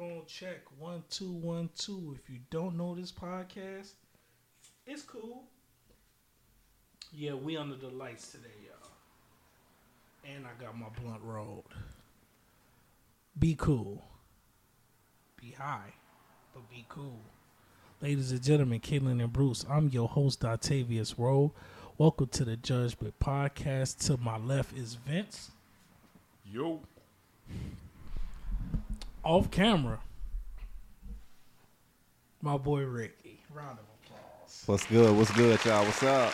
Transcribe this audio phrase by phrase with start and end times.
[0.00, 2.16] Microphone check one two one two.
[2.18, 3.92] If you don't know this podcast,
[4.86, 5.44] it's cool.
[7.12, 8.90] Yeah, we under the lights today, y'all.
[10.24, 11.74] And I got my blunt rolled.
[13.38, 14.02] Be cool.
[15.40, 15.92] Be high,
[16.54, 17.20] but be cool.
[18.00, 21.52] Ladies and gentlemen, Caitlin and Bruce, I'm your host, Octavius Rowe.
[21.98, 24.06] Welcome to the Judgment Podcast.
[24.06, 25.50] To my left is Vince.
[26.50, 26.80] Yo.
[29.22, 30.00] Off camera,
[32.40, 33.42] my boy Ricky.
[33.52, 34.62] Round of applause.
[34.66, 35.14] What's good?
[35.14, 35.84] What's good, y'all?
[35.84, 36.32] What's up?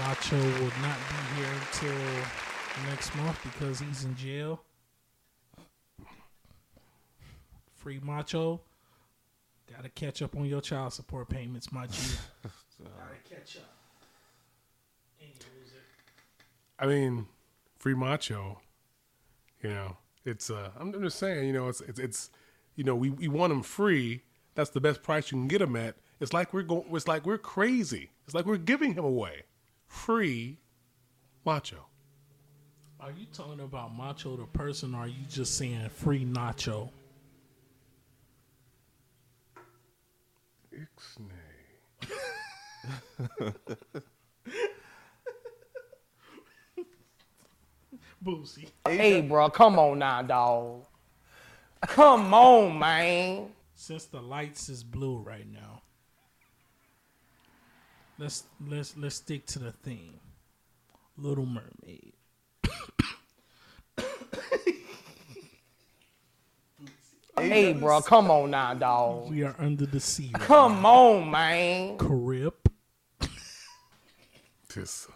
[0.00, 4.60] Macho will not be here until next month because he's in jail.
[7.74, 8.60] Free Macho.
[9.72, 12.02] Gotta catch up on your child support payments, my G.
[12.82, 13.72] Gotta catch up.
[15.20, 15.82] And you lose it.
[16.78, 17.26] I mean,
[17.78, 18.58] free macho.
[19.62, 20.50] You know, it's.
[20.50, 21.46] uh I'm just saying.
[21.46, 22.30] You know, it's it's it's.
[22.76, 24.22] You know, we we want them free.
[24.54, 25.96] That's the best price you can get them at.
[26.20, 26.84] It's like we're going.
[26.92, 28.10] It's like we're crazy.
[28.24, 29.44] It's like we're giving him away,
[29.86, 30.58] free,
[31.44, 31.86] macho.
[33.00, 36.90] Are you talking about Macho the person or are you just saying free Nacho?
[40.70, 41.30] Ixnay.
[48.24, 48.68] Boosie.
[48.86, 50.84] Hey, bro, come on now, dog.
[51.82, 53.48] Come on, man.
[53.74, 55.80] Since the lights is blue right now,
[58.18, 60.20] let's let's let's stick to the theme.
[61.16, 62.12] Little Mermaid.
[67.38, 69.30] Hey, bro, come on now, dog.
[69.30, 70.30] We are under the sea.
[70.34, 71.96] Right Come on, man.
[71.96, 72.54] Carib.
[74.74, 75.08] This.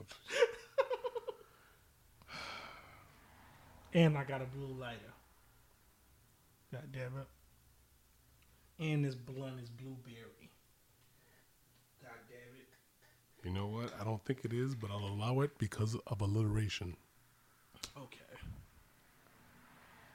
[3.94, 4.98] And I got a blue lighter.
[6.72, 7.28] God damn it.
[8.80, 10.50] And this blunt is blueberry.
[12.02, 12.66] God damn it.
[13.44, 13.92] You know what?
[14.00, 16.96] I don't think it is, but I'll allow it because of alliteration.
[17.96, 18.18] Okay.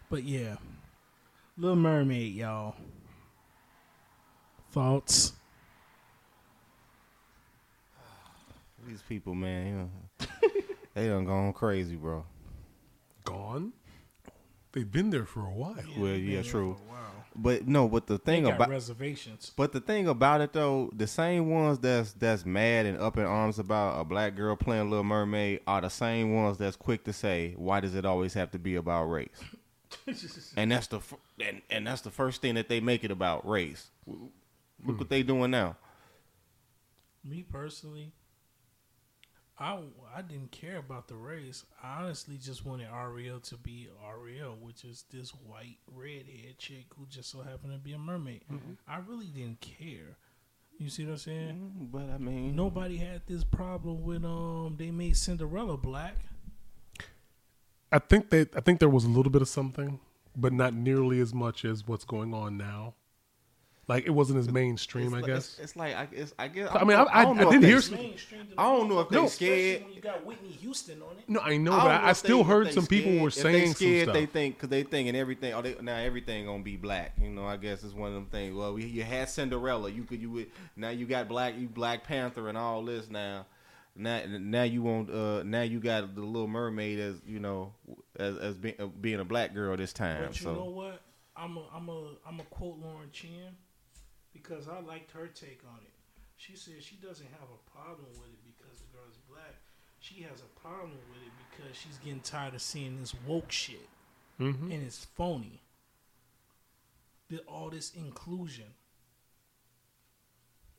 [0.10, 0.58] But yeah.
[1.58, 2.76] Little Mermaid, y'all.
[4.72, 5.32] Thoughts?
[8.88, 9.90] These people, man, you know,
[10.94, 12.26] they done gone crazy, bro.
[13.30, 13.74] Gone.
[14.72, 15.76] They've been there for a while.
[15.98, 16.76] well, yeah, true.
[16.76, 16.90] for.
[17.36, 19.52] But no, but the They thing got about reservations.
[19.56, 23.24] but the thing about it though, the same ones that's that's mad and up in
[23.24, 27.14] arms about a black girl playing Little Mermaid are the same ones that's quick to
[27.14, 29.30] say, "Why does it always have to be about race?"
[30.58, 31.00] and that's the
[31.40, 33.90] and, and that's the first thing that they make it about race.
[34.06, 34.20] Look
[34.84, 34.98] hmm.
[34.98, 35.78] what they doing now.
[37.24, 38.12] Me personally,
[39.60, 39.80] I
[40.16, 41.66] I didn't care about the race.
[41.84, 47.06] I honestly just wanted Ariel to be Ariel, which is this white redhead chick who
[47.08, 48.44] just so happened to be a mermaid.
[48.88, 50.18] I really didn't care.
[50.78, 51.90] You see what I'm saying?
[51.92, 56.16] But I mean, Nobody had this problem with um they made Cinderella black.
[57.92, 60.00] I think that I think there was a little bit of something,
[60.38, 62.94] but not nearly as much as what's going on now.
[63.90, 65.38] Like it wasn't as mainstream, it's I like- guess.
[65.54, 66.70] it's, it's like I, it's, I guess.
[66.72, 69.20] I mean, I- I- don't I didn't hear some- mainstream I don't know if the-
[69.20, 69.84] they especially scared.
[69.86, 71.24] when you got Whitney Houston on it.
[71.28, 73.32] No, I know, I but I, know I still they- heard some they people were
[73.32, 74.14] scared- if they saying some scared, stuff.
[74.14, 75.54] They think because they thinking everything.
[75.54, 77.14] Oh, they, now everything gonna be black.
[77.20, 78.56] You know, I guess it's one of them things.
[78.56, 79.90] Well, we, you had Cinderella.
[79.90, 83.48] You could you would now you got black you Black Panther and all this now.
[83.96, 87.74] Now, now you want uh now you got the Little Mermaid as you know
[88.18, 90.26] as as being, uh, being a black girl this time.
[90.28, 91.02] But you so know what?
[91.36, 93.56] I'm a I'm a I'm a quote Lauren Chen
[94.34, 95.92] because I liked her take on it.
[96.38, 99.56] She said she doesn't have a problem with it because the girl is black.
[100.00, 103.90] She has a problem with it because she's getting tired of seeing this woke shit
[104.40, 104.72] Mhm.
[104.72, 105.62] and it's phony.
[107.30, 108.74] The, all this inclusion.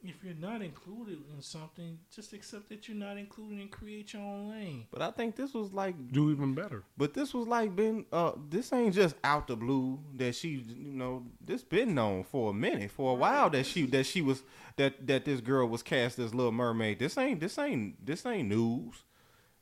[0.03, 4.23] If you're not included in something, just accept that you're not included and create your
[4.23, 4.87] own lane.
[4.91, 6.85] but I think this was like Do even better.
[6.97, 10.93] But this was like been uh this ain't just out the blue that she you
[10.93, 14.43] know this been known for a minute for a while that she that she was
[14.77, 16.99] that that this girl was cast as Little Mermaid.
[16.99, 19.03] This ain't this ain't this ain't news.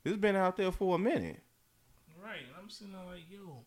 [0.03, 1.41] This been out there for a minute.
[2.23, 2.45] Right.
[2.57, 3.63] I'm sitting there like, yo.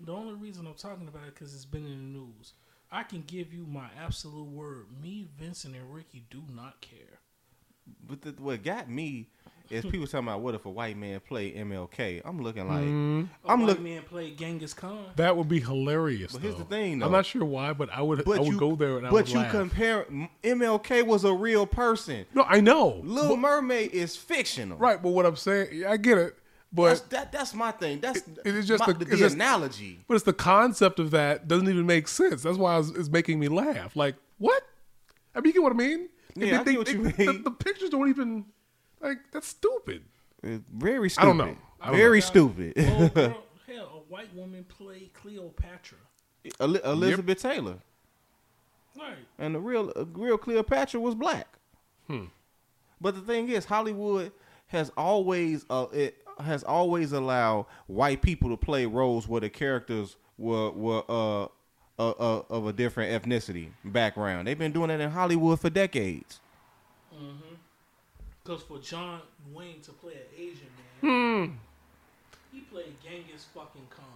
[0.00, 2.54] The only reason I'm talking about it because it's been in the news.
[2.94, 4.86] I can give you my absolute word.
[5.02, 7.18] Me, Vincent, and Ricky do not care.
[8.08, 9.28] But the, what got me
[9.68, 12.22] is people talking about what if a white man played MLK.
[12.24, 13.84] I'm looking like Mm, A I'm white looking.
[13.84, 15.06] man played Genghis Khan.
[15.16, 16.32] that would be hilarious.
[16.32, 17.06] But here's the thing, though.
[17.06, 18.24] I'm not sure why, but I would.
[18.24, 19.50] But I would you go there and I but would you laugh.
[19.50, 20.06] compare
[20.44, 22.26] MLK was a real person.
[22.32, 23.00] No, I know.
[23.04, 24.78] Little Mermaid is fictional.
[24.78, 26.38] Right, but what I'm saying, I get it.
[26.74, 28.00] That's, but that that's my thing.
[28.00, 30.00] That's it is just my, the- the, it's just- analogy.
[30.08, 32.42] but it's the concept of that doesn't even make sense.
[32.42, 33.94] That's why it's, it's making me laugh.
[33.96, 34.62] Like what?
[35.34, 36.08] I mean, you get what I mean?
[36.36, 37.42] Yeah, I get what you the- mean.
[37.44, 38.44] The, pictures don't even
[39.00, 40.02] like that's stupid.
[40.42, 41.26] It's very I stupid.
[41.26, 41.56] don't know.
[41.80, 42.26] I don't very know.
[42.26, 42.72] stupid.
[42.76, 45.98] Oh, girl, hell, a white woman played Cleopatra.
[46.60, 47.78] El- Elizabeth Taylor
[48.98, 49.16] Right.
[49.38, 51.46] and the real uh, real Cleopatra was black.
[52.06, 52.24] Hmm.
[53.00, 54.32] But the thing is, Hollywood
[54.68, 60.16] has always uh, it has always allowed white people to play roles where the characters
[60.38, 61.44] were were uh,
[61.98, 64.48] uh, uh, of a different ethnicity background.
[64.48, 66.40] They've been doing that in Hollywood for decades.
[68.42, 69.20] Because for John
[69.52, 70.68] Wayne to play an Asian
[71.02, 71.58] man,
[72.52, 74.06] he played Genghis fucking Khan.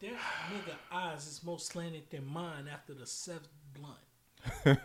[0.00, 3.98] That nigga eyes is more slanted than mine after the seventh blunt.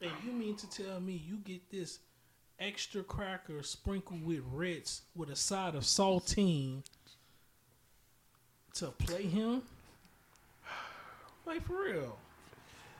[0.00, 1.98] and you mean to tell me you get this
[2.60, 6.82] extra cracker sprinkled with Ritz with a side of saltine
[8.74, 9.62] to play him?
[11.46, 12.18] Like for real.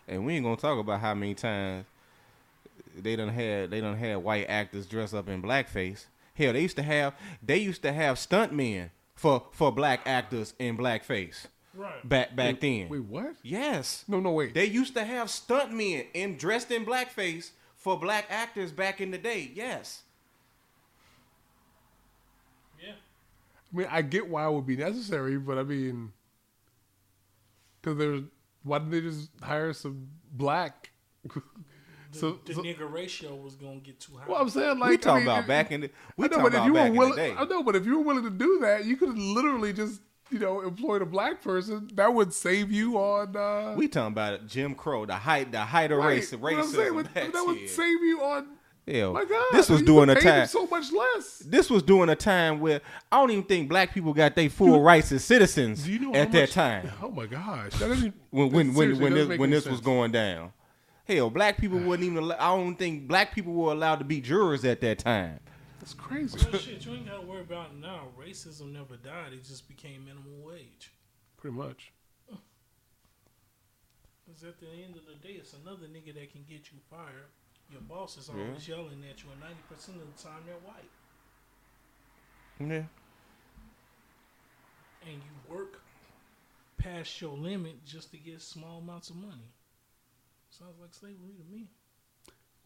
[0.07, 1.85] And we ain't gonna talk about how many times
[2.97, 6.07] they done had they done had white actors dress up in blackface.
[6.35, 10.79] Hell, they used to have they used to have stuntmen for for black actors in
[10.79, 12.09] blackface Right.
[12.09, 12.89] back back then.
[12.89, 13.35] Wait, what?
[13.43, 14.55] Yes, No, no, wait.
[14.55, 19.19] they used to have stuntmen in dressed in blackface for black actors back in the
[19.19, 19.51] day.
[19.55, 20.03] Yes,
[22.83, 22.93] Yeah.
[23.73, 26.13] I mean, I get why it would be necessary, but I mean,
[27.81, 28.23] because there's
[28.63, 30.91] why didn't they just hire some black?
[31.25, 34.25] The, so, the so- nigga ratio was gonna get too high.
[34.27, 36.29] well, I'm saying like we I talking mean, about it- back in the we I
[36.29, 37.35] know, talking but if about you were back in the willing, day.
[37.37, 40.39] I know, but if you were willing to do that, you could literally just you
[40.39, 41.89] know employed a black person.
[41.95, 43.37] That would save you on.
[43.37, 46.63] Uh, We talking about Jim Crow, the height the height of right, race I'm saying,
[46.63, 46.95] racism.
[46.95, 48.47] but back that would save you on.
[48.87, 50.47] Hell, My God, this was during a could pay them time.
[50.49, 51.41] so much less.
[51.41, 52.81] this was during a time where
[53.13, 56.33] I don't even think black people got their full rights as citizens you know at
[56.33, 59.67] that much- time Oh my gosh, that doesn't when when when when this when this
[59.67, 60.53] was going down.
[61.07, 62.33] Hell, black people wouldn't even.
[62.33, 65.41] I don't think black people were allowed to be jurors at that time.
[65.81, 66.39] That's crazy.
[66.51, 68.09] Well, shit, you ain't gotta worry about it now.
[68.21, 70.93] Racism never died; it just became minimum wage.
[71.37, 71.93] Pretty much.
[74.27, 77.31] Because at the end of the day, it's another nigga that can get you fired.
[77.73, 80.91] Your boss is always yelling at you, and ninety percent of the time they're white,
[82.61, 82.85] Yeah.
[85.07, 85.81] and you work
[86.77, 89.53] past your limit just to get small amounts of money.
[90.51, 91.69] Sounds like slavery to me.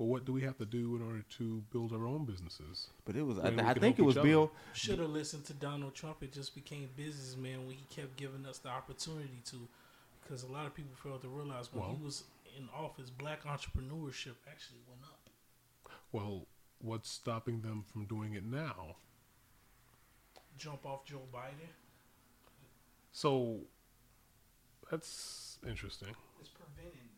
[0.02, 2.88] Well, what do we have to do in order to build our own businesses?
[3.04, 3.38] But it was.
[3.38, 4.16] I, I think it was.
[4.16, 4.50] Bill.
[4.72, 6.24] Should have listened to Donald Trump.
[6.24, 9.68] It just became businessman when he kept giving us the opportunity to.
[10.20, 12.24] Because a lot of people failed to realize when Well- he was
[12.58, 15.30] in office, black entrepreneurship actually went up.
[16.10, 16.48] Well,
[16.80, 18.96] what's stopping them from doing it now?
[20.58, 21.70] Jump off Joe Biden.
[23.12, 23.60] So
[24.90, 26.16] that's interesting.
[26.40, 27.11] It's preventing that.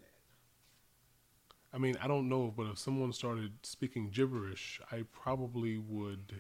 [1.75, 6.35] I mean, I don't know, but if someone started speaking gibberish, I probably would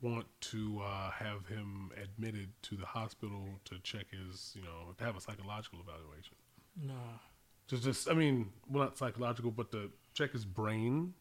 [0.00, 5.04] want to uh, have him admitted to the hospital to check his, you know, to
[5.04, 6.36] have a psychological evaluation.
[6.80, 7.18] Nah.
[7.66, 11.12] Just, just, I mean, well, not psychological, but to check his brain.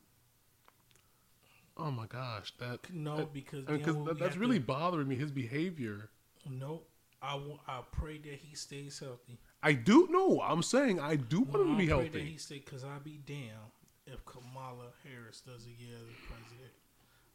[1.76, 5.16] Oh my gosh, that No, that- because I mean, that- that's really to- bothering me.
[5.16, 6.10] His behavior.
[6.50, 6.90] Nope.
[7.22, 7.36] I
[7.68, 9.38] I pray that he stays healthy.
[9.64, 10.42] I do no.
[10.42, 12.32] I'm saying I do want him to be pray that healthy.
[12.32, 13.72] he stay because I be damned
[14.06, 16.72] if Kamala Harris does a year as president.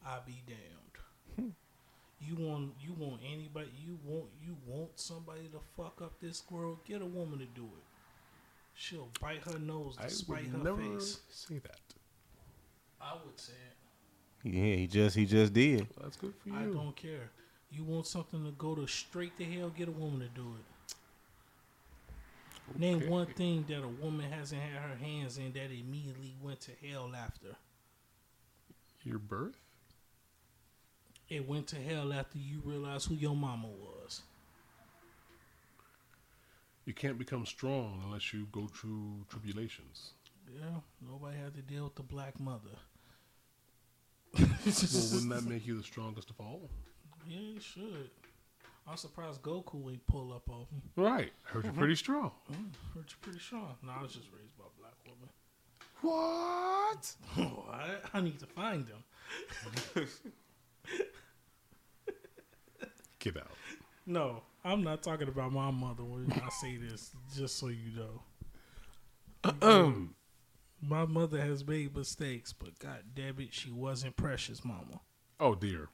[0.05, 1.39] I be damned.
[1.39, 1.49] Hmm.
[2.19, 6.79] You want you want anybody you want you want somebody to fuck up this squirrel?
[6.85, 7.83] Get a woman to do it.
[8.75, 11.19] She'll bite her nose I despite her never face.
[11.29, 11.79] say that.
[13.01, 14.53] I would say it.
[14.53, 15.87] Yeah, he just he just did.
[16.01, 16.55] That's good for you.
[16.55, 17.29] I don't care.
[17.71, 19.69] You want something to go to straight to hell?
[19.69, 20.65] Get a woman to do it.
[22.77, 26.71] Name one thing that a woman hasn't had her hands in that immediately went to
[26.85, 27.55] hell after.
[29.03, 29.59] Your birth?
[31.29, 34.21] It went to hell after you realized who your mama was.
[36.85, 40.11] You can't become strong unless you go through tribulations.
[40.53, 42.77] Yeah, nobody had to deal with the black mother.
[44.37, 46.69] Well, wouldn't that make you the strongest of all?
[47.25, 48.09] Yeah, it should.
[48.87, 50.81] I'm surprised Goku ain't pull up on me.
[50.95, 51.31] Right.
[51.43, 52.31] Heard you're pretty strong.
[52.51, 53.75] Mm, heard you pretty strong.
[53.81, 55.29] No, I was just raised by a black woman.
[56.01, 57.15] What?
[57.65, 58.03] what?
[58.13, 60.07] I need to find them.
[63.19, 63.47] Get out.
[64.05, 68.23] No, I'm not talking about my mother when I say this, just so you know.
[69.61, 70.15] Um.
[70.85, 74.99] My mother has made mistakes, but god damn it, she wasn't precious, mama.
[75.39, 75.87] Oh dear.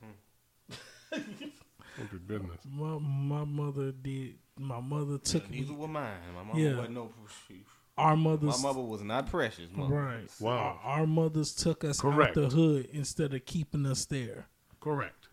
[2.02, 2.60] oh good goodness.
[2.70, 4.36] My my mother did.
[4.58, 5.78] My mother took Neither me.
[5.78, 6.18] were mine.
[6.36, 6.76] My mama Yeah.
[6.78, 7.12] wasn't no.
[7.48, 7.64] She,
[7.98, 9.70] Our my mother was not precious.
[9.74, 9.96] Mama.
[9.96, 10.30] right?
[10.40, 10.80] Wow.
[10.84, 12.38] Our, our mothers took us Correct.
[12.38, 14.48] out the hood instead of keeping us there.
[14.82, 15.28] Correct.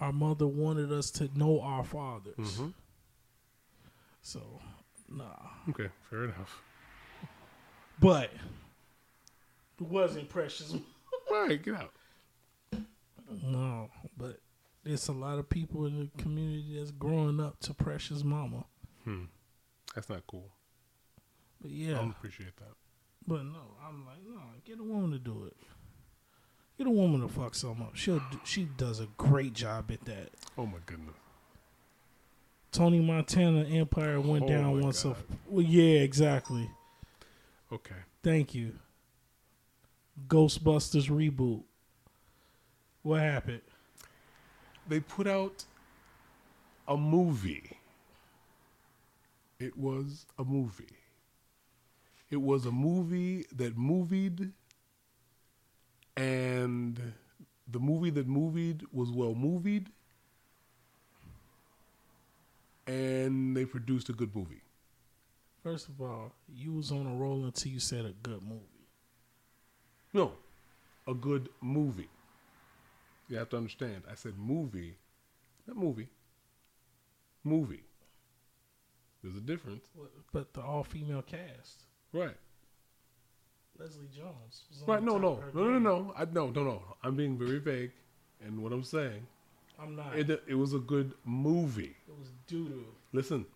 [0.00, 2.36] Our mother wanted us to know our fathers.
[2.38, 2.72] Mhm.
[4.22, 4.60] So,
[5.08, 5.24] nah.
[5.70, 6.62] Okay, fair enough.
[8.00, 8.30] But
[9.78, 10.74] it wasn't precious.
[11.30, 11.92] Right, get out.
[14.90, 18.64] There's a lot of people in the community that's growing up to precious mama.
[19.04, 19.26] Hmm.
[19.94, 20.50] That's not cool.
[21.60, 22.74] But I yeah, don't appreciate that.
[23.24, 25.56] but no, I'm like, no, get a woman to do it.
[26.76, 27.94] Get a woman to fuck something up.
[27.94, 30.30] She'll do, she does a great job at that.
[30.58, 31.14] Oh my goodness.
[32.72, 35.04] Tony Montana Empire went Oh down once.
[35.04, 35.14] A,
[35.46, 36.68] well, yeah, exactly.
[37.72, 37.94] Okay.
[38.24, 38.72] Thank you.
[40.26, 41.62] Ghostbusters reboot.
[43.02, 43.60] What happened?
[44.90, 45.64] They put out
[46.88, 47.78] a movie.
[49.60, 50.96] It was a movie.
[52.28, 54.50] It was a movie that movied,
[56.16, 57.00] and
[57.70, 59.90] the movie that movied was well movied,
[62.88, 64.62] and they produced a good movie.
[65.62, 68.88] First of all, you was on a roll until you said a good movie.
[70.12, 70.32] No,
[71.06, 72.08] a good movie.
[73.30, 74.02] You have to understand.
[74.10, 74.96] I said movie,
[75.66, 76.08] not movie.
[77.44, 77.84] Movie.
[79.22, 79.84] There's a difference,
[80.32, 81.84] But the all female cast.
[82.12, 82.36] right?
[83.78, 84.64] Leslie Jones.
[84.86, 85.02] Right?
[85.02, 86.14] No, no, of no, no, no.
[86.16, 86.82] I no, no, no.
[87.02, 87.92] I'm being very vague,
[88.44, 89.26] and what I'm saying,
[89.80, 90.18] I'm not.
[90.18, 91.96] it It, it was a good movie.
[92.08, 92.84] It was doo doo.
[93.12, 93.46] Listen,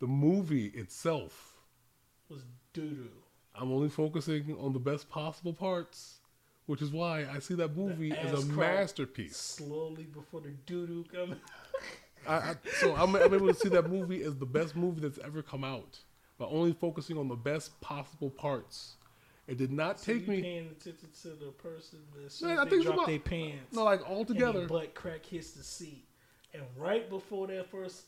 [0.00, 1.56] the movie itself.
[2.28, 2.42] Was
[2.74, 3.08] doo doo.
[3.54, 6.18] I'm only focusing on the best possible parts,
[6.66, 9.36] which is why I see that movie as a masterpiece.
[9.36, 11.40] Slowly before the doo doo coming.
[12.28, 15.18] I, I, so I'm, I'm able to see that movie as the best movie that's
[15.18, 15.98] ever come out
[16.38, 18.94] by only focusing on the best possible parts.
[19.48, 22.50] It did not So take you me paying attention to the person that Man, soon
[22.58, 23.74] I they think it's drop their pants.
[23.74, 24.66] no like all and together.
[24.68, 26.06] butt crack hits the seat,
[26.54, 28.02] and right before that first,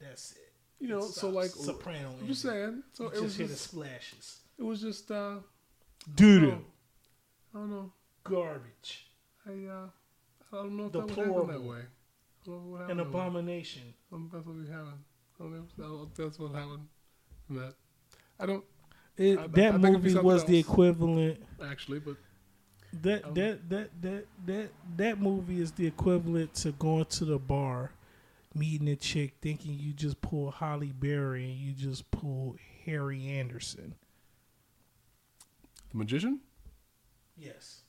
[0.00, 0.38] that's it.
[0.80, 2.14] You know, It so like soprano.
[2.18, 2.82] I'm just saying.
[2.94, 4.40] So You it just was hear the just, splashes.
[4.58, 5.36] it was just uh,
[6.14, 6.64] Doo no, doo.
[7.54, 7.92] I don't know.
[8.24, 9.06] Garbage.
[9.46, 9.86] I uh,
[10.52, 11.16] I don't know if Deplorable.
[11.16, 11.78] that would happen that way.
[11.78, 13.82] I don't know what An happened abomination.
[14.10, 15.04] That's what we having.
[15.38, 16.88] I don't know if- I don't know if that's what happened.
[17.50, 17.74] That
[18.40, 18.64] I don't
[19.16, 21.42] It, I- I that it'd movie was the equivalent.
[21.62, 22.16] actually, but
[23.02, 27.92] That that that that that that movie is the equivalent to going to the bar,
[28.54, 33.94] meeting a chick, thinking you just pull Halle Berry and you just pull Harry Anderson.
[35.90, 36.40] the magician.
[37.42, 37.80] Yes.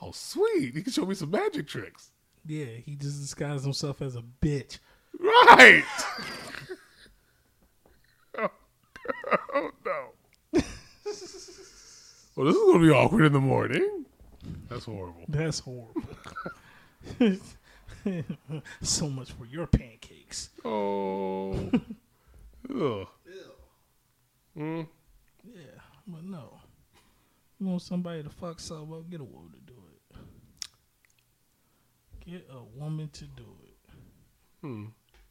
[0.00, 0.74] Oh, sweet!
[0.74, 2.12] He can show me some magic tricks.
[2.46, 4.78] Yeah, he just disguised himself as a bitch.
[5.20, 5.84] Right.
[8.38, 8.48] oh,
[9.54, 10.08] oh, no.
[10.52, 10.62] well,
[12.46, 14.06] this is gonna be awkward in the morning.
[14.68, 15.24] That's horrible.
[15.28, 16.02] That's horrible.
[18.80, 20.50] so much for your pancakes.
[20.64, 21.52] Oh.
[22.70, 23.08] Ugh.
[24.56, 24.88] Mm.
[25.44, 26.57] Yeah, but no.
[27.60, 29.98] You want somebody to fuck something up, get a woman to do it.
[32.24, 33.76] Get a woman to do it.
[34.60, 34.84] Hmm.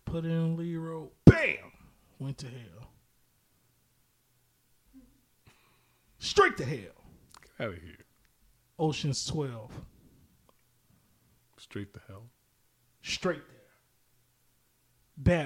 [0.03, 1.05] Put it in Leroy.
[1.25, 1.71] Bam!
[2.19, 2.89] Went to hell.
[6.19, 7.05] Straight to hell.
[7.41, 8.05] Get out of here.
[8.79, 9.71] Ocean's 12.
[11.57, 12.23] Straight to hell.
[13.01, 13.57] Straight there.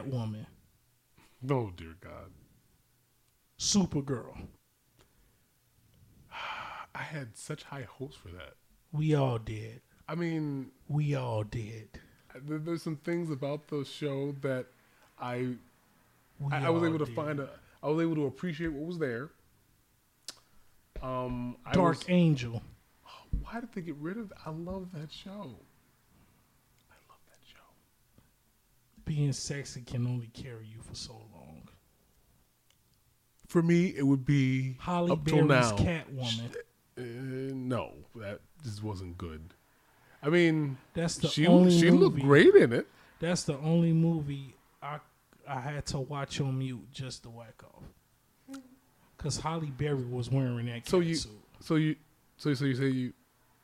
[0.01, 0.47] Batwoman.
[1.41, 2.31] No, dear God.
[3.59, 4.47] Supergirl.
[7.01, 8.53] I had such high hopes for that.
[8.91, 9.81] We all did.
[10.08, 11.89] I mean, We all did.
[12.46, 14.67] there's some things about the show that
[15.20, 15.55] I
[16.51, 17.15] I, I was able to did.
[17.15, 17.50] find a
[17.81, 19.31] I was able to appreciate what was there.
[21.01, 22.62] Um, Dark was- Angel.
[23.41, 24.31] why did they get rid of?
[24.46, 25.31] I love that show.
[26.91, 27.58] I love that show.
[29.05, 31.67] Being sexy can only carry you for so long.
[33.48, 35.72] For me, it would be Halle Berry's.
[35.74, 36.55] Catwoman.
[37.01, 39.53] Uh, no, that just wasn't good.
[40.24, 41.98] I mean, That's the she only she movie.
[41.98, 42.88] looked great in it.
[43.20, 45.00] That's the only movie I
[45.48, 48.60] I had to watch on mute just to whack off.
[49.17, 51.31] Cause Halle Berry was wearing that So you- suit.
[51.60, 51.96] So you,
[52.38, 53.13] so so you say you?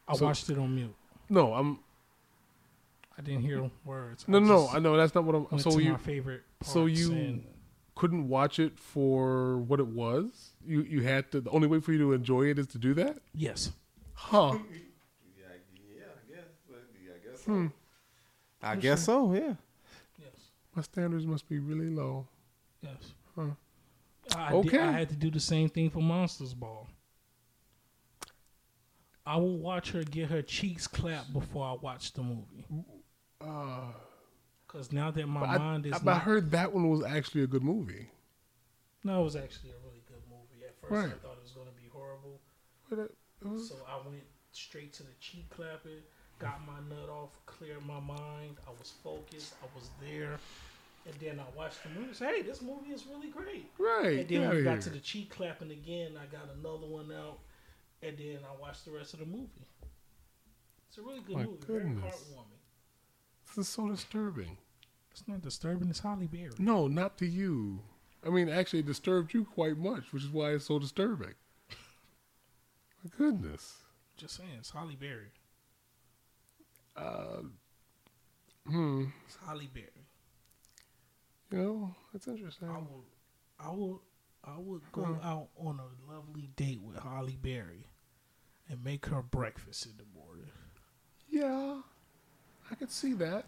[0.08, 0.94] I so- watched it on mute.
[1.30, 1.80] No, I'm
[3.18, 4.28] I didn't hear words.
[4.28, 4.68] no I no no.
[4.70, 5.60] I know that's not what I'm.
[5.60, 6.44] So you my favorite.
[6.64, 7.42] so you-
[7.98, 10.52] couldn't watch it for what it was.
[10.66, 11.42] You you had to.
[11.42, 13.18] The only way for you to enjoy it is to do that.
[13.34, 13.72] Yes.
[14.14, 14.54] Huh?
[14.54, 14.60] Yeah,
[15.96, 16.46] yeah, I guess.
[16.62, 17.72] I guess so.
[18.62, 19.34] I guess so.
[19.34, 19.54] Yeah.
[20.20, 20.36] Yes.
[20.76, 22.28] My standards must be really low.
[22.82, 23.14] Yes.
[23.36, 23.52] Huh.
[24.36, 24.70] I Okay.
[24.70, 26.88] Did, I had to do the same thing for Monster's Ball.
[29.26, 32.66] I will watch her get her cheeks clapped before I watch the movie.
[33.42, 33.92] Uh,
[34.78, 37.04] Cause now that my but I, mind is I, but I heard that one was
[37.04, 38.12] actually a good movie.
[39.04, 40.64] no, it was actually a really good movie.
[40.64, 42.40] At first, I thought it was going to be horrible,
[42.92, 46.04] it, it so I went straight to the cheek clapping,
[46.38, 48.58] got my nut off, cleared my mind.
[48.68, 49.56] I was focused.
[49.64, 50.38] I was there,
[51.08, 52.10] and then I watched the movie.
[52.10, 53.72] and said, Hey, this movie is really great.
[53.80, 54.20] right.
[54.20, 57.40] And then outta we got to the cheek clapping again, I got another one out,
[58.04, 59.66] and then I watched the rest of the movie.
[60.88, 62.04] It's a really good My movie, very goodness.
[62.14, 62.62] heartwarming.
[63.48, 64.58] This is so disturbing.
[65.20, 65.90] It's not disturbing.
[65.90, 66.52] It's Halle Berry.
[66.60, 67.80] No, not to you.
[68.24, 71.34] I mean, actually, it disturbed you quite much, which is why it's so disturbing.
[73.04, 73.78] My goodness.
[74.16, 75.32] Just saying, it's Halle Berry.
[76.96, 77.42] Uh,
[78.68, 79.06] hmm.
[79.26, 79.88] It's Halle Berry.
[81.52, 82.70] You know, that's interesting.
[82.70, 83.06] I will,
[83.60, 84.02] I will,
[84.44, 85.28] I would go Huh.
[85.28, 87.88] out on a lovely date with Halle Berry,
[88.70, 90.52] and make her breakfast in the morning.
[91.28, 91.82] Yeah,
[92.70, 93.46] I could see that.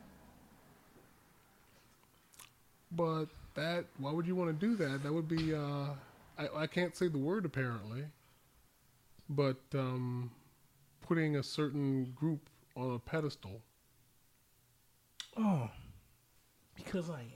[2.92, 5.04] But that, why would you want to do that?
[5.04, 5.90] That would be, uh,
[6.38, 8.06] I, I can't say the word apparently,
[9.30, 10.32] but um,
[11.02, 13.62] putting a certain group on a pedestal.
[15.38, 15.70] Oh,
[16.76, 17.30] because I am.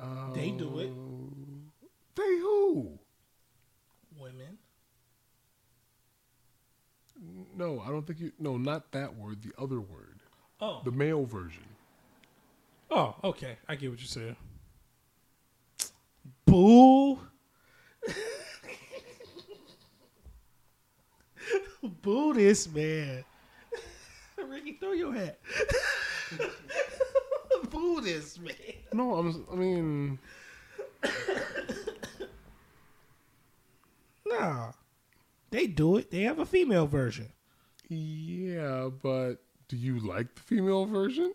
[0.00, 0.90] Uh, They do it.
[2.16, 2.98] They who?
[4.18, 4.58] Women.
[7.54, 8.32] No, I don't think you.
[8.38, 9.42] No, not that word.
[9.42, 10.20] The other word,
[10.60, 11.64] Oh, the male version.
[12.90, 13.56] Oh, okay.
[13.68, 14.36] I get what you're saying.
[16.44, 17.18] Boo.
[22.02, 23.24] Boo this man.
[24.48, 25.38] Ricky, throw your hat.
[27.70, 28.54] Boo this man.
[28.92, 29.46] No, I'm.
[29.50, 30.18] I mean,
[34.26, 34.72] Nah.
[35.50, 36.10] They do it.
[36.10, 37.32] They have a female version.
[37.88, 39.36] yeah, but
[39.68, 41.32] do you like the female version?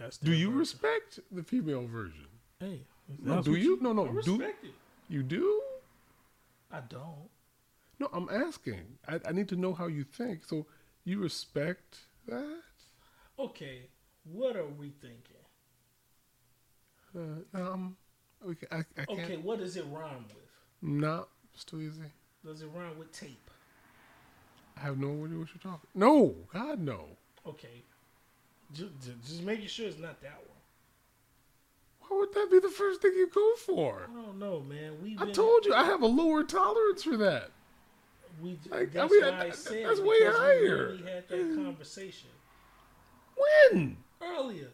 [0.00, 0.58] That's Do you version.
[0.58, 2.26] respect the female version?
[2.58, 2.80] Hey,
[3.22, 3.78] No, do what you?
[3.82, 4.04] No, no.
[4.04, 4.72] I Do respect it.
[5.10, 5.60] you do?
[6.72, 7.28] I don't.
[7.98, 8.98] No, I'm asking.
[9.06, 10.44] I, I need to know how you think.
[10.46, 10.64] So
[11.04, 12.62] you respect that?
[13.38, 13.82] Okay,
[14.24, 15.36] what are we thinking?
[17.14, 17.96] Uh, um,
[18.48, 19.10] okay, I, I can't.
[19.20, 20.36] Okay, what does it rhyme with?
[20.80, 22.10] No, it's too easy.
[22.44, 23.50] Does it rhyme with tape?
[24.78, 25.90] I have no idea what you're talking.
[25.94, 27.04] No, God, no.
[27.46, 27.82] Okay,
[28.72, 28.90] just,
[29.26, 30.46] just making sure it's not that one.
[32.08, 34.08] Why would that be the first thing you go for?
[34.10, 34.94] I don't know, man.
[35.02, 37.50] We I told you I have a lower tolerance for that.
[38.42, 38.58] we.
[38.72, 40.96] I- I that's mean, why that- I said that's way because we higher.
[41.04, 42.30] had that conversation
[43.70, 43.96] When?
[44.22, 44.68] earlier.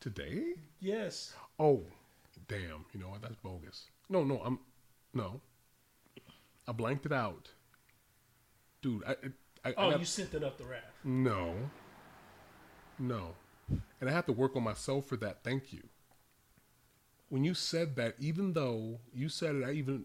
[0.00, 0.54] Today?
[0.80, 1.32] Yes.
[1.58, 1.82] Oh,
[2.48, 2.84] damn.
[2.92, 3.22] You know what?
[3.22, 3.86] That's bogus.
[4.10, 4.58] No, no, I'm.
[5.14, 5.40] No.
[6.68, 7.50] I blanked it out.
[8.82, 9.12] Dude, I.
[9.64, 10.84] I, I Oh, got- you sent it up the raft.
[11.04, 11.54] No.
[12.98, 13.36] No.
[14.00, 15.42] And I have to work on myself for that.
[15.42, 15.82] Thank you.
[17.28, 20.04] When you said that, even though you said it, I even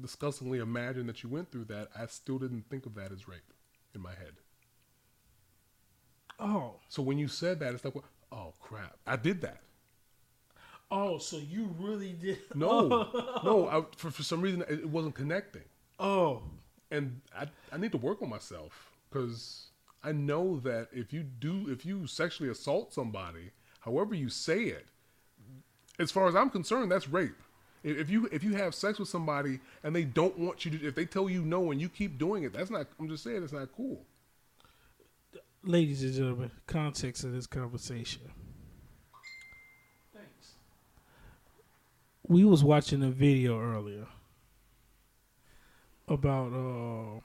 [0.00, 3.52] disgustingly imagined that you went through that, I still didn't think of that as rape
[3.94, 4.34] in my head.
[6.38, 7.94] Oh, So when you said that, it's like,
[8.32, 9.60] oh crap, I did that.
[10.90, 12.38] oh, so you really did?
[12.54, 13.08] No,
[13.44, 15.64] no, I, for, for some reason it, it wasn't connecting.
[15.98, 16.42] Oh,
[16.90, 19.66] and I, I need to work on myself because
[20.04, 24.86] I know that if you do if you sexually assault somebody, however you say it,
[25.98, 27.36] as far as I'm concerned, that's rape.
[27.82, 30.86] If if you if you have sex with somebody and they don't want you to,
[30.86, 32.86] if they tell you no and you keep doing it, that's not.
[33.00, 34.04] I'm just saying it's not cool.
[35.64, 38.22] ladies and gentlemen, context of this conversation.
[40.14, 40.54] Thanks.
[42.26, 44.06] We was watching a video earlier
[46.08, 47.20] about uh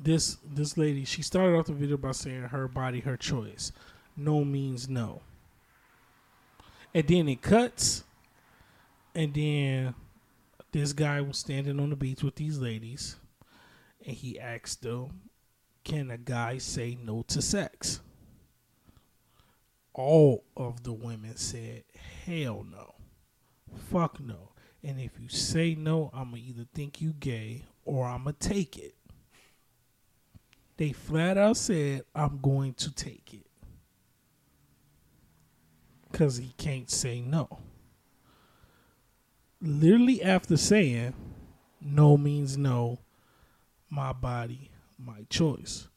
[0.00, 1.04] this this lady.
[1.04, 3.72] She started off the video by saying her body, her choice.
[4.16, 5.22] No means no.
[6.94, 8.04] And then it cuts,
[9.14, 9.94] and then
[10.70, 13.16] this guy was standing on the beach with these ladies,
[14.06, 15.22] and he asked them,
[15.82, 18.00] can a guy say no to sex?
[19.92, 21.84] All of the women said,
[22.24, 22.94] hell no.
[23.90, 24.50] Fuck no.
[24.82, 28.36] And if you say no, I'm going to either think you gay or I'm going
[28.38, 28.94] to take it.
[30.76, 33.46] They flat out said, I'm going to take it.
[36.10, 37.58] because he can't say no.
[39.60, 41.14] Literally, after saying
[41.80, 42.98] no means no,
[43.90, 45.88] my body, my choice.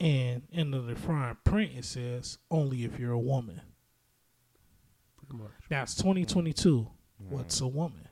[0.00, 3.60] And in the fine print, it says only if you're a woman.
[5.18, 5.52] Pretty much.
[5.70, 6.88] Now it's 2022.
[7.22, 7.34] Mm-hmm.
[7.34, 8.08] What's a woman?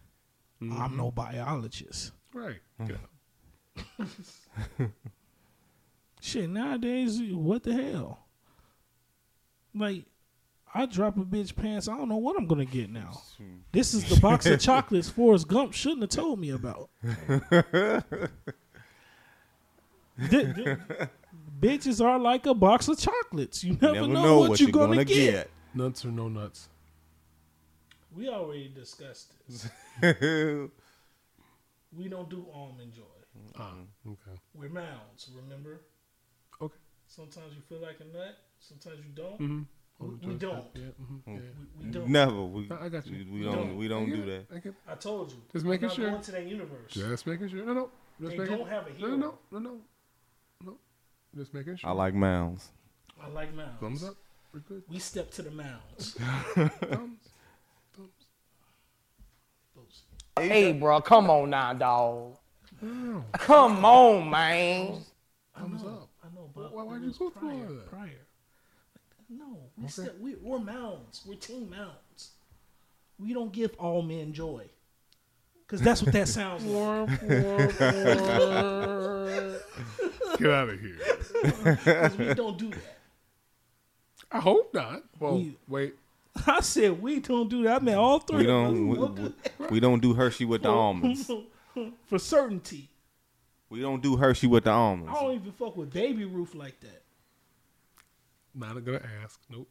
[0.60, 2.12] I'm no biologist.
[2.34, 2.58] Right.
[2.80, 2.86] Mm-hmm.
[2.86, 3.10] Get out.
[6.20, 8.26] Shit, nowadays, what the hell?
[9.74, 10.04] Like,
[10.74, 11.88] I drop a bitch pants.
[11.88, 13.20] I don't know what I'm gonna get now.
[13.72, 16.88] This is the box of chocolates Forrest Gump shouldn't have told me about.
[20.30, 20.78] Th- th-
[21.60, 23.62] bitches are like a box of chocolates.
[23.62, 25.14] You never, Never know, know what, you're gonna, get.
[25.32, 25.50] get.
[25.74, 26.68] Nuts or no nuts.
[28.16, 29.68] We already discussed this.
[31.96, 33.02] We don't do almond joy.
[33.58, 33.72] Ah,
[34.06, 34.38] okay.
[34.54, 35.30] We're mounds.
[35.34, 35.80] Remember?
[36.60, 36.74] Okay.
[37.06, 38.36] Sometimes you feel like a nut.
[38.60, 39.40] Sometimes you don't.
[39.40, 39.62] Mm-hmm.
[40.00, 40.64] We- we don't.
[40.74, 41.32] Yeah, mhm, yeah.
[41.80, 42.08] We, we don't.
[42.08, 42.42] Never.
[42.44, 43.24] We, I- I got you.
[43.30, 43.54] We, we don't.
[43.56, 43.76] don't.
[43.76, 44.48] We don't do it.
[44.48, 44.74] that.
[44.88, 45.38] I I told you.
[45.52, 46.10] Just making sure.
[46.10, 46.92] Going to that universe.
[46.92, 47.64] Just making sure.
[47.66, 47.90] No, no.
[48.20, 49.16] Just They making don't have a No, hero.
[49.16, 49.76] no, no, no,
[50.64, 50.76] no.
[51.36, 51.90] Just making sure.
[51.90, 52.68] I like mounds.
[53.20, 53.80] I like mounds.
[53.80, 54.14] Thumbs up.
[54.54, 54.82] We're good.
[54.88, 56.12] We step to the mounds.
[56.54, 56.70] Thumbs.
[57.96, 58.24] Thumbs.
[59.74, 60.02] Those-
[60.38, 62.37] Hey, bro, come on now, dog.
[62.82, 63.24] Wow.
[63.32, 64.98] Come on, man.
[65.54, 66.08] I Thumbs know, up.
[66.22, 67.90] I know, but Why- why'd you was go through prior, all that?
[67.90, 68.10] Prior.
[69.30, 69.92] No, we Okay.
[69.92, 71.22] step, we, we're mounds.
[71.26, 72.30] We're team mounds.
[73.18, 74.64] We don't give all men joy.
[75.66, 77.20] Because that's what that sounds like.
[80.38, 80.98] Get out of here.
[81.76, 82.98] 'Cause we don't do that.
[84.30, 85.02] I hope not.
[85.18, 85.94] Well, We- wait.
[86.46, 87.82] I said we don't do that.
[87.82, 88.88] I mean, all three We don't.
[88.88, 89.18] We, don't
[89.58, 91.28] we, we don't do Hershey with the almonds.
[91.84, 91.92] That.
[92.06, 92.90] For certainty.
[93.70, 95.12] We don't do Hershey with the almonds.
[95.14, 97.02] I don't even fuck with Baby Ruth like that.
[98.54, 99.38] Not gonna ask.
[99.50, 99.68] Nope.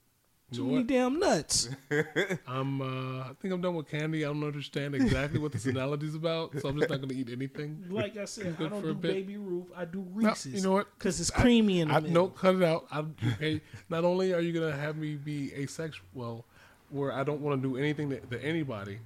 [0.52, 1.70] You Too many damn nuts.
[2.48, 2.82] I'm.
[2.82, 4.24] Uh, I think I'm done with candy.
[4.24, 7.30] I don't understand exactly what this analogy is about, so I'm just not gonna eat
[7.30, 7.84] anything.
[7.90, 8.94] Like I said, I don't do.
[8.94, 9.66] Baby Ruth.
[9.76, 10.54] I do No, Reese's.
[10.54, 10.88] you know what?
[10.98, 12.14] Because it's creamy in the I, middle.
[12.14, 12.86] no, cut it out.
[12.90, 16.46] I, okay, not only are you gonna have me be asexual, well,
[16.92, 19.00] where I don't want to do anything to, to anybody,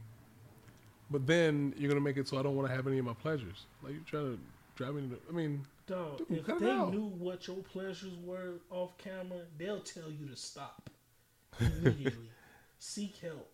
[1.11, 3.13] but then you're gonna make it so I don't want to have any of my
[3.13, 3.65] pleasures.
[3.83, 4.39] Like you're trying to
[4.75, 5.09] drive me.
[5.09, 9.81] To, I mean, Dog, Dude, if they knew what your pleasures were off camera, they'll
[9.81, 10.89] tell you to stop
[11.59, 12.29] immediately.
[12.79, 13.47] Seek help.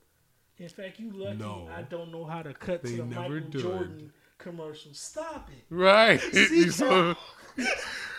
[0.60, 1.68] In fact, you lucky No.
[1.76, 3.52] I don't know how to cut to the Michael did.
[3.62, 4.94] Jordan commercial.
[4.94, 5.64] Stop it.
[5.74, 6.20] right?
[6.34, 7.16] See, So-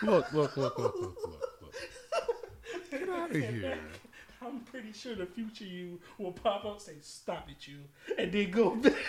[0.01, 1.73] look, look, look, look, look, look, look.
[2.91, 3.77] Get out of here.
[4.45, 7.79] I'm pretty sure the future you will pop up say, Stop it, you.
[8.17, 8.93] And then go back.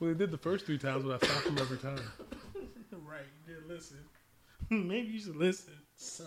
[0.00, 2.00] Well, they did the first three times, but I stopped them every time.
[3.06, 3.98] right, then listen.
[4.68, 6.24] Maybe you should listen, sir.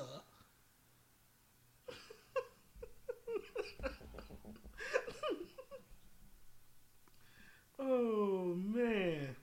[7.78, 9.36] oh man.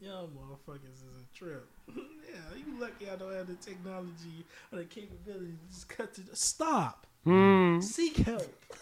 [0.00, 1.73] Y'all motherfuckers is a trip.
[1.96, 6.20] yeah, you lucky I don't have the technology or the capability to just cut to
[6.22, 7.06] the stop.
[7.24, 7.80] Hmm.
[7.80, 8.42] Seek help.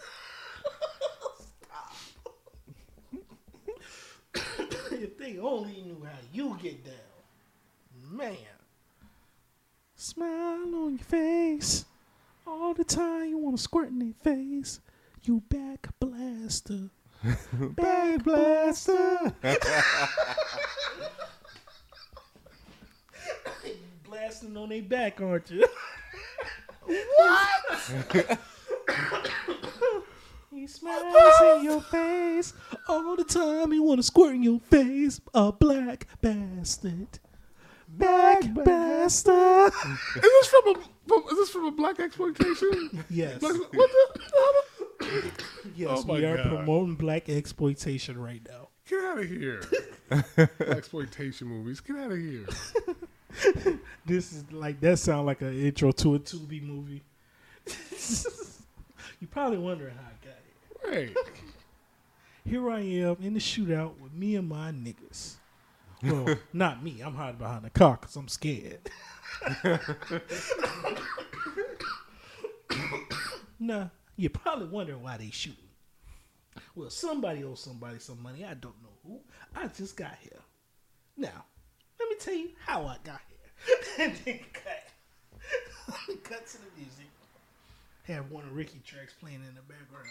[1.62, 1.94] Stop.
[4.92, 6.94] if they only knew how you get down.
[8.10, 8.36] Man.
[9.94, 11.84] Smile on your face.
[12.46, 14.80] All the time you want to squirt in their face.
[15.22, 16.90] You back blaster.
[17.76, 19.32] back blaster.
[24.22, 25.66] You blasting on their back, aren't you?
[26.86, 28.38] what?
[30.50, 32.54] he smiles in your face
[32.88, 33.72] all the time.
[33.72, 35.20] You want to squirt in your face.
[35.34, 37.18] A black bastard.
[37.88, 39.72] Back bastard.
[40.16, 40.74] Is this from a?
[41.06, 43.04] From, is this from a black exploitation?
[43.10, 43.38] Yes.
[43.38, 45.30] Black, what the?
[45.74, 46.48] Yes, Oh we are God.
[46.48, 48.68] promoting black exploitation right now.
[48.88, 49.62] Get out of here.
[50.60, 51.80] exploitation movies.
[51.80, 52.46] Get out of here.
[54.04, 57.02] This is like that sound like an intro to a Tubi movie.
[59.20, 61.06] you probably wondering how I got here.
[61.06, 61.16] Right.
[62.44, 65.34] Here I am in the shootout with me and my niggas.
[66.02, 67.00] Well, not me.
[67.00, 68.80] I'm hiding behind the car because I'm scared.
[73.60, 75.68] nah, you're probably wondering why they shooting.
[76.74, 78.44] Well, somebody owes somebody some money.
[78.44, 79.20] I don't know who.
[79.54, 80.40] I just got here.
[81.16, 81.44] Now,
[82.02, 83.76] let me tell you how I got here.
[84.06, 84.84] and then cut.
[86.24, 87.06] cut to the music.
[88.04, 90.08] Have one of Ricky tracks playing in the background.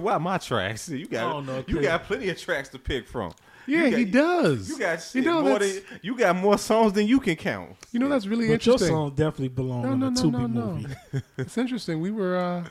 [0.02, 0.88] Why my tracks?
[0.88, 3.32] You got I don't know, you got plenty of tracks to pick from.
[3.66, 4.68] Yeah, got- he does.
[4.68, 7.76] You got You know, more than, you got more songs than you can count.
[7.92, 8.88] You know that's really But your interesting.
[8.88, 10.66] song definitely belong No, in no, a no, to no, be no.
[10.66, 10.94] movie.
[11.38, 12.00] It's interesting.
[12.00, 12.64] We were uh,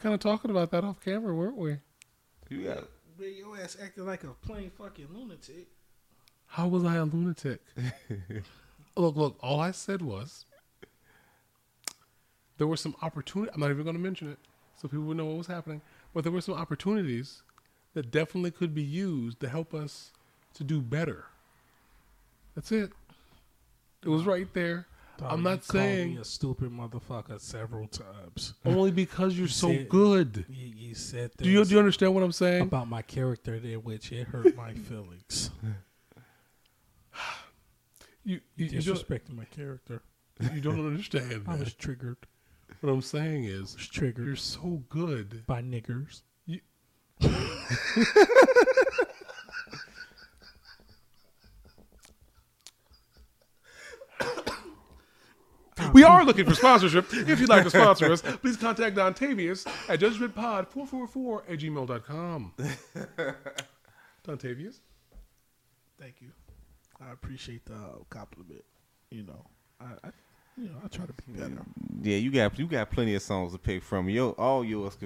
[0.00, 1.76] kind of talking about that off camera, weren't we?
[2.48, 2.84] You got
[3.18, 5.68] But your ass acting like a plain fucking lunatic.
[6.46, 7.60] How was I a lunatic?
[8.96, 9.36] look, look.
[9.40, 10.44] All I said was
[12.58, 13.52] there were some opportunities.
[13.54, 14.38] I'm not even going to mention it,
[14.80, 15.80] so people would know what was happening.
[16.14, 17.42] But there were some opportunities
[17.94, 20.12] that definitely could be used to help us
[20.54, 21.24] to do better.
[22.54, 22.90] That's it.
[24.02, 24.86] It was right there.
[25.18, 28.54] Dog, I'm you not saying a stupid motherfucker several times.
[28.66, 30.44] only because you're so said- good.
[30.48, 32.62] You, you said Do you do you understand what I'm saying?
[32.62, 35.50] about my character in which it hurt my feelings.
[38.24, 40.02] You you, you don't, Disrespecting my character.
[40.52, 41.44] you don't understand.
[41.46, 42.16] I was triggered.
[42.80, 45.46] What I'm saying is triggered you're so good.
[45.46, 46.22] by niggers.
[46.44, 46.58] You,
[55.92, 57.06] we are looking for sponsorship.
[57.12, 62.52] If you'd like to sponsor us, please contact Dontavius at judgmentpod444 at gmail.com.
[64.26, 64.80] Dontavius?
[66.00, 66.30] Thank you.
[67.00, 68.64] I appreciate the uh, compliment.
[69.10, 69.46] You know,
[69.80, 70.10] I, I
[70.56, 71.62] you know I try to be better.
[72.02, 74.08] yeah, you got you got plenty of songs to pick from.
[74.08, 74.96] Yo, all yours,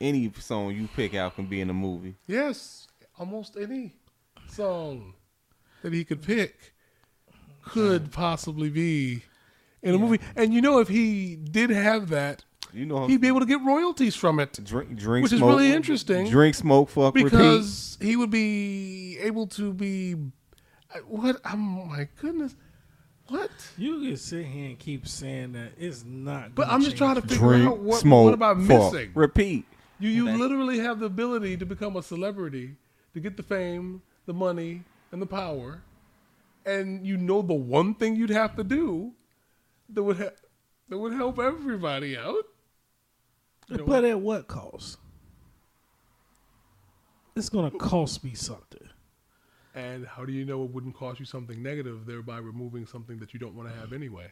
[0.00, 2.14] any song you pick out can be in a movie.
[2.26, 2.86] Yes,
[3.18, 3.94] almost any
[4.48, 5.14] song
[5.82, 6.74] that he could pick
[7.64, 9.22] could possibly be
[9.82, 10.20] in a movie.
[10.36, 13.62] And you know, if he did have that, You know, he'd be able to get
[13.62, 14.52] royalties from it.
[14.64, 17.24] drink, drink, Which is smoke, really interesting Drink, smoke, fuck, repeat.
[17.30, 20.14] because he would be able to be
[20.94, 22.54] uh, what oh my goodness
[23.28, 26.54] what You can sit here and keep saying that it's not.
[26.54, 29.64] but i'm just trying to figure Drink, out what, smoke, what about fuck, missing repeat.
[30.00, 32.76] you you literally have the ability to become a celebrity
[33.14, 35.82] to get the fame the money and the power
[36.66, 39.12] and you know the one thing you'd have to do
[39.92, 40.36] that would ha-
[40.88, 42.44] that would help everybody out
[43.68, 44.98] You know But at what cost?
[47.36, 48.88] It's gonna cost me something.
[49.74, 53.32] and how do you know it wouldn't cost you something negative thereby removing something that
[53.32, 54.30] you don't want to have anyway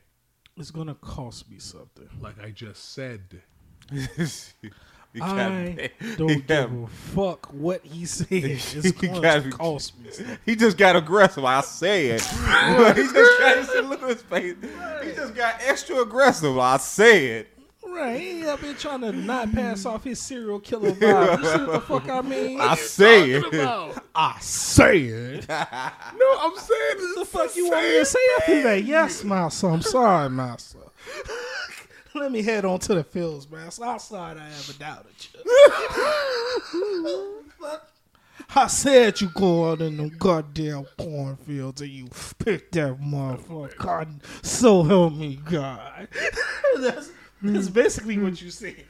[0.58, 2.08] It's gonna cost me something.
[2.20, 3.42] like i just said
[5.14, 8.26] You I got- don't give got- a fuck what he said.
[8.30, 10.10] It's He going got- to cost me.
[10.46, 11.44] He just got aggressive.
[11.44, 12.20] I said.
[12.20, 14.54] he just got he said, look at his face.
[15.02, 16.56] He just got extra aggressive.
[16.56, 17.46] I said.
[17.84, 21.38] Right, he up here trying to not pass off his serial killer vibe.
[21.42, 22.60] You see what the fuck I mean?
[22.60, 24.00] I say said.
[24.14, 25.48] I said.
[25.48, 28.84] no i'm saying What the fuck you want me to say after that?
[28.84, 29.68] Yes, master.
[29.70, 30.78] I'm sorry, master.
[32.14, 33.84] Let me head on to the fields, master.
[33.84, 35.40] I sorry I ever doubted you.
[38.56, 44.22] I said you go out in the goddamn cornfields and you pick that motherfucker cotton.
[44.42, 46.08] So help me God.
[46.80, 48.84] that's, that's basically what you said.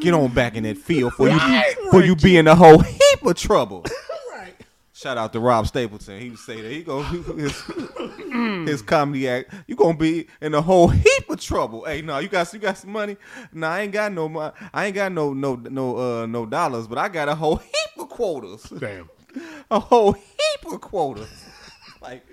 [0.00, 1.40] Get on back in that field for you
[1.90, 3.84] for you be in a whole heap of trouble.
[5.04, 6.18] Shout out to Rob Stapleton.
[6.18, 7.02] He would say that he go
[7.36, 7.62] his,
[8.66, 9.52] his comedy act.
[9.66, 11.84] You gonna be in a whole heap of trouble.
[11.84, 13.18] Hey, no, you got you got some money.
[13.52, 14.54] No, I ain't got no money.
[14.72, 17.98] I ain't got no no no uh no dollars, but I got a whole heap
[17.98, 18.62] of quotas.
[18.80, 19.10] damn
[19.70, 21.28] A whole heap of quotas.
[22.00, 22.24] like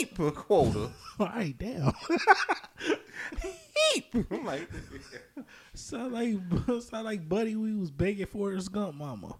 [0.00, 0.88] heap of quotas.
[1.20, 1.92] All right, damn.
[3.92, 4.14] Heap.
[4.30, 4.66] I'm like
[5.74, 6.38] sound like
[6.80, 9.34] sound like Buddy we was begging for his Gump mama.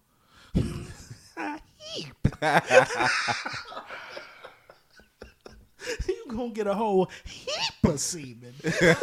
[6.07, 8.53] you gonna get a whole heap of semen.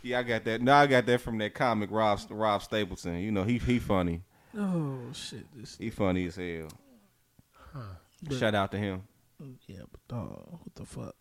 [0.00, 0.62] Yeah, I got that.
[0.62, 3.18] No, I got that from that comic Rob Rob Stapleton.
[3.18, 4.22] You know, he he funny.
[4.56, 5.44] Oh shit!
[5.54, 6.68] This He funny as hell.
[8.38, 9.02] Shout out to him.
[9.66, 11.14] yeah, but dog, what the fuck?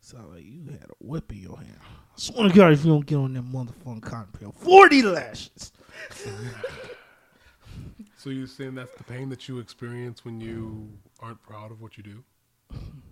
[0.00, 1.78] Sound like you had a whip in your hand.
[2.20, 5.72] I swear to God, if you don't get on that motherfucking cotton pill, forty lashes.
[8.18, 11.96] So you're saying that's the pain that you experience when you aren't proud of what
[11.96, 12.22] you do?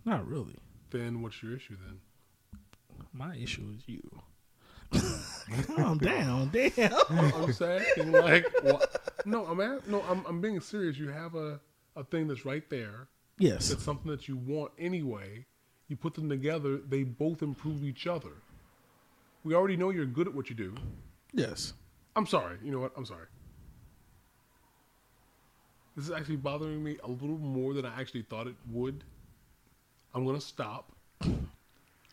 [0.05, 0.57] Not really.
[0.90, 2.01] Then what's your issue then?
[3.14, 4.03] My issue is you.
[5.75, 6.92] Calm down, damn.
[7.09, 9.25] I'm saying like, what?
[9.25, 10.99] no, I'm at, no, I'm I'm being serious.
[10.99, 11.59] You have a
[11.97, 13.09] a thing that's right there.
[13.38, 13.71] Yes.
[13.71, 15.47] It's something that you want anyway.
[15.87, 18.33] You put them together, they both improve each other.
[19.48, 20.74] We already know you're good at what you do.
[21.32, 21.72] Yes.
[22.14, 22.58] I'm sorry.
[22.62, 22.92] You know what?
[22.98, 23.24] I'm sorry.
[25.96, 29.04] This is actually bothering me a little more than I actually thought it would.
[30.14, 30.92] I'm gonna stop.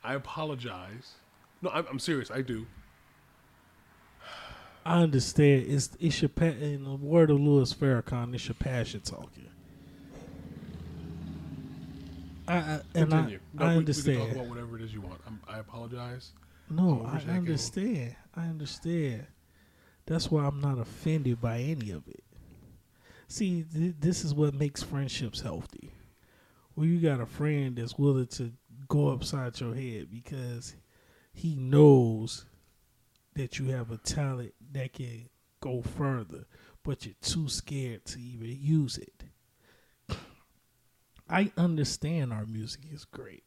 [0.02, 1.16] I apologize.
[1.62, 2.32] No, I'm, I'm serious.
[2.32, 2.66] I do.
[4.86, 5.66] I understand.
[5.68, 9.50] It's it's your pa- in the word of Louis Farrakhan, it's your passion talking.
[12.48, 13.40] I, I and I, Continue.
[13.54, 14.18] No, I we- We, understand.
[14.20, 15.20] can talk about whatever it is you want.
[15.28, 16.32] I'm, I apologize.
[16.70, 18.16] No, I'm I understand.
[18.36, 19.28] I understand.
[20.06, 22.24] That's why I'm not offended by any of it.
[23.28, 25.92] See, th- this is what makes friendships healthy.
[26.76, 28.52] Well, you got a friend that's willing to
[28.88, 30.76] go upside your head because
[31.34, 32.46] he knows
[33.36, 36.46] that you have a talent that can go further,
[36.84, 39.24] but you're too scared to even use it.
[41.30, 43.44] I understand our music is great.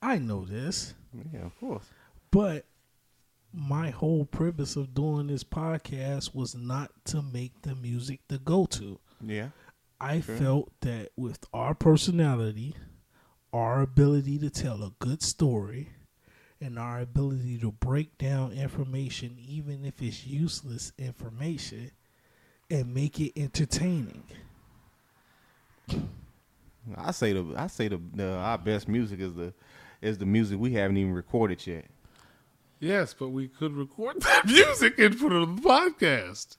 [0.00, 0.94] I know this.
[1.32, 1.90] Yeah, of course.
[2.30, 2.66] But
[3.52, 8.66] my whole purpose of doing this podcast was not to make the music the go
[8.66, 8.98] to.
[9.24, 9.48] Yeah.
[10.00, 10.36] I Sure.
[10.36, 12.74] felt that with our personality,
[13.52, 15.88] our ability to tell a good story,
[16.60, 21.90] and our ability to break down information, even if it's useless information,
[22.70, 24.24] and make it entertaining.
[26.96, 29.52] I say the I say the, the our best music is the
[30.00, 31.86] is the music we haven't even recorded yet.
[32.80, 36.56] Yes, but we could record that music and put it on the podcast.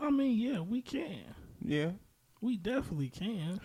[0.00, 1.34] I mean, yeah, we can.
[1.60, 1.92] Yeah.
[2.40, 3.60] We definitely can.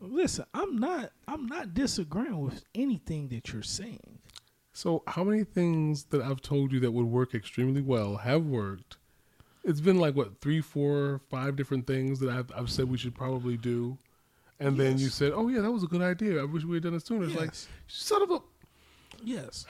[0.00, 4.18] Listen, I'm not I'm not disagreeing with anything that you're saying.
[4.72, 8.96] So, how many things that I've told you that would work extremely well have worked?
[9.64, 13.14] It's been like what three, four, five different things that I've I've said we should
[13.16, 13.98] probably do,
[14.60, 16.40] and then you said, "Oh yeah, that was a good idea.
[16.40, 17.68] I wish we had done it sooner." It's like, Yes.
[17.88, 18.38] son of a.
[19.24, 19.66] Yes.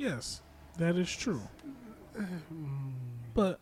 [0.00, 0.40] Yes.
[0.78, 1.42] That is true.
[3.34, 3.60] But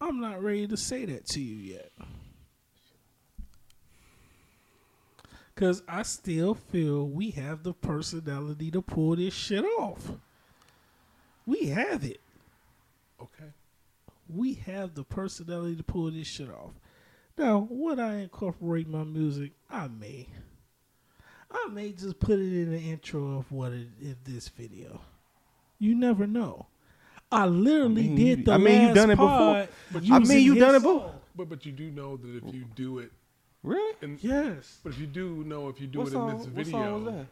[0.00, 1.92] I'm not ready to say that to you yet.
[5.54, 10.12] Cause I still feel we have the personality to pull this shit off.
[11.44, 12.20] We have it.
[13.20, 13.52] Okay.
[14.28, 16.72] we have the personality to pull this shit off.
[17.36, 19.52] Now, would I incorporate my music?
[19.70, 20.28] I may.
[21.50, 25.02] I may just put it in the intro of what it is this video.
[25.82, 26.66] You never know.
[27.32, 29.68] I literally I mean, did you- the I mean, you last done it before.
[29.92, 31.14] But you- I mean, you his done it before.
[31.34, 33.10] But but you do know that if you do it,
[33.64, 33.96] Really?
[34.00, 34.78] in, Yes.
[34.84, 37.26] but if you do know if you do What it song, in this what video,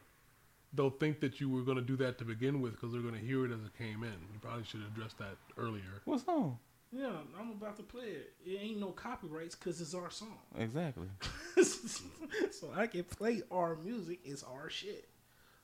[0.72, 3.14] they'll think that you were going to do that to begin with because they're going
[3.14, 4.18] to hear it as it came in.
[4.32, 6.02] You probably should have addressed that earlier.
[6.06, 6.58] What song?
[6.92, 8.34] Yeah, I'm about to play it.
[8.44, 10.38] It ain't no copyrights because it's our song.
[10.58, 11.08] Exactly.
[11.62, 14.18] so I can play our music.
[14.24, 15.08] It's our shit.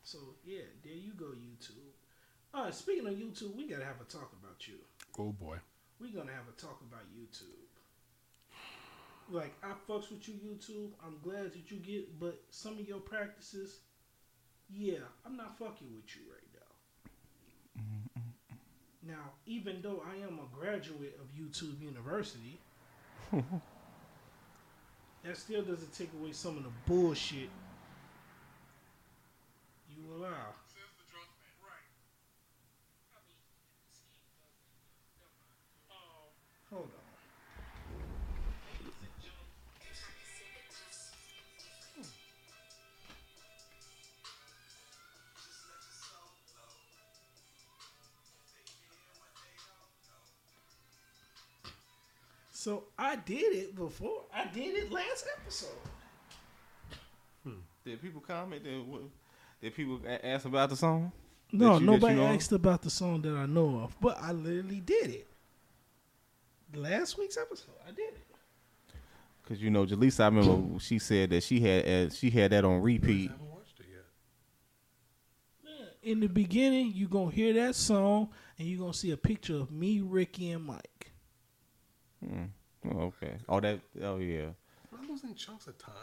[0.04, 1.85] So yeah, there you go, YouTube.
[2.56, 4.76] Uh, speaking of YouTube, we gotta have a talk about you.
[5.18, 5.58] Oh boy.
[6.00, 7.68] We gonna have a talk about YouTube.
[9.28, 10.92] Like I fucks with you, YouTube.
[11.04, 13.80] I'm glad that you get, but some of your practices,
[14.70, 16.60] yeah, I'm not fucking with you right now.
[19.06, 22.58] Now, even though I am a graduate of YouTube University,
[23.32, 27.50] that still doesn't take away some of the bullshit
[29.94, 30.54] you allow.
[52.66, 54.24] So I did it before.
[54.34, 55.68] I did it last episode.
[57.84, 58.64] Did people comment?
[58.64, 59.02] Did, what-
[59.62, 61.12] did people ask about the song?
[61.52, 62.26] No, you- that you nobody know?
[62.26, 65.28] asked about the song that I know of, but I literally did it.
[66.74, 68.26] Last week's episode, I did it.
[69.44, 72.64] Because you know, Jaleesa, I remember she said that she had uh, she had that
[72.64, 73.30] on I repeat.
[73.30, 73.86] haven't watched it
[75.62, 75.94] yet.
[76.02, 79.54] In the beginning, you gonna hear that song, and you are gonna see a picture
[79.54, 81.12] of me, Ricky, and Mike.
[82.28, 82.46] Hmm.
[82.90, 83.36] Oh, okay.
[83.48, 83.80] Oh, that.
[84.02, 84.48] Oh, yeah.
[84.92, 85.94] I'm losing chunks of time.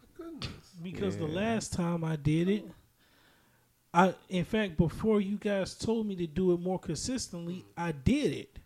[0.00, 0.50] My goodness.
[0.82, 2.64] Because the last time I did it,
[3.96, 7.64] I in fact before you guys told me to do it more consistently, mm.
[7.76, 8.58] I did it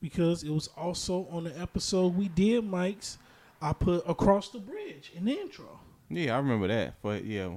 [0.00, 3.18] because it was also on the episode we did Mike's.
[3.60, 5.80] I put across the bridge in the intro.
[6.08, 6.94] Yeah, I remember that.
[7.02, 7.50] But yeah,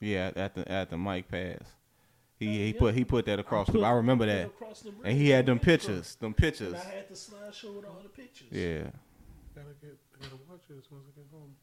[0.00, 1.62] yeah, at the at the mic pass,
[2.38, 2.78] he he Yeah.
[2.78, 3.66] put he put that across.
[3.68, 5.86] put- the, I remember that, the bridge and he had them the intro.
[5.94, 6.74] pictures, them And pictures.
[6.74, 8.48] I had the slideshow with all the pictures.
[8.50, 8.90] Yeah.
[9.54, 9.98] Gotta get.
[10.20, 11.54] Gotta watch it as soon as I get home.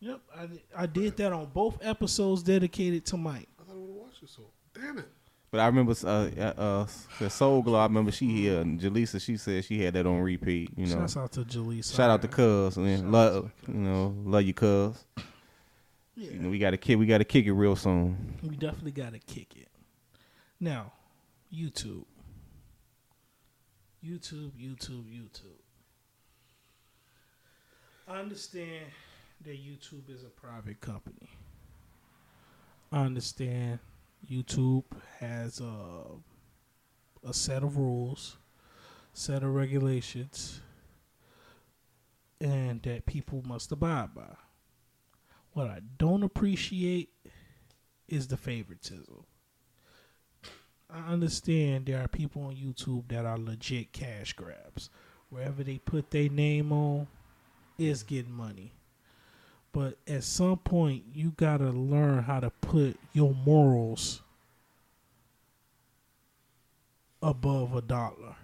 [0.00, 3.48] Yep, I, did- I did that on both episodes dedicated to Mike.
[3.58, 4.28] I thought I would have watched it.
[4.28, 4.42] So
[4.74, 5.08] damn it.
[5.50, 6.86] But I remember uh, uh,
[7.22, 7.78] uh Soul Glow.
[7.78, 9.20] I remember she uh, Jaleesa.
[9.22, 10.70] She said she had that on repeat.
[10.76, 10.96] You know.
[10.96, 11.94] Shouts out to Jaleesa.
[11.96, 13.10] Shout out to Cuz, man.
[13.10, 15.02] Love, to you know, love you, Cuz.
[16.14, 18.38] Yeah, You know, we got to kick, we got to kick it real soon.
[18.42, 19.68] we definitely got to kick it.
[20.58, 20.92] Now,
[21.52, 22.06] YouTube.
[24.02, 25.60] YouTube, YouTube, YouTube.
[28.08, 28.86] I understand
[29.44, 31.28] that YouTube is a private company.
[32.90, 33.80] I understand
[34.30, 34.84] YouTube
[35.18, 36.04] has a,
[37.28, 38.38] a set of rules,
[39.12, 40.62] set of regulations,
[42.40, 44.36] and that people must abide by.
[45.52, 47.10] What I don't appreciate
[48.08, 49.24] is the favoritism.
[50.96, 54.88] I understand there are people on YouTube that are legit cash grabs.
[55.28, 57.06] Wherever they put their name on,
[57.76, 58.72] is getting money.
[59.72, 64.22] But at some point, you gotta learn how to put your morals
[67.22, 68.36] above a dollar.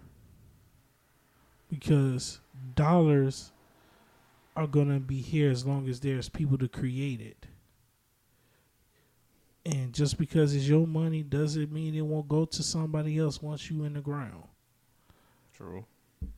[1.71, 2.41] Because
[2.75, 3.53] dollars
[4.55, 7.47] are gonna be here as long as there's people to create it.
[9.65, 13.71] And just because it's your money doesn't mean it won't go to somebody else once
[13.71, 14.43] you in the ground.
[15.57, 15.85] True.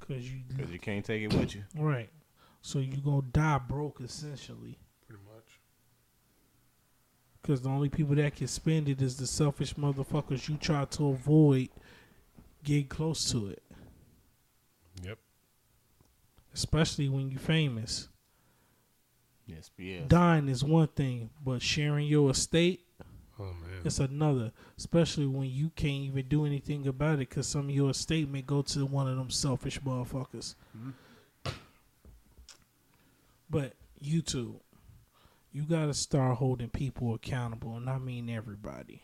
[0.01, 1.63] Cause you Because you can't take it with you.
[1.79, 2.11] right,
[2.63, 4.79] so you gonna die broke essentially.
[5.07, 5.61] Pretty much.
[7.43, 11.09] Cause the only people that can spend it is the selfish motherfuckers you try to
[11.09, 11.69] avoid
[12.63, 13.63] getting close to it.
[15.03, 15.19] Yep.
[16.55, 18.09] Especially when you're famous.
[19.47, 20.05] Yes, yes.
[20.09, 22.81] Dying is one thing, but sharing your estate
[23.39, 23.81] Oh man.
[23.85, 27.91] It's another, especially when you can't even do anything about it because some of your
[27.91, 30.55] estate may go to one of them selfish motherfuckers.
[33.51, 34.61] But YouTube,
[35.53, 39.03] you got to start holding people accountable, and I mean everybody.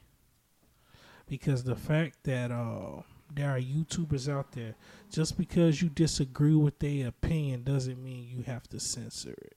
[1.29, 3.03] Because the fact that uh,
[3.33, 4.75] there are YouTubers out there,
[5.11, 9.57] just because you disagree with their opinion doesn't mean you have to censor it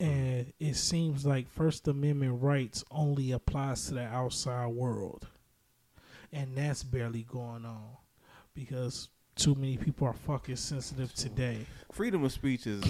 [0.00, 5.26] and it seems like First Amendment rights only applies to the outside world,
[6.32, 7.96] and that's barely going on
[8.54, 11.66] because too many people are fucking sensitive today.
[11.92, 12.82] Freedom of speech is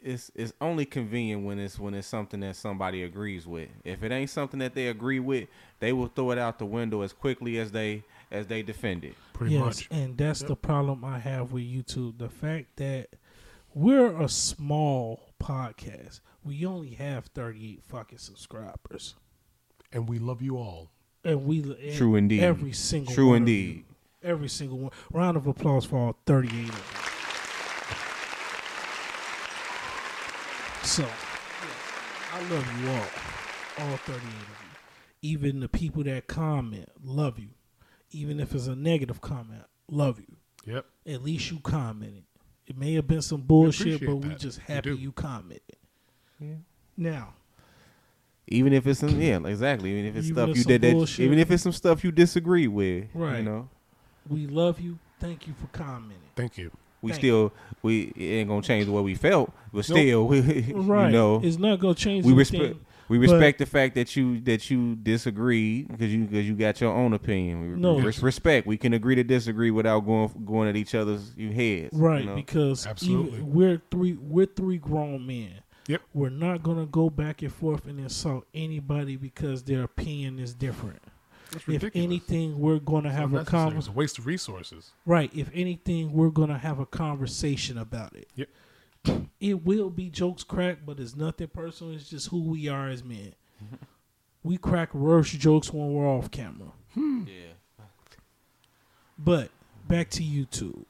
[0.00, 3.68] it's it's only convenient when it's when it's something that somebody agrees with.
[3.84, 5.48] If it ain't something that they agree with,
[5.80, 9.14] they will throw it out the window as quickly as they as they defend it.
[9.32, 9.88] Pretty yes, much.
[9.90, 10.48] and that's Yep.
[10.48, 12.18] the problem I have with YouTube.
[12.18, 13.08] The fact that
[13.74, 16.20] we're a small podcast.
[16.44, 19.14] We only have 38 fucking subscribers.
[19.92, 20.90] And we love you all.
[21.24, 22.40] And we and True indeed.
[22.42, 23.54] Every single True one of you.
[23.58, 23.84] indeed.
[24.22, 24.90] every single one.
[25.12, 26.74] Round of applause for all 38 of them.
[30.82, 34.30] So, yeah, I love you all, all 38 of you.
[35.20, 37.48] Even the people that comment, love you.
[38.10, 40.36] Even if it's a negative comment, love you.
[40.64, 40.86] Yep.
[41.06, 42.24] At least you commented.
[42.68, 44.38] It may have been some bullshit, appreciate but we that.
[44.38, 45.62] just We happy you commented.
[46.38, 46.54] Yeah.
[46.96, 47.34] Now,
[48.46, 49.90] Even if it's some yeah, exactly.
[49.92, 51.24] Even if it's Even stuff if you some did that, bullshit.
[51.24, 53.38] even if it's some stuff you disagree with, Right.
[53.38, 53.68] You know,
[54.28, 54.98] we love you.
[55.20, 56.18] Thank you for commenting.
[56.36, 56.70] Thank you.
[57.00, 57.52] we Thank still
[57.82, 60.40] we it ain't gonna change the way we felt, but still, we,
[60.72, 61.06] Right.
[61.06, 62.76] you know, it's not going to change we respect
[63.08, 66.92] we respect the fact that you that you disagree because you because you got your
[66.92, 67.60] own opinion.
[67.60, 67.98] We No.
[68.00, 68.66] respect.
[68.66, 71.36] We can agree to disagree without going going at each other's heads.
[71.36, 72.34] you Right, know?
[72.34, 73.38] because Absolutely.
[73.38, 75.50] even, we're three we're three grown men.
[75.86, 76.02] Yep.
[76.12, 81.00] We're not gonna go back and forth and insult anybody because their opinion is different.
[81.50, 83.40] That's If anything, we're gonna have a unnecessary.
[83.40, 83.92] It's conversation.
[83.94, 84.92] a waste of resources.
[85.06, 85.30] Right.
[85.34, 88.28] If anything, we're gonna have a conversation about it.
[88.36, 88.48] Yep.
[89.40, 91.94] It will be jokes crack, but it's nothing personal.
[91.94, 93.34] It's just who we are as men.
[94.42, 96.72] we crack worse jokes when we're off camera.
[96.94, 97.24] Hmm.
[97.26, 97.84] yeah.
[99.18, 99.50] But
[99.86, 100.84] back to YouTube.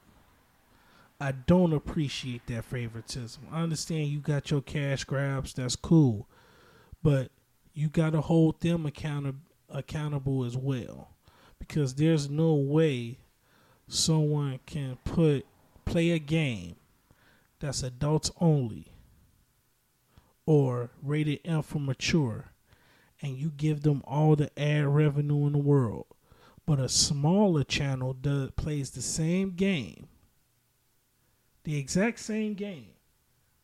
[1.21, 3.43] I don't appreciate that favoritism.
[3.51, 6.29] I understand you got your cash grabs, that's cool.
[7.03, 7.31] But
[7.75, 9.35] you got to hold them account-
[9.69, 11.11] accountable as well.
[11.59, 13.19] Because there's no way
[13.89, 15.47] someone can put
[15.85, 16.77] play a game
[17.61, 18.93] that's adults only
[20.47, 22.53] or rated M for mature
[23.21, 26.07] and you give them all the ad revenue in the world
[26.69, 30.07] but a smaller channel does plays the same game,
[31.65, 32.91] the exact same game,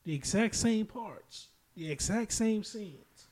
[0.05, 3.27] the exact same parts, the exact same scenes,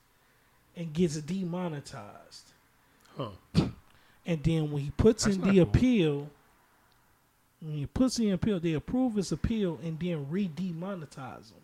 [0.77, 2.53] and gets demonetized.
[3.17, 3.31] Huh.
[4.27, 5.63] And then when he puts That's in the cool.
[5.63, 6.31] appeal,
[7.63, 11.63] when he puts in the appeal, they approve his appeal and then re-demonetize him.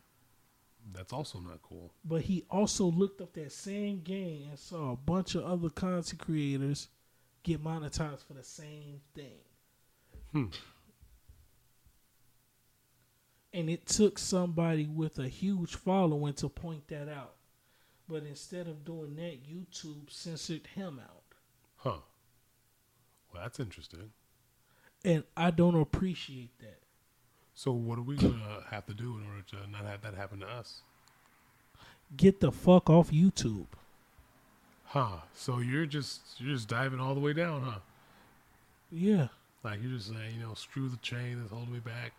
[0.95, 1.91] That's also not cool.
[2.05, 6.21] But he also looked up that same game and saw a bunch of other content
[6.21, 6.89] creators
[7.43, 9.41] get monetized for the same thing.
[10.33, 10.47] Hmm.
[13.53, 17.35] And it took somebody with a huge following to point that out.
[18.09, 21.23] But instead of doing that, YouTube censored him out.
[21.77, 22.01] Huh.
[23.33, 24.11] Well, that's interesting.
[25.05, 26.79] And I don't appreciate that.
[27.55, 30.41] So what are we gonna have to do in order to not have that happen
[30.41, 30.83] to us?
[32.17, 33.67] Get the fuck off YouTube.
[34.85, 35.19] Huh?
[35.35, 37.79] So you're just you're just diving all the way down, huh?
[38.91, 39.29] Yeah,
[39.63, 42.13] Like you're just saying, you know, screw the chain that's holding me back,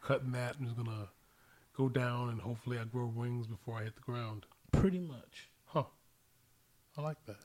[0.00, 1.08] cutting that, and just gonna
[1.76, 4.46] go down, and hopefully I grow wings before I hit the ground.
[4.72, 5.48] pretty much.
[5.66, 5.84] Huh?
[6.96, 7.40] I like that.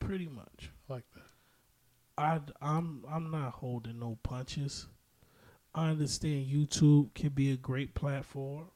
[0.00, 0.70] Pretty much.
[0.88, 1.27] I like that.
[2.18, 4.86] I I'm I'm not holding no punches.
[5.74, 8.66] I understand YouTube can be a great platform,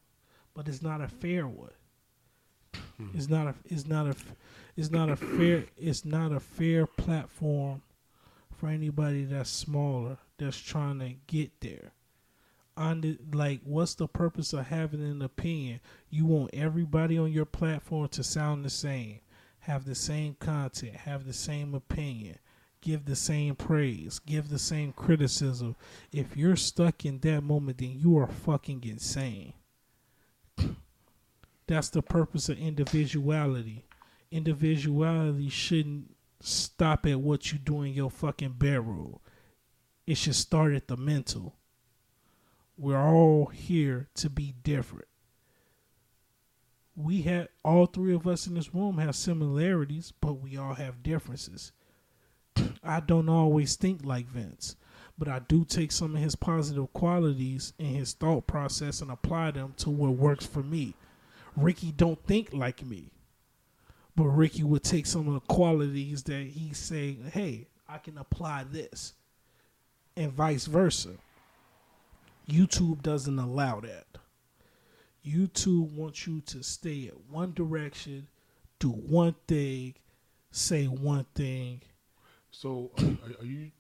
[0.55, 1.72] but it's not a fair one.
[2.97, 3.09] Hmm.
[3.14, 4.14] It's not a it's not a
[4.76, 7.82] it's not a fair it's not a fair platform
[8.55, 11.93] for anybody that's smaller that's trying to get there.
[12.76, 15.80] On the, like, what's the purpose of having an opinion?
[16.09, 19.18] You want everybody on your platform to sound the same,
[19.59, 22.38] have the same content, have the same opinion,
[22.82, 25.76] give the same praise, give the same criticism.
[26.12, 29.54] If you're stuck in that moment, then you are fucking insane.
[31.66, 33.86] That's the purpose of individuality.
[34.30, 39.18] Individuality shouldn't stop at what you do in your fucking bedroom.
[40.06, 41.54] It should start at the mental.
[42.76, 45.06] We're all here to be different.
[46.96, 51.02] We have all three of us in this room have similarities, but we all have
[51.02, 51.72] differences.
[52.82, 54.76] I don't always think like Vince,
[55.16, 59.52] but I do take some of his positive qualities and his thought process and apply
[59.52, 60.94] them to what works for me.
[61.56, 63.10] Ricky don't think like me.
[64.16, 68.64] But Ricky would take some of the qualities that he's saying, hey, I can apply
[68.70, 69.14] this.
[70.16, 71.10] And vice versa.
[72.48, 74.06] YouTube doesn't allow that.
[75.24, 78.26] YouTube wants you to stay at one direction,
[78.80, 79.94] do one thing,
[80.50, 81.80] say one thing.
[82.53, 83.70] So are, are, you?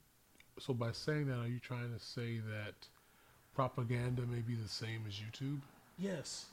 [0.58, 2.74] So by saying that, are you trying to say that
[3.54, 5.60] propaganda may be the same as YouTube?
[5.98, 6.46] Yes.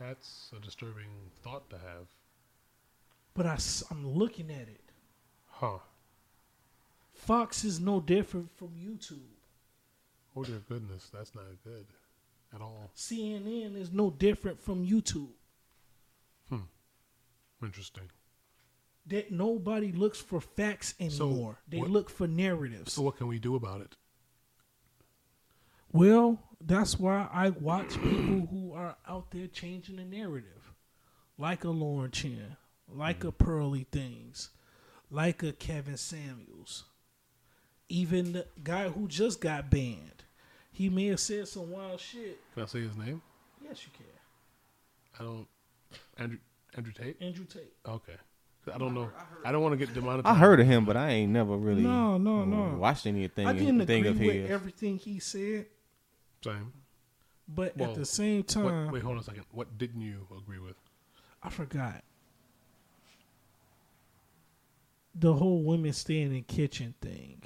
[0.00, 1.10] That's a disturbing
[1.42, 2.06] thought to have.
[3.34, 3.58] But I,
[3.90, 4.80] I, am looking at it.
[5.48, 5.78] Huh?
[7.12, 9.18] Fox is no different from YouTube.
[10.34, 11.84] Oh dear goodness, that's not good
[12.54, 12.90] at all.
[12.96, 15.28] CNN is no different from YouTube.
[16.48, 16.62] Hmm.
[17.62, 18.08] Interesting.
[19.10, 21.58] That nobody looks for facts So, anymore.
[21.68, 22.92] they what- look for narratives.
[22.92, 23.96] So what can we do about it?
[25.92, 30.72] Well, that's why I watch people who are out there changing the narrative,
[31.36, 32.56] like a Lauren Chen,
[32.88, 33.44] like a mm-hmm.
[33.44, 34.50] Pearly Things,
[35.10, 36.84] like a Kevin Samuels,
[37.88, 40.22] even the guy who just got banned.
[40.70, 42.38] He may have said some wild shit.
[42.54, 43.20] Can I say his name?
[43.62, 44.06] Yes, you can.
[45.18, 45.48] I don't.
[46.16, 46.38] Andrew
[46.76, 47.20] Andrew Tate.
[47.20, 47.72] Andrew Tate.
[47.84, 48.16] Okay.
[48.74, 49.10] I don't know.
[49.44, 50.26] I don't want to get demonetized.
[50.26, 52.76] I heard of him, but I ain't never really No, no, no.
[52.78, 54.50] watched anything I didn't thing agree of with his.
[54.50, 55.66] everything he said,
[56.44, 56.72] Same.
[57.48, 59.44] but Well, at the same time, What, wait, hold on a second.
[59.52, 60.76] What didn't you agree with?
[61.42, 62.02] I forgot.
[65.14, 67.42] The whole women staying in kitchen thing.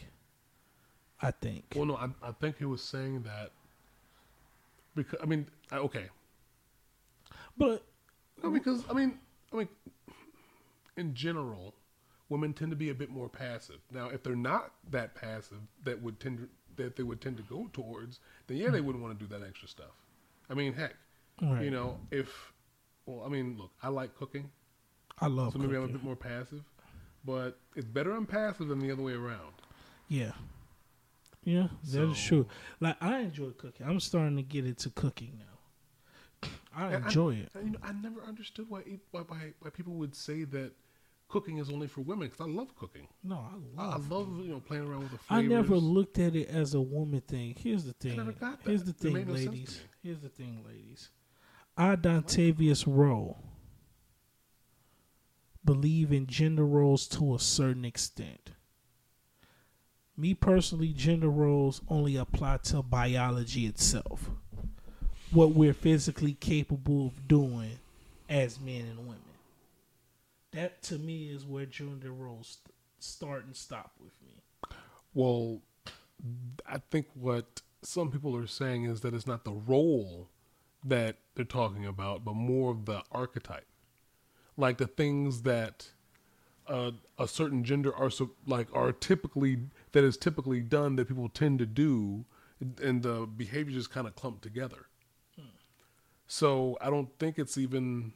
[1.22, 1.72] I think.
[1.74, 3.50] Well, no, I, I think he was saying that
[4.94, 6.06] because I mean, I- okay,
[7.56, 7.82] But
[8.42, 9.18] no, because I mean,
[9.52, 9.68] I mean,
[10.97, 11.74] in general,
[12.28, 13.80] women tend to be a bit more passive.
[13.92, 16.49] Now, if they're not that passive, that would tend to,
[16.82, 18.86] that they would tend to go towards, then yeah, they hmm.
[18.86, 19.95] wouldn't want to do that extra stuff.
[20.49, 20.95] I mean, heck,
[21.40, 21.64] Right.
[21.64, 22.53] you know, if
[23.07, 24.51] well, I mean, look, I like cooking,
[25.18, 25.62] I love cooking.
[25.62, 26.62] so maybe I'm a bit more passive,
[27.24, 29.55] but it's better I'm passive than the other way around.
[30.09, 30.32] Yeah.
[31.45, 32.47] Yeah, that is So- true.
[32.80, 33.86] Like I enjoy cooking.
[33.86, 36.49] I'm starting to get into cooking now.
[36.76, 37.51] I enjoy it.
[37.55, 40.72] I, you know, I never understood why, why why why people would say that
[41.28, 43.08] cooking is only for women because I love cooking.
[43.22, 44.10] No, I I, I love.
[44.10, 47.20] love you know playing around with the I never looked at it as a woman
[47.22, 47.54] thing.
[47.58, 48.16] Here's the thing.
[48.16, 48.98] never got Here's that.
[48.98, 49.80] the It thing, no ladies.
[50.02, 51.10] Here's the thing, ladies.
[51.76, 53.36] I, Dontavius Rowe,
[55.64, 58.50] believe in gender roles to a certain extent.
[60.16, 64.30] Me personally, gender roles only apply to biology itself.
[65.32, 67.78] What we're physically capable of doing
[68.28, 69.23] as men and women.
[70.55, 74.42] That to me is where gender roles st- start and stop with me.
[75.12, 75.61] Well,
[76.66, 80.28] I think what some people are saying is that it's not the role
[80.84, 83.66] that they're talking about, but more of the archetype,
[84.57, 85.88] like the things that
[86.66, 89.59] uh, a certain gender are so, like are typically
[89.92, 92.24] that is typically done that people tend to do,
[92.82, 94.86] and the behavior just kind of clump together.
[96.26, 98.12] So I don't think it's even.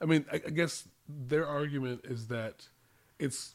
[0.00, 0.88] I mean, I, I guess
[1.26, 2.66] their argument is that
[3.18, 3.54] it's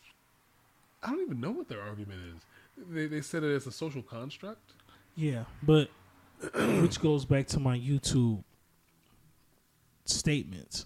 [1.04, 2.86] I don't even know what their argument is.
[2.90, 4.74] They they said it as a social construct.
[5.16, 5.90] Yeah, but
[6.82, 8.44] which goes back to my YouTube
[10.06, 10.86] statements.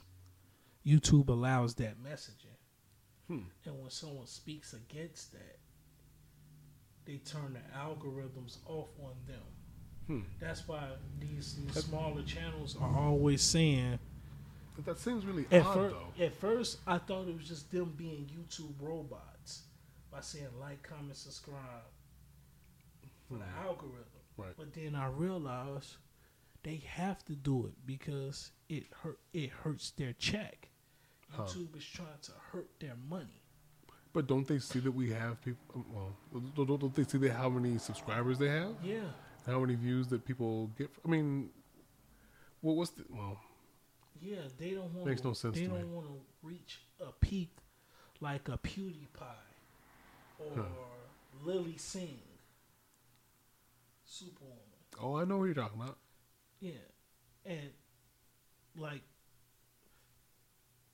[0.85, 2.57] YouTube allows that messaging.
[3.27, 3.39] Hmm.
[3.65, 5.59] And when someone speaks against that,
[7.05, 9.41] they turn the algorithms off on them.
[10.07, 10.21] Hmm.
[10.39, 10.83] That's why
[11.19, 13.99] these, these smaller channels are always saying.
[14.75, 16.23] But that seems really At, odd, fir- though.
[16.25, 19.63] at first, I thought it was just them being YouTube robots
[20.11, 21.83] by saying like, comment, subscribe
[23.27, 24.05] for the algorithm.
[24.37, 24.53] Right.
[24.57, 25.95] But then I realized
[26.63, 29.19] they have to do it because it hurt.
[29.33, 30.69] It hurts their check.
[31.29, 31.43] Huh.
[31.43, 33.41] YouTube is trying to hurt their money.
[34.13, 35.63] But don't they see that we have people?
[35.75, 35.85] um,
[36.31, 38.75] Well, don't, don't- they see that how many subscribers they have?
[38.83, 38.99] Yeah,
[39.45, 40.89] How many views that people get?
[41.05, 41.49] I mean,
[42.61, 43.39] what what's the well?
[44.21, 44.35] Yeah.
[44.57, 45.07] They don't want.
[45.07, 46.13] Makes no sense They don't want to
[46.43, 47.49] reach a peak
[48.19, 49.23] like a PewDiePie
[50.39, 50.63] or Huh.
[51.43, 52.19] Lilly Singh,
[54.05, 54.57] Superwoman.
[55.01, 55.97] Oh, I know what you're talking about.
[56.59, 56.73] Yeah,
[57.45, 57.71] and
[58.77, 59.01] like,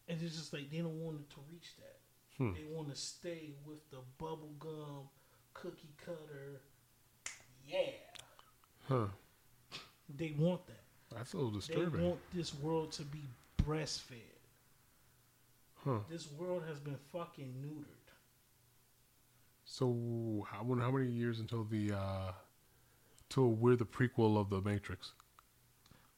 [0.08, 1.98] and it's just like they don't want it to reach that.
[2.38, 2.54] Hmm.
[2.54, 5.08] They want to stay with the bubblegum
[5.54, 6.62] cookie cutter.
[7.68, 7.92] Yeah,
[8.88, 9.08] Huh?
[10.16, 10.84] they want that.
[11.16, 12.02] That's a little disturbing.
[12.02, 13.24] They want this world to be
[13.64, 14.14] breastfed.
[15.76, 16.00] Huh?
[16.10, 17.98] This world has been fucking neutered.
[19.66, 22.32] So how how many years until the uh
[23.30, 25.12] till we're the prequel of the Matrix?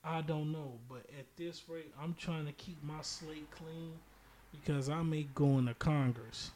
[0.04, 3.94] I don't know, but at this rate, I'm trying to keep my slate clean
[4.52, 6.52] because I may go into Congress.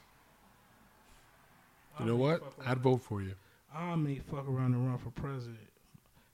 [1.99, 2.41] You I know what?
[2.65, 3.33] I'd vote for you.
[3.73, 5.72] I may fuck around and run for president.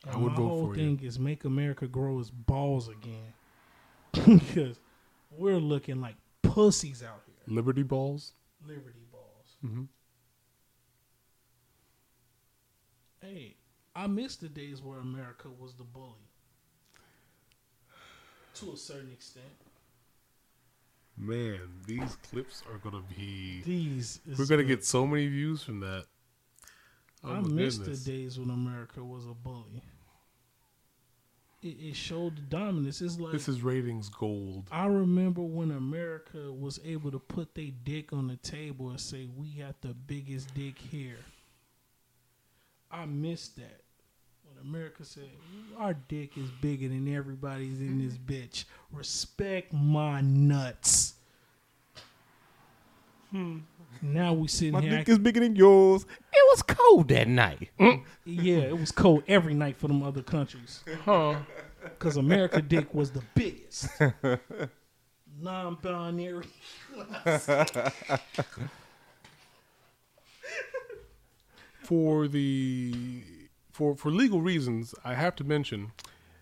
[0.07, 0.95] I would vote whole for you.
[0.97, 3.33] thing is make America grow its balls again,
[4.39, 4.79] because
[5.31, 7.35] we're looking like pussies out here.
[7.55, 8.33] Liberty balls.
[8.65, 9.55] Liberty balls.
[9.65, 9.83] Mm-hmm.
[13.21, 13.55] Hey,
[13.95, 16.13] I miss the days where America was the bully.
[18.55, 19.45] To a certain extent,
[21.17, 23.61] Man, these clips are gonna be.
[23.65, 24.77] these is We're gonna good.
[24.77, 26.05] get so many views from that.
[27.23, 28.03] Oh I miss goodness.
[28.03, 29.83] the days when America was a bully.
[31.61, 33.01] It, it showed the dominance.
[33.01, 34.69] It's like This is ratings gold.
[34.71, 39.27] I remember when America was able to put their dick on the table and say,
[39.35, 41.19] "We got the biggest dick here."
[42.89, 43.81] I miss that
[44.43, 45.29] when America said,
[45.77, 51.08] "Our dick is bigger than everybody's in this bitch." Respect my nuts.
[53.31, 53.59] Hmm.
[54.01, 54.91] Now we sitting My here.
[54.91, 56.05] dick is bigger than yours.
[56.31, 57.69] It was cold that night.
[57.79, 58.03] Mm.
[58.25, 60.83] yeah, it was cold every night for them other countries.
[61.03, 61.35] Huh?
[61.83, 63.89] Because America dick was the biggest.
[65.41, 66.47] Non-binary.
[71.83, 73.23] for the
[73.71, 75.91] for for legal reasons, I have to mention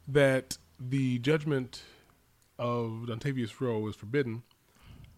[0.08, 1.84] that the judgment
[2.60, 4.44] of Dontavius Rowe is forbidden,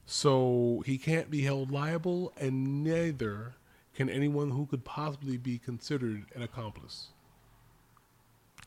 [0.10, 3.54] so he can't be held liable, and neither
[3.94, 7.10] can anyone who could possibly be considered an accomplice.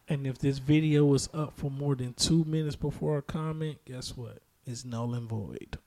[0.09, 4.16] And if this video is up for more than two minutes before a comment, guess
[4.16, 4.38] what?
[4.66, 5.78] It's null and void.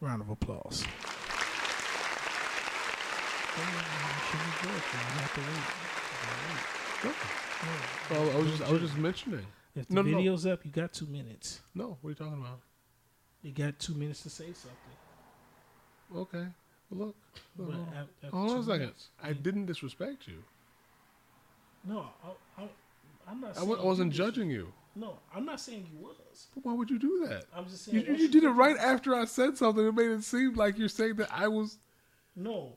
[0.00, 0.84] Round of applause.
[8.10, 9.46] Well, I was just I was just mentioning.
[9.76, 10.16] If the No, no.
[10.16, 11.60] video's up, you got two minutes.
[11.74, 12.60] No, what are you talking about?
[13.42, 14.76] You got two minutes to say something.
[16.14, 16.46] Okay,
[16.90, 17.16] well, look.
[17.56, 18.78] But Hold at- at on a second.
[18.80, 20.42] minutes- I didn't disrespect you.
[21.84, 22.68] No, I, I,
[23.28, 23.50] I'm not.
[23.50, 24.72] I, saying w- I wasn't you judging you.
[24.96, 26.48] No, I'm not saying you was.
[26.54, 27.44] But why would you do that?
[27.54, 29.86] I'm just saying You, you, you did it right after I said something.
[29.86, 31.78] It made it seem like you're saying that I was
[32.34, 32.72] No,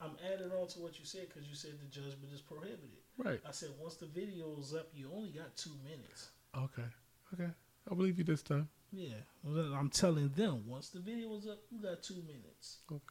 [0.00, 2.88] I'm adding on to what you said because you said the judgment is prohibited.
[3.18, 3.40] right.
[3.46, 6.30] I said once the video's up, you only got two minutes.
[6.56, 6.88] Okay,
[7.34, 7.50] okay.
[7.90, 8.68] I believe you this time.
[8.92, 9.14] Yeah,
[9.44, 12.78] I'm telling them once the video was up, you got two minutes.
[12.90, 13.02] Okay.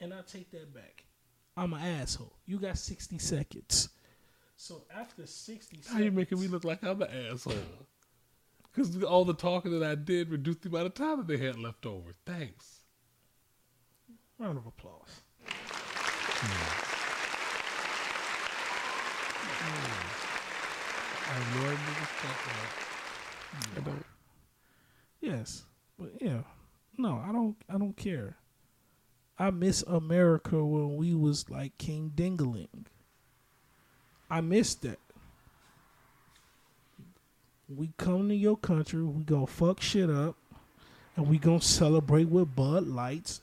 [0.00, 1.04] And I take that back.
[1.56, 2.34] I'm an asshole.
[2.46, 3.88] You got 60 seconds.
[4.56, 7.54] So after 60 Now seconds, you're making me look like I'm an asshole.
[8.62, 11.58] Because all the talking that I did reduced the amount of time that they had
[11.58, 12.12] left over.
[12.26, 12.80] Thanks.
[14.38, 15.22] round of applause.
[15.48, 16.84] Hmm.
[19.60, 20.18] Hmm.
[21.28, 22.88] I have no idea what you're talking about.
[23.76, 24.07] I don't.
[25.20, 25.64] Yes,
[25.98, 26.42] but yeah,
[26.96, 27.56] no, I don't.
[27.68, 28.36] I don't care.
[29.38, 32.86] I miss America when we was like King Dingaling.
[34.30, 34.98] I miss that.
[37.68, 40.36] We come to your country, we gonna fuck shit up,
[41.16, 43.42] and we gonna celebrate with Bud Lights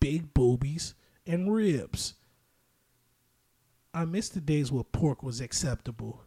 [0.00, 0.94] big boobies
[1.26, 2.14] and ribs.
[3.92, 6.22] I miss the days where pork was acceptable.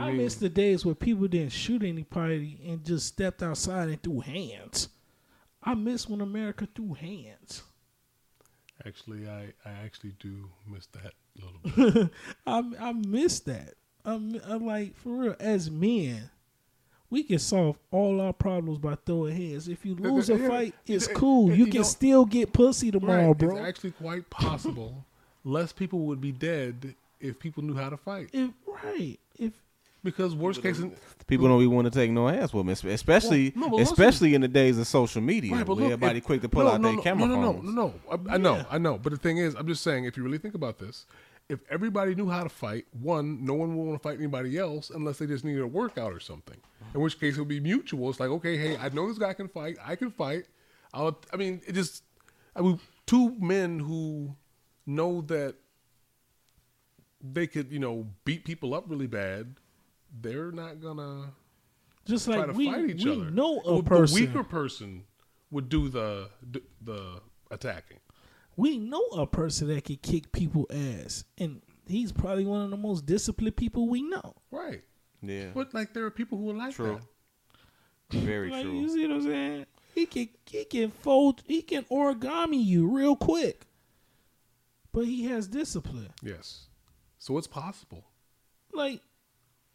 [0.00, 4.20] I miss the days where people didn't shoot anybody and just stepped outside and threw
[4.20, 4.88] hands.
[5.62, 7.62] I miss when America threw hands.
[8.86, 12.10] Actually, I, I actually do miss that a little bit.
[12.46, 13.74] I I miss that.
[14.04, 15.36] I'm, I'm like for real.
[15.38, 16.30] As men,
[17.10, 19.68] we can solve all our problems by throwing hands.
[19.68, 21.50] If you lose a fight, it's cool.
[21.50, 23.38] You you can still get pussy tomorrow, right.
[23.38, 23.56] bro.
[23.56, 25.04] It's actually quite possible
[25.44, 28.30] less people would be dead if people knew how to fight.
[28.32, 29.52] if right, if
[30.02, 30.82] Because worst case,
[31.26, 34.40] People don't even want to take no ass with me, especially Well, no, especially in
[34.40, 36.80] the days of social media, Right, where look, everybody if- quick to pull no, out
[36.80, 37.64] no, their no, camera no, no, phones.
[37.64, 38.30] No, no, no.
[38.30, 38.64] I, I know, Yeah.
[38.70, 38.98] I know.
[38.98, 41.06] But the thing is, I'm just saying, if you really think about this,
[41.50, 44.88] if everybody knew how to fight, one, no one would want to fight anybody else
[44.90, 46.56] unless they just needed a workout or something.
[46.94, 48.08] In which case, it would be mutual.
[48.08, 49.76] It's like, okay, hey, I know this guy can fight.
[49.84, 50.46] I can fight.
[50.94, 52.04] I'll, I mean, it just,
[52.56, 54.34] I mean, two men who
[54.86, 55.56] know that
[57.20, 59.56] they could, you know, beat people up really bad.
[60.12, 61.32] They're not gonna
[62.04, 63.30] just try like to we, fight each we other.
[63.30, 65.04] know a Well, person, The weaker person
[65.50, 67.98] would do the the, the attacking.
[68.56, 72.76] we know a person that can kick people ass, and he's probably one of the
[72.76, 74.34] most disciplined people we know.
[74.50, 74.82] Right.
[75.22, 76.98] Yeah, But like there are people who are like True.
[78.10, 78.20] that.
[78.20, 78.80] very Like true.
[78.80, 79.66] you see what I'm saying?
[79.94, 83.66] He can he can fold he can origami you real quick.
[84.92, 86.08] But he has discipline.
[86.22, 86.66] Yes.
[87.18, 88.04] So it's possible.
[88.72, 89.02] Like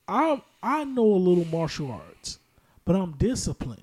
[0.08, 2.40] I I know a little martial arts,
[2.86, 3.82] but I'm disciplined.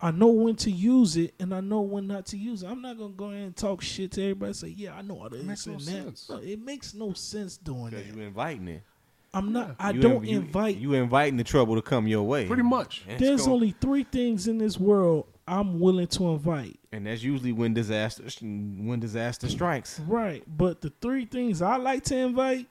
[0.00, 2.66] I know when to use it and I know when not to use it.
[2.68, 5.20] I'm not gonna go in and talk shit to everybody and say, Yeah, I know
[5.20, 5.82] how to It makes no that.
[5.82, 6.28] sense.
[6.28, 8.16] No, it makes no sense doing Because that.
[8.16, 8.82] you inviting it.
[9.34, 12.24] I'm not I You don't inv- you- invite You inviting the trouble to come your
[12.24, 12.46] way.
[12.46, 13.04] Pretty much.
[13.08, 16.78] And there's gonna- only three things in this world I'm willing to invite.
[16.90, 20.00] and that's usually when disaster when disaster strikes.
[20.00, 20.42] Right.
[20.48, 22.66] But the three things I like to invite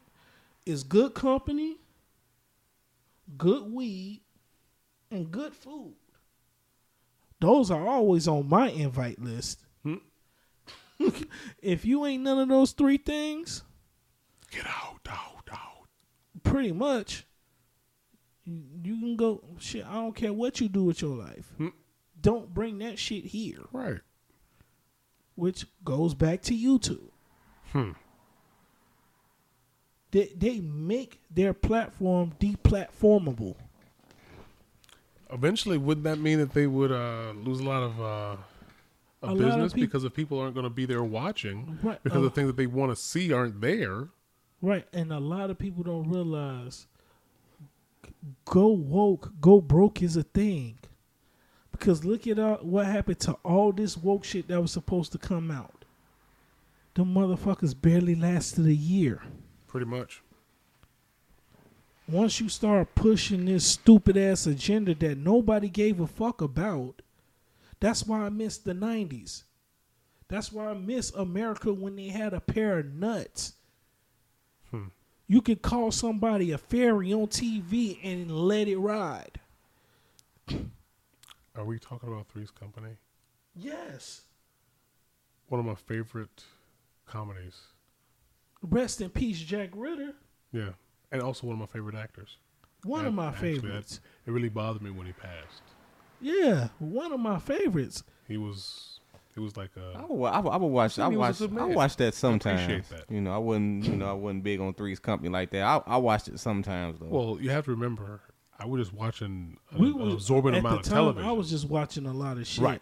[0.66, 1.78] is good company,
[3.38, 4.22] good weed,
[5.10, 5.94] and good food.
[7.40, 9.64] Those are always on my invite list.
[9.84, 9.96] Hmm.
[11.62, 13.64] if you ain't none of those three things,
[14.52, 15.88] Get out, out, out.
[16.44, 17.26] pretty much
[18.46, 21.52] you can go shit, I don't care what you do with your life.
[21.58, 21.70] Hmm.
[22.20, 24.02] Don't bring that shit here, Right.
[25.36, 27.10] which goes back to YouTube.
[27.72, 27.92] Hmm.
[30.12, 33.56] They they make their platform deplatformable.
[35.32, 38.04] Eventually, wouldn't that mean that they would uh, lose a lot of, uh,
[39.24, 42.04] A of of business peop- because if people aren't going to be there watching Right,
[42.04, 44.10] because uh, the things that they want to see aren't there?
[44.62, 46.88] Right, and a lot of people don't realize
[48.46, 50.78] go woke, go broke is a thing.
[51.72, 55.18] Because look at uh, what happened to all this woke shit that was supposed to
[55.18, 55.86] come out.
[56.94, 59.24] The motherfuckers barely lasted a year.
[59.72, 60.22] Pretty much.
[62.06, 67.02] Once you start pushing this stupid ass agenda that nobody gave a fuck about,
[67.80, 69.44] that's why I miss the 90s.
[70.28, 73.54] That's why I miss America when they had a pair of nuts.
[74.72, 74.88] Hmm.
[75.28, 79.40] You could call somebody a fairy on TV and let it ride.
[81.56, 82.98] Are we talking about Three's Company?
[83.56, 84.24] Yes.
[85.48, 86.44] One of my favorite
[87.08, 87.58] comedies.
[88.62, 90.14] Rest in peace, Jack Ritter.
[90.52, 90.70] Yeah.
[91.12, 92.38] And also one of my favorite actors.
[92.84, 94.00] One That- of my actually, favorites.
[94.26, 95.62] that- it really bothered me when he passed.
[96.20, 98.04] Yeah, one of my favorites.
[98.28, 99.00] He was,
[99.36, 99.98] it was like a.
[99.98, 101.00] I would, I would, I would watch.
[101.00, 101.52] I He was a watch.
[101.60, 101.74] I man.
[101.76, 102.62] watch that sometimes.
[102.62, 103.12] appreciate that.
[103.14, 103.86] You know, I wasn't.
[103.86, 105.64] You know, I wasn't big on Three's Company like that.
[105.64, 107.08] I, I watched it sometimes though.
[107.08, 108.22] Well, you have to remember,
[108.60, 111.30] I was just watching an, We an was absorbent at amount the of time, television.
[111.30, 112.64] I was just watching a lot of shit.
[112.64, 112.82] Right.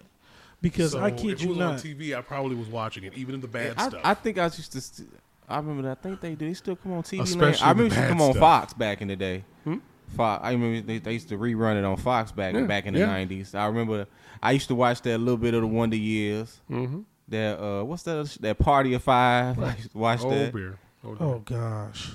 [0.61, 1.71] Because so I kid if it you was not.
[1.75, 4.01] on TV, I probably was watching it, even in the bad I, stuff.
[4.03, 4.81] I think I used to.
[4.81, 5.09] St-
[5.49, 5.81] I remember.
[5.83, 5.97] That.
[5.99, 6.47] I think they do.
[6.47, 7.21] They still come on TV.
[7.21, 7.65] Especially.
[7.65, 8.39] I remember the it used to bad come on stuff.
[8.41, 9.43] Fox back in the day.
[9.63, 9.75] Hmm?
[10.15, 10.41] Fox.
[10.43, 12.99] I remember they, they used to rerun it on Fox back Yeah, back in the
[13.01, 13.05] yeah.
[13.07, 13.53] nineties.
[13.55, 14.07] I remember.
[14.41, 16.61] I used to watch that little bit of the Wonder Years.
[16.69, 17.01] mm-hmm.
[17.27, 18.37] That uh, what's that?
[18.41, 19.59] That Party of Five.
[19.59, 20.53] I used to watch Old that.
[20.53, 20.79] beer.
[21.03, 21.27] Old beer.
[21.27, 22.11] Oh gosh.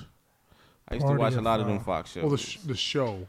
[0.89, 2.23] I used to watch a lot of them Fox shows.
[2.23, 3.27] Well, the sh- the show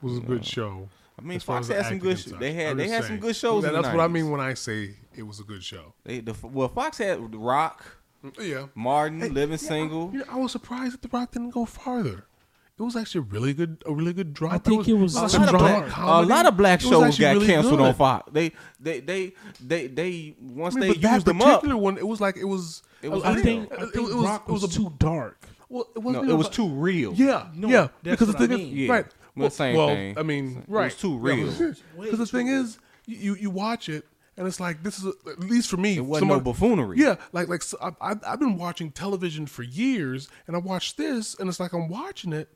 [0.00, 0.88] was a good show.
[1.18, 2.18] I mean, Fox had some good.
[2.18, 3.62] Sh- they had they just had some good shows.
[3.62, 5.92] That- in the that's what I mean when I say it was a good show.
[6.04, 7.84] They, the, well, Fox had Roc,
[8.40, 8.66] Yeah.
[8.74, 10.10] Martin, Hey, Living yeah, Single.
[10.12, 12.24] You know, I was surprised that The Roc didn't go farther.
[12.78, 14.54] It was actually a really good, a really good drop.
[14.54, 17.32] I think it was a A lot, of black, a lot of black shows got
[17.34, 17.88] really canceled good.
[17.88, 18.30] on Fox.
[18.32, 21.60] They, they, they, they, they once I mean, they but that used them up.
[21.60, 22.82] particular one, it was like it was.
[23.02, 23.42] It was I real.
[23.42, 25.46] think, I think it was, Roc it was was, too dark.
[25.68, 26.30] Well, it wasn't.
[26.30, 27.12] it was about- too real.
[27.14, 27.88] Yeah, No, yeah.
[28.02, 28.68] that's Because the what I thing mean.
[28.68, 28.92] is, Yeah.
[28.92, 29.06] right?
[29.36, 30.18] Well, same well, thing.
[30.18, 31.46] I mean, It was too real.
[31.48, 34.06] Way Because the thing is, you you watch it
[34.36, 35.96] and it's like this is a, at least for me.
[35.96, 36.98] It wasn't no buffoonery.
[36.98, 40.96] Yeah, like like so I, I, I've been watching television for years, and I watched
[40.96, 42.48] this, and it's like I'm watching it,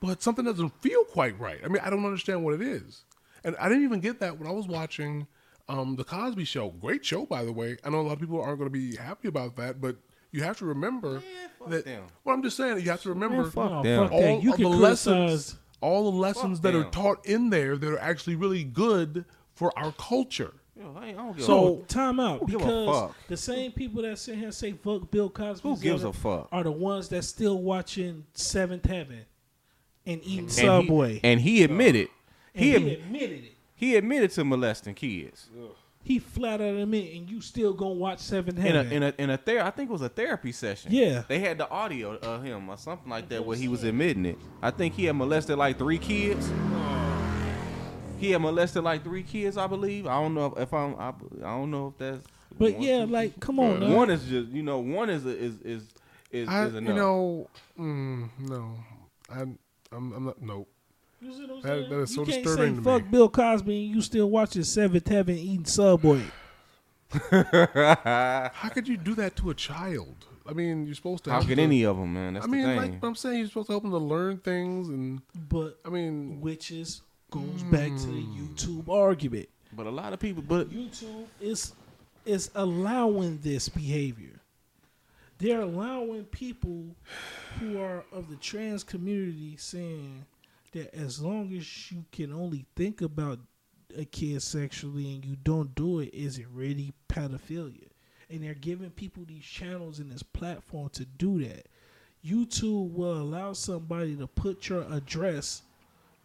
[0.00, 1.60] but something doesn't feel quite right.
[1.64, 3.04] I mean, I don't understand what it is,
[3.44, 5.26] and I didn't even get that when I was watching
[5.68, 6.70] um, the Cosby Show.
[6.70, 7.76] Great show, by the way.
[7.84, 9.96] I know a lot of people aren't going to be happy about that, but
[10.30, 11.22] you have to remember
[11.60, 11.84] fuck that.
[11.84, 12.04] them.
[12.24, 14.12] Well, I'm just saying you have to remember fuck them.
[14.12, 14.42] all that.
[14.42, 15.06] You of can the criticize.
[15.06, 19.24] lessons, all the lessons that are taught in there that are actually really good
[19.54, 20.54] for our culture.
[20.76, 23.16] Yo, I, I don't give So a, time out who give a because fuck?
[23.28, 26.48] the same people that sit here and say fuck Bill Cosby Who gives a fuck?
[26.50, 29.24] are the ones that still watching Seventh Heaven
[30.04, 31.14] and eating and Subway.
[31.14, 32.08] He, and he admitted.
[32.54, 33.52] And he, he, ad- admitted it.
[33.76, 35.48] he admitted to molesting kids.
[36.02, 38.92] He flat out admitted, and you still gonna watch Seventh In a Heaven.
[38.92, 40.92] in a in a ther- I think it was a therapy session.
[40.92, 41.22] Yeah.
[41.28, 44.38] They had the audio of him or something like that where he was admitting it.
[44.60, 46.50] I think he had molested like three kids.
[46.52, 47.03] Oh.
[48.24, 50.06] He had molested like three kids, I believe.
[50.06, 52.24] I don't know if, if I'm I, I don't know if that's
[52.58, 53.88] but one, yeah, two, like come on, three.
[53.88, 53.96] now.
[53.96, 55.84] one is just you know one is is is
[56.30, 57.48] is, I, is you know,
[57.78, 58.74] mm, no,
[59.30, 59.58] I'm,
[59.92, 60.42] I'm, I'm not.
[60.42, 60.68] Nope.
[61.20, 61.90] You see what I'm That- saying?
[61.90, 63.08] that is you so can't disturbing say to fuck me.
[63.10, 66.22] Bill Cosby and you still watching Seventh Heaven eating Subway.
[67.30, 70.26] How could you do that to a child?
[70.46, 71.30] I mean, you're supposed to.
[71.30, 72.34] How help could them- any of them, man?
[72.34, 72.76] That's I mean, the thing.
[72.92, 76.40] like I'm saying, you're supposed to help them to learn things, and But I mean,
[76.40, 77.00] which is
[77.34, 78.46] goes back to the hmm.
[78.46, 79.48] YouTube argument.
[79.72, 81.72] but a lot of people, but YouTube is
[82.24, 84.40] is allowing this behavior.
[85.38, 86.94] They're allowing people
[87.58, 90.24] who are of the trans community saying
[90.72, 93.40] that as long as you can only think about
[93.98, 97.88] a kid sexually and you don't do it, is it really pedophilia?
[98.30, 101.66] And they're giving people these channels and this platform to do that.
[102.24, 105.62] YouTube will allow somebody to put your address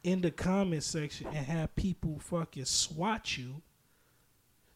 [0.04, 3.62] in the comment section and have people fucking swat you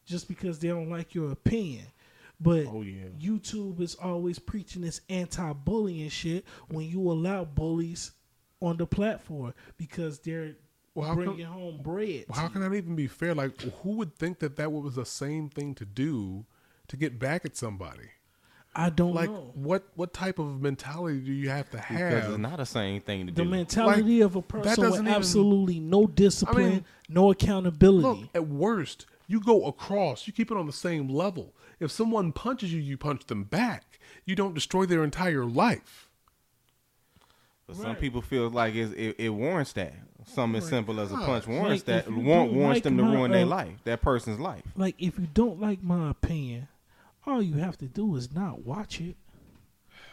[0.06, 1.86] just because they don't like your opinion.
[2.40, 3.06] But Oh, yeah.
[3.20, 8.12] YouTube is always preaching this anti-bullying shit when you allow bullies
[8.62, 10.56] on the platform because they're
[10.96, 12.26] Well, how bringing home bread.
[12.34, 13.34] how to can that even be fair?
[13.34, 16.46] Like, who would think that that was the same thing to do
[16.90, 18.10] to get back at somebody?
[18.76, 18.84] You.
[18.84, 21.98] I don't Like, know what what type of mentality do you have to have?
[22.10, 22.32] because have?
[22.34, 23.50] it's not the same thing to the do.
[23.50, 28.22] The mentality of a that person with doesn't even- absolutely no discipline, mean, no accountability.
[28.22, 30.28] Look, at worst, you go across.
[30.28, 31.54] You keep it on the same level.
[31.80, 34.00] If someone punches you, you punch them back.
[34.26, 36.10] You don't destroy their entire life.
[37.68, 39.94] But some people feel like it's, it, it warrants that.
[40.26, 42.10] Something as simple as a punch warrants Like, that.
[42.10, 44.64] you Warrant, don't warrants like them to my, ruin their uh, life, that person's life.
[44.76, 46.68] like if you don't like my opinion,
[47.26, 49.16] all you have to do is not watch it.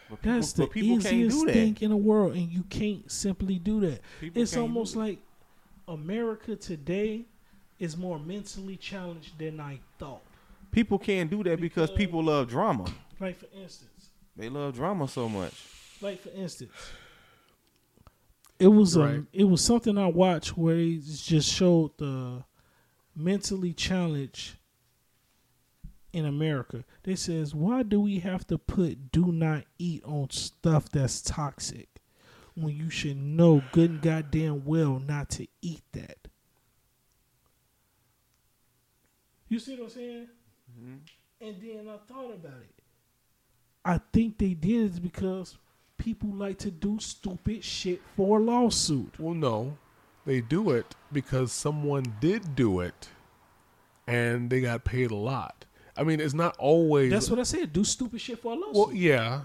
[0.08, 1.52] But people, That's the but people can't easiest do that.
[1.52, 4.00] thing in the world, and you can't simply do that.
[4.20, 5.18] People it's almost like
[5.86, 7.26] America today
[7.78, 10.20] is more mentally challenged than I thought.
[10.72, 12.86] People can't do that because Because- people love drama.
[13.18, 15.54] Like for instance, They love drama so much.
[16.00, 16.70] like for instance,
[18.58, 19.14] it was Right.
[19.16, 22.44] um, it was something I watched where they just showed the
[23.16, 24.56] mentally challenged
[26.12, 26.84] in America.
[27.02, 31.88] They says, why do we have to put "do not eat" on stuff that's toxic
[32.54, 36.28] when you should know good and goddamn well not to eat that?
[39.48, 40.28] You see what I'm saying?
[40.78, 40.96] Mm-hmm.
[41.40, 42.82] And then I thought about it.
[43.84, 45.58] I think they did it because
[45.96, 49.18] people like to do stupid shit for a lawsuit.
[49.18, 49.78] Well, no,
[50.26, 53.08] they do it because someone did do it,
[54.06, 55.64] and they got paid a lot.
[56.00, 57.10] I mean, it's not always.
[57.10, 57.74] That's what I said.
[57.74, 58.74] Do stupid shit for a lawsuit.
[58.74, 59.42] Well, yeah,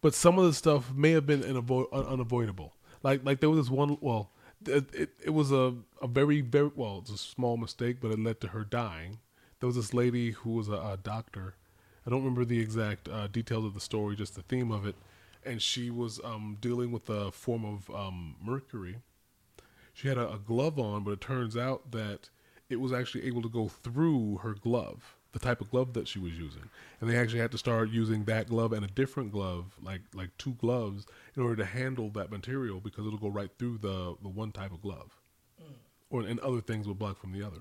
[0.00, 2.74] but some of the stuff may have been unavo- un- unavoidable.
[3.04, 3.96] Like, like there was this one.
[4.00, 4.30] Well,
[4.66, 6.98] it, it, it was a, a very very well.
[7.02, 9.20] It's a small mistake, but it led to her dying.
[9.60, 11.54] There was this lady who was a, a doctor.
[12.04, 14.96] I don't remember the exact uh, details of the story, just the theme of it.
[15.44, 18.96] And she was um, dealing with a form of um, mercury.
[19.94, 22.28] She had a, a glove on, but it turns out that
[22.68, 26.18] it was actually able to go through her glove, the type of glove that she
[26.18, 26.62] was using.
[27.00, 30.30] And they actually had to start using that glove and a different glove, like like
[30.38, 31.06] two gloves,
[31.36, 34.72] in order to handle that material because it'll go right through the the one type
[34.72, 35.10] of glove,
[36.08, 37.60] or and other things will block from the other.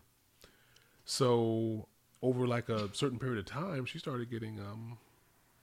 [1.03, 1.87] So
[2.21, 4.97] over like a certain period of time, she started getting um,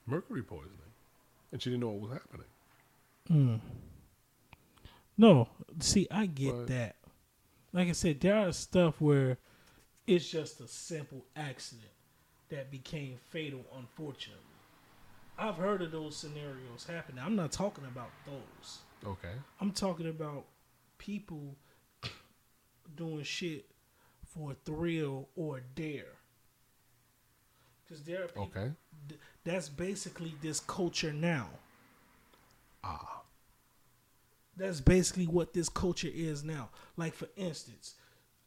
[0.05, 0.93] mercury poisoning,
[1.51, 3.61] and she didn't know what was happening.
[5.17, 5.49] no,
[5.79, 6.95] see, I get But- that.
[7.75, 9.39] Like I said, there are stuff where
[10.05, 11.89] it's just a simple accident
[12.53, 14.41] that became fatal, unfortunately.
[15.37, 17.23] I've heard of those scenarios happening.
[17.25, 18.79] I'm not talking about those.
[19.05, 19.33] Okay.
[19.59, 20.45] I'm talking about
[20.99, 21.55] people
[22.95, 23.65] doing shit
[24.25, 26.13] for a thrill or a dare.
[27.83, 28.43] because there are people.
[28.55, 28.71] Okay.
[29.09, 31.49] th- That's basically this culture now.
[32.83, 33.21] Ah.
[34.55, 36.69] That's basically what this culture is now.
[36.95, 37.95] Like for instance,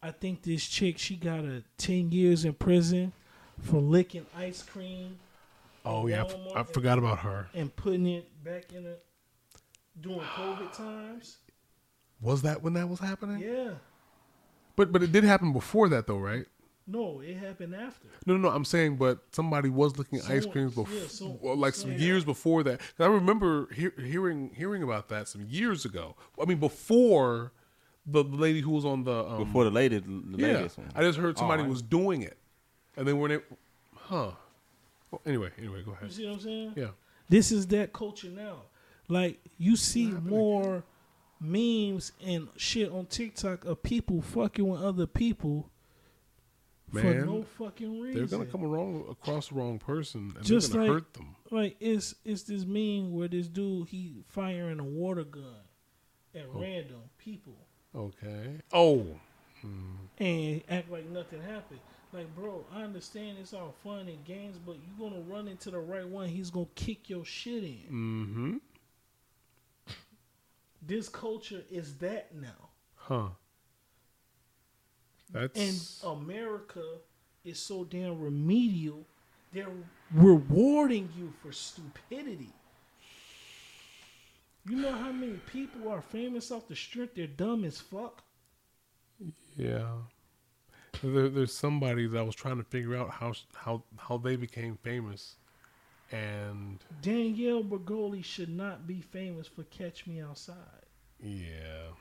[0.01, 3.13] I think this chick she got a ten years in prison
[3.63, 5.19] for licking ice cream
[5.85, 7.49] Oh yeah, I f- Walmart I forgot about her.
[7.55, 9.05] and putting it back in it
[10.01, 11.37] during COVID times.
[12.21, 13.39] Was that when that was happening?
[13.41, 13.71] Yeah.
[14.75, 16.45] But but it did happen before that though, right?
[16.89, 18.07] No, it happened after.
[18.27, 18.55] No, no, no.
[18.55, 21.97] I'm saying, but somebody was looking at ice creams before, yeah, so- like some so-
[21.97, 22.81] years before that.
[22.99, 26.15] I remember hear, hearing hearing about that some years ago.
[26.41, 27.53] I mean, before
[28.07, 30.91] the lady who was on the um, Before the latest, the yeah, latest one.
[30.95, 31.71] I just heard somebody Alright.
[31.73, 32.39] was doing it,
[32.97, 33.45] and then when it,
[33.95, 34.33] huh?
[35.11, 36.05] Well, anyway, anyway, go ahead.
[36.09, 36.73] You see what I'm saying?
[36.77, 36.89] Yeah,
[37.29, 38.63] This is that culture now.
[39.09, 40.83] Like you see more
[41.41, 45.71] memes and shit on TikTok of people fucking with other people
[46.93, 48.15] for no fucking reason.
[48.27, 51.37] they're gonna come along across the wrong person, and Just like- hurt them.
[51.51, 55.63] like it's it's this meme where this dude he firing a water gun
[56.35, 56.61] at Oh.
[56.61, 57.55] random people
[57.95, 58.61] Okay.
[58.73, 59.07] Oh,
[59.65, 59.97] mm.
[60.19, 61.81] and act like nothing happened.
[62.17, 65.79] Like, bro, I understand it's all fun and games, but you're gonna run into the
[65.79, 67.83] right one, he's gonna kick your shit in.
[67.91, 68.57] mm-hmm.
[70.81, 72.71] This culture is that now.
[72.95, 73.29] Huh.
[75.31, 76.85] That's And America
[77.45, 79.05] is so damn remedial,
[79.53, 79.69] they're
[80.15, 82.53] rewarding you for stupidity.
[84.67, 88.23] You know how many people are famous off the strength they're dumb as fuck?
[89.55, 89.97] Yeah.
[91.03, 95.37] There, there's somebody that was trying to figure out how how how they became famous,
[96.11, 100.57] and Danielle Bregoli should not be famous for Catch Me Outside.
[101.21, 101.93] yeah,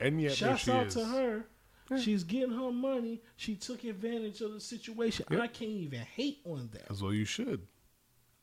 [0.00, 0.94] and yet Shouts there she out is.
[0.94, 1.44] to her.
[2.00, 3.20] She's getting her money.
[3.36, 5.26] She took advantage of the situation.
[5.30, 5.40] Yep.
[5.40, 6.90] I can't even hate on that.
[6.90, 7.66] As well, you should.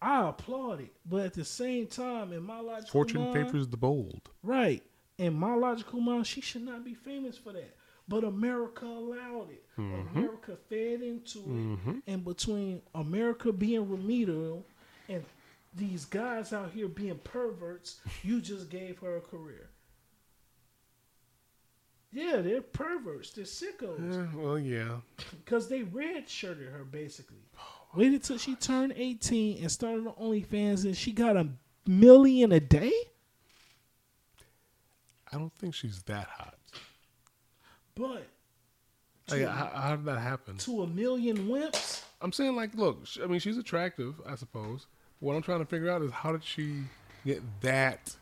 [0.01, 0.93] I applaud it.
[1.03, 4.29] But at the same time, in my logical Fortune mind, favors the bold.
[4.43, 4.83] Right.
[5.17, 7.75] In my logical mind, she should not be famous for that.
[8.09, 9.63] But America allowed it.
[9.77, 10.17] Mm-hmm.
[10.17, 11.47] America fed into it.
[11.47, 11.99] Mm-hmm.
[12.07, 14.65] And between America being remedial
[15.07, 15.23] and
[15.75, 19.69] these guys out here being perverts, you just gave her a career.
[22.11, 23.31] Yeah, they're perverts.
[23.31, 23.99] They're sickos.
[24.11, 24.95] Yeah, well, yeah.
[25.45, 27.37] Because they red shirted her basically.
[27.95, 31.47] Waited till she turned 18 and started on OnlyFans and she got a
[31.85, 32.91] million a day?
[35.31, 36.58] I don't think she's that hot.
[37.99, 38.25] But
[39.31, 40.57] oh, Like, how, how did that happen?
[40.57, 42.03] to a million wimps.
[42.21, 43.03] I'm saying, like, look.
[43.21, 44.87] I mean, she's attractive, I suppose.
[45.19, 46.83] What I'm trying to figure out is how did she
[47.25, 48.15] get that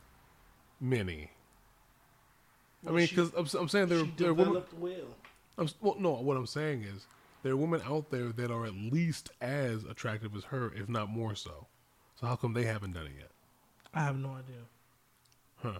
[0.81, 1.29] many?
[2.87, 4.63] I mean, because I'm, I'm saying there, there are women.
[4.79, 4.95] well.
[5.59, 7.05] I'm, well, no, what I'm saying is
[7.43, 11.09] there are women out there that are at least as attractive as her, if not
[11.09, 11.67] more so.
[12.19, 13.29] So how come they haven't done it yet?
[13.93, 14.63] I have no idea.
[15.57, 15.79] Huh?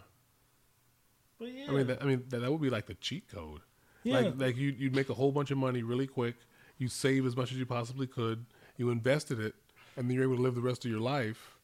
[1.39, 3.61] But yeah, I mean, that, I mean that, that would be like the cheat code.
[4.07, 4.19] Yeah.
[4.19, 6.35] Like, like you you'd make a whole bunch of money really quick.
[6.77, 8.45] You save as much as you possibly could.
[8.77, 9.55] You invested it,
[9.95, 11.57] and then you're able to live the rest of your life.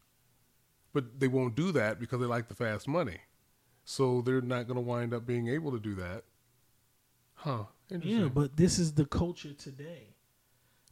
[0.94, 3.18] But they won't do that because they like the fast money.
[3.86, 6.24] So they're not going to wind up being able to do that.
[7.34, 7.66] Huh?
[7.90, 8.22] Interesting.
[8.22, 10.16] yeah, but this is the culture today.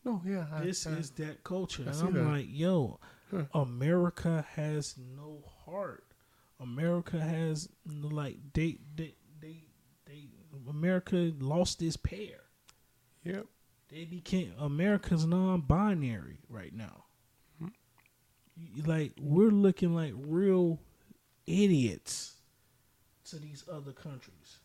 [0.03, 0.47] no, yeah.
[0.51, 1.83] I- This I- is that culture.
[1.87, 2.23] I and I'm that.
[2.23, 2.99] like, yo,
[3.29, 3.45] Huh.
[3.53, 6.03] America has no heart.
[6.59, 9.15] America has like they they
[10.69, 12.41] America lost its pair.
[13.23, 13.45] Yep.
[13.89, 17.03] They became America's non-binary right now.
[18.57, 20.79] You- Like we're looking like real
[21.47, 22.35] idiots
[23.25, 24.57] to these other countries.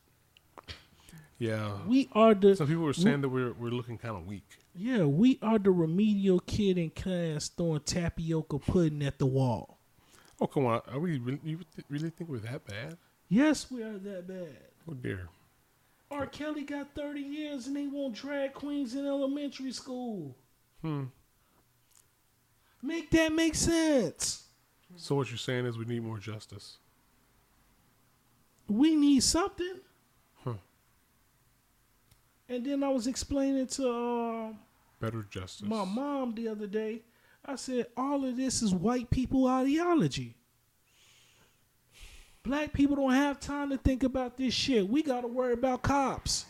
[1.39, 1.77] Yeah.
[1.87, 4.49] We are the Some people were saying that we're we're looking kind of weak.
[4.75, 9.79] yeah we are the remedial kid in class throwing tapioca pudding at the wall.
[10.41, 10.81] Oh come on!
[10.93, 11.59] Are we really, you
[11.89, 12.97] really think we're that bad?
[13.29, 14.57] Yes, we are that bad.
[14.89, 15.29] Oh dear.
[16.11, 16.27] R.
[16.27, 20.37] Kelly got 30 years and they want drag queens in elementary school.
[20.83, 21.05] Hmm.
[22.83, 24.45] Make that make sense.
[24.97, 26.79] So what you're saying is we need more justice.
[28.69, 29.81] We need something.
[30.45, 30.55] Huh.
[32.49, 34.53] And then I was explaining to uh,
[35.01, 35.67] Better justice.
[35.67, 37.03] my mom the other day.
[37.45, 40.36] I said, all of this is white people ideology.
[42.47, 44.89] Black people don't have time to think about this shit.
[44.89, 46.47] We got to worry about cops.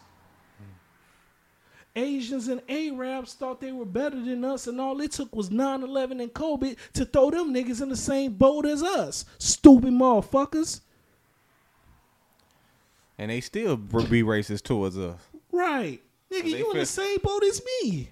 [0.58, 1.98] Hmm.
[1.98, 5.82] Asians and Arabs thought they were better than us, and all it took was 9
[5.82, 9.24] 11 and COVID to throw them niggas in the same boat as us.
[9.38, 10.80] Stupid motherfuckers.
[13.18, 15.18] and they still be racist towards us.
[15.50, 16.02] Right.
[16.30, 18.10] Nigga, you in the same boat as me.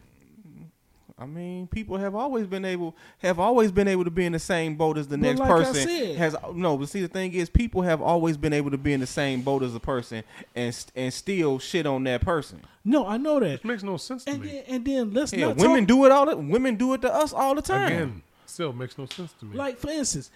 [1.24, 4.32] I I mean, people have always been able have always been able to be in
[4.32, 5.88] the same boat as the But next like I person.
[5.88, 8.92] said- has no, but see the thing is, people have always been able to be
[8.92, 10.22] in the same boat as a person
[10.54, 12.60] and st- and still shit on that person.
[12.84, 13.54] No, I know that.
[13.54, 14.48] It makes no sense to And me.
[14.48, 16.26] then, and then let's Yeah, not women talk, do it all.
[16.26, 17.86] The, women do it to us all the time.
[17.92, 19.56] Again, still makes no sense to me.
[19.56, 20.30] like for instance,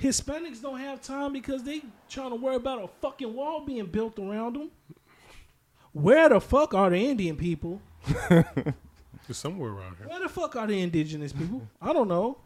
[0.00, 4.18] Hispanics don't have time because they trying to worry about a fucking wall being built
[4.18, 4.70] around them.
[5.92, 7.80] Where the fuck are the Indian people?
[9.28, 10.08] It's somewhere around here.
[10.08, 11.66] Where the fuck are the indigenous people?
[11.80, 12.38] I don't know.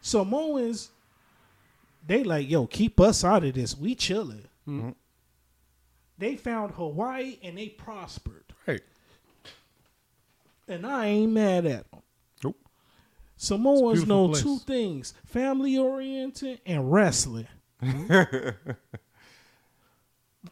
[0.00, 0.90] Samoans,
[2.06, 3.76] they like, yo, keep us out of this.
[3.76, 4.44] We chilling.
[4.66, 4.94] Mhm.
[6.18, 8.44] They found Hawaii and they prospered.
[8.66, 8.82] Right.
[10.66, 12.02] And I ain't mad at them.
[12.44, 12.56] Nope.
[13.36, 17.46] Samoans know beautiful two things family oriented and wrestling.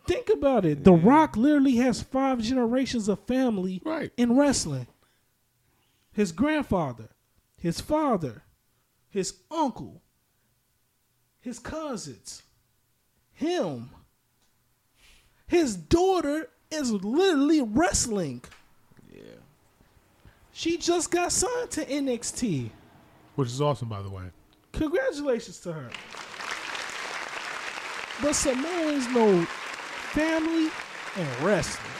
[0.07, 0.84] Think about it.
[0.84, 4.12] The Rock literally has five generations of family Right.
[4.16, 4.86] in wrestling.
[6.12, 7.11] His grandfather,
[7.59, 8.42] his father,
[9.09, 10.03] his uncle,
[11.40, 12.42] his cousins,
[13.32, 13.90] him.
[15.47, 18.42] His daughter is literally wrestling.
[19.12, 19.20] Yeah.
[20.53, 22.70] She just got signed to NXT.
[23.36, 24.24] Which is awesome, by the way.
[24.72, 25.90] Congratulations to her.
[28.22, 29.47] But Samoa is know
[30.16, 30.70] family
[31.16, 31.92] and wrestling.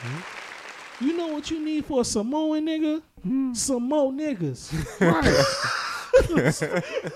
[0.00, 1.04] Mm-hmm.
[1.04, 3.02] You know what you need for a Samoan nigga?
[3.22, 3.52] Hmm.
[3.52, 4.72] Some more niggas.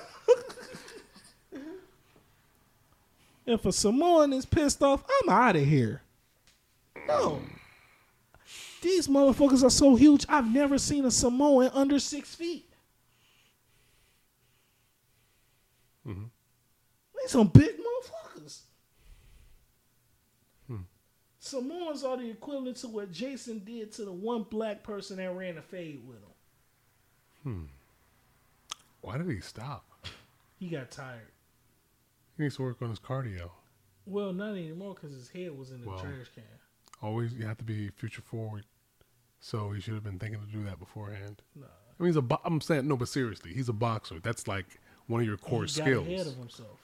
[3.47, 6.03] if a Samoan is pissed off, I'm out of here.
[7.09, 7.41] No.
[8.83, 10.27] These motherfuckers are so huge.
[10.29, 12.69] I've never seen a Samoan under six feet.
[16.07, 16.25] Mm-hmm.
[17.15, 18.61] They some big motherfuckers.
[21.59, 25.57] Samoans are the equivalent to what Jason did to the one black person that ran
[25.59, 26.23] a fade with him.
[27.43, 27.65] Hmm.
[29.01, 29.85] Why did he stop?
[30.59, 31.29] He got tired.
[32.37, 33.51] He needs to work on his cardio.
[34.07, 35.99] Well, not anymore because his head was in the Well.
[35.99, 36.45] trash can.
[37.03, 38.65] Always, you have to be future forward.
[39.41, 41.43] So he should have been thinking to do that beforehand.
[41.55, 41.67] Nah.
[41.67, 42.23] I mean, he's a.
[42.23, 44.19] Bo- I'm saying no, but seriously, he's a boxer.
[44.21, 44.65] That's like
[45.07, 46.09] one of your core he got skills.
[46.09, 46.81] ahead of himself.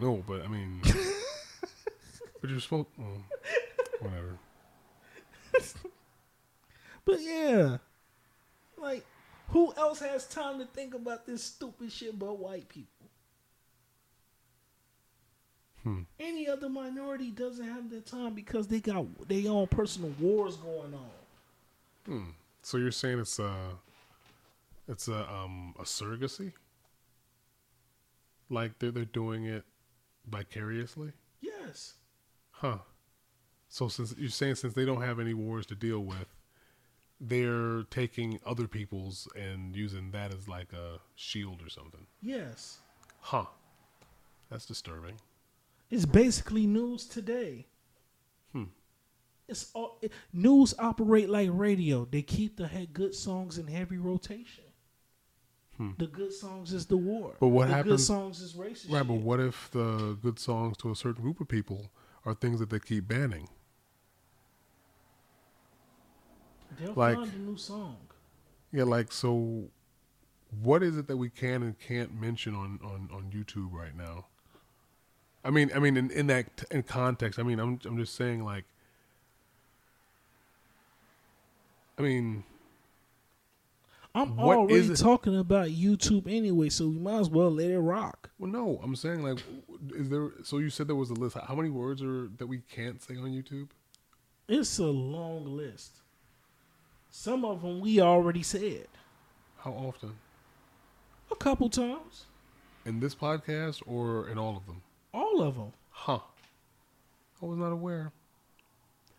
[0.00, 0.82] No, but I mean,
[2.44, 2.88] but you're supposed.
[4.00, 4.38] Whatever.
[7.06, 7.76] But yeah,
[8.78, 9.04] like,
[9.48, 13.06] who else has time to think about this stupid shit but white people?
[15.82, 16.00] Hmm.
[16.18, 20.94] Any other minority doesn't have the time because they got their own personal wars going
[20.94, 21.10] on.
[22.06, 22.30] Hmm.
[22.62, 23.54] So you're saying it's a,
[24.88, 26.52] it's a um a surrogacy.
[28.48, 29.64] Like they're they're doing it
[30.26, 31.94] vicariously, Yes.
[32.64, 32.78] Huh?
[33.68, 36.26] So since you're saying since they don't have any wars to deal with,
[37.20, 42.78] they're taking other people's and using that as like a shield or something, Yes.
[43.20, 43.46] huh?
[44.50, 45.16] That's disturbing.
[45.90, 47.66] It's basically news today.
[48.52, 48.64] Hmm.
[49.48, 52.04] It's all, it, news operate like radio.
[52.10, 54.64] They keep the he- good songs in heavy rotation.
[55.76, 55.90] Hmm.
[55.98, 57.34] The good songs is the war.
[57.40, 58.90] But what the good happens- songs is racist.
[58.92, 61.90] Right, but what if the good songs to a certain group of people
[62.24, 63.48] are things that they keep banning?
[66.78, 67.96] They'll like- find a new song.
[68.72, 69.64] Yeah, like so.
[70.62, 74.26] What is it that we can and can't mention on on on YouTube right now?
[75.44, 78.44] I mean, I mean, in, in that in context, I mean, I'm I'm just saying,
[78.44, 78.64] like,
[81.98, 82.44] I mean,
[84.14, 88.30] I'm What already talking about YouTube anyway, so we might as well let it rock.
[88.38, 89.42] well, no, I'm saying, like,
[89.94, 90.30] is there?
[90.44, 91.36] So you said there was a list.
[91.36, 93.68] How many words are that we can't say on YouTube?
[94.48, 95.96] It's a long list.
[97.10, 98.86] Some of them we already said
[99.58, 100.12] How often
[101.30, 102.26] a couple times.
[102.84, 104.82] in this podcast or in all of them?
[105.12, 105.72] All of them.
[105.90, 106.18] Huh?
[107.42, 108.12] I was not aware.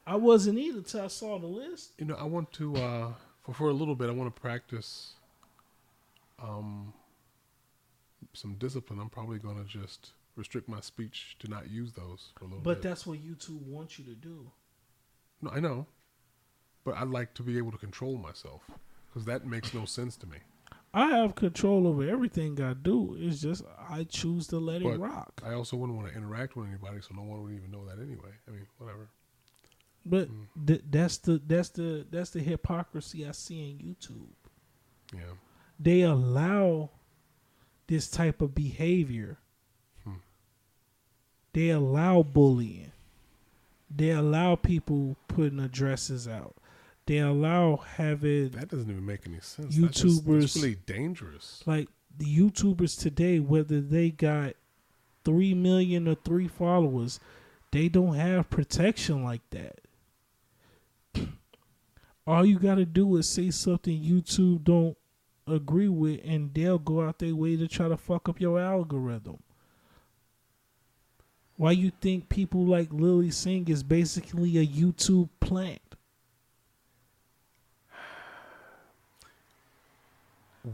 [0.07, 1.91] I wasn't either till I saw the list.
[1.97, 3.13] You know, I want to uh
[3.45, 4.09] for for a little bit.
[4.09, 5.13] I want to practice
[6.41, 6.93] um
[8.33, 8.99] some discipline.
[8.99, 12.61] I'm probably going to just restrict my speech to not use those for a little
[12.63, 12.89] But bit.
[12.89, 14.51] that's what YouTube wants you to do.
[15.41, 15.85] no, I know,
[16.83, 18.63] but I'd like to be able to control myself
[19.07, 20.37] because that makes no sense to me.
[20.93, 23.15] I have control over everything I do.
[23.19, 25.41] It's just I choose to let it rock.
[25.45, 28.01] I also wouldn't want to interact with anybody, so no one would even know that
[28.01, 28.31] anyway.
[28.47, 29.09] I mean, whatever.
[30.05, 30.67] But Mm.
[30.67, 34.27] th- that's the that's the that's the hypocrisy I see in YouTube.
[35.13, 35.33] Yeah.
[35.79, 36.91] They allow
[37.87, 39.37] this type of behavior.
[40.03, 40.13] Hmm.
[41.53, 42.91] They allow bullying.
[43.95, 46.55] They allow people putting addresses out.
[47.07, 49.75] they allow having That doesn't even make any sense.
[49.75, 51.61] Just- YouTubers- that's really dangerous.
[51.67, 51.87] like
[52.17, 54.55] the YouTubers today, whether they got
[55.23, 57.19] three million or three followers,
[57.71, 59.81] they don't have protection like that.
[62.27, 64.97] All you gotta do is say something YouTube don't
[65.47, 69.37] agree with, and they'll go out their way to try to fuck up your algorithm.
[71.57, 75.81] Why you think people like Lilly Singh is basically a YouTube plant?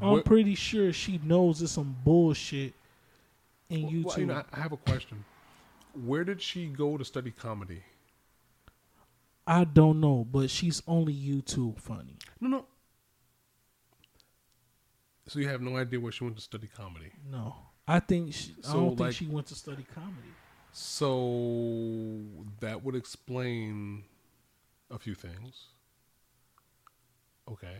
[0.01, 2.73] I'm pretty sure she knows it's some bullshit
[3.69, 4.05] in well, YouTube.
[4.05, 5.23] well, you know, I have a question.
[6.05, 7.83] Where did she go to study comedy?
[9.45, 12.17] I don't know, but she's only YouTube funny.
[12.39, 12.65] No, no.
[15.27, 17.11] So you have no idea where she went to study comedy.
[17.29, 17.55] No,
[17.87, 20.33] I think she, I don't think she went to study comedy.
[20.73, 22.21] So
[22.59, 24.03] that would explain
[24.89, 25.67] a few things.
[27.49, 27.77] Okay.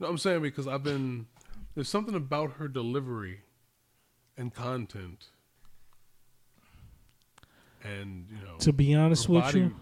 [0.00, 1.26] No, I'm saying because I've been
[1.74, 3.40] there's something about her delivery
[4.36, 5.26] and content
[7.82, 9.76] and you know To be honest with body, you,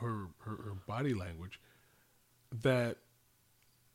[0.00, 1.60] her, her her body language
[2.62, 2.96] that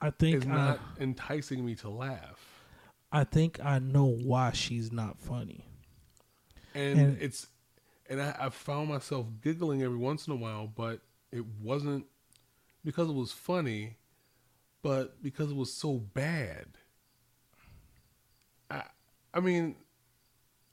[0.01, 2.63] I think is I, not enticing me to laugh.
[3.11, 5.65] I think I know why she's not funny.
[6.75, 7.47] and, And- it's
[8.09, 11.01] and I, I found myself giggling every once in a while, but
[11.31, 12.05] it wasn't
[12.85, 13.97] because it was funny,
[14.81, 16.67] but because it was so bad.
[18.71, 18.83] I
[19.33, 19.75] I mean,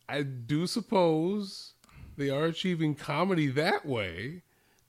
[0.09, 1.73] I do suppose
[2.17, 4.43] they are achieving comedy that way,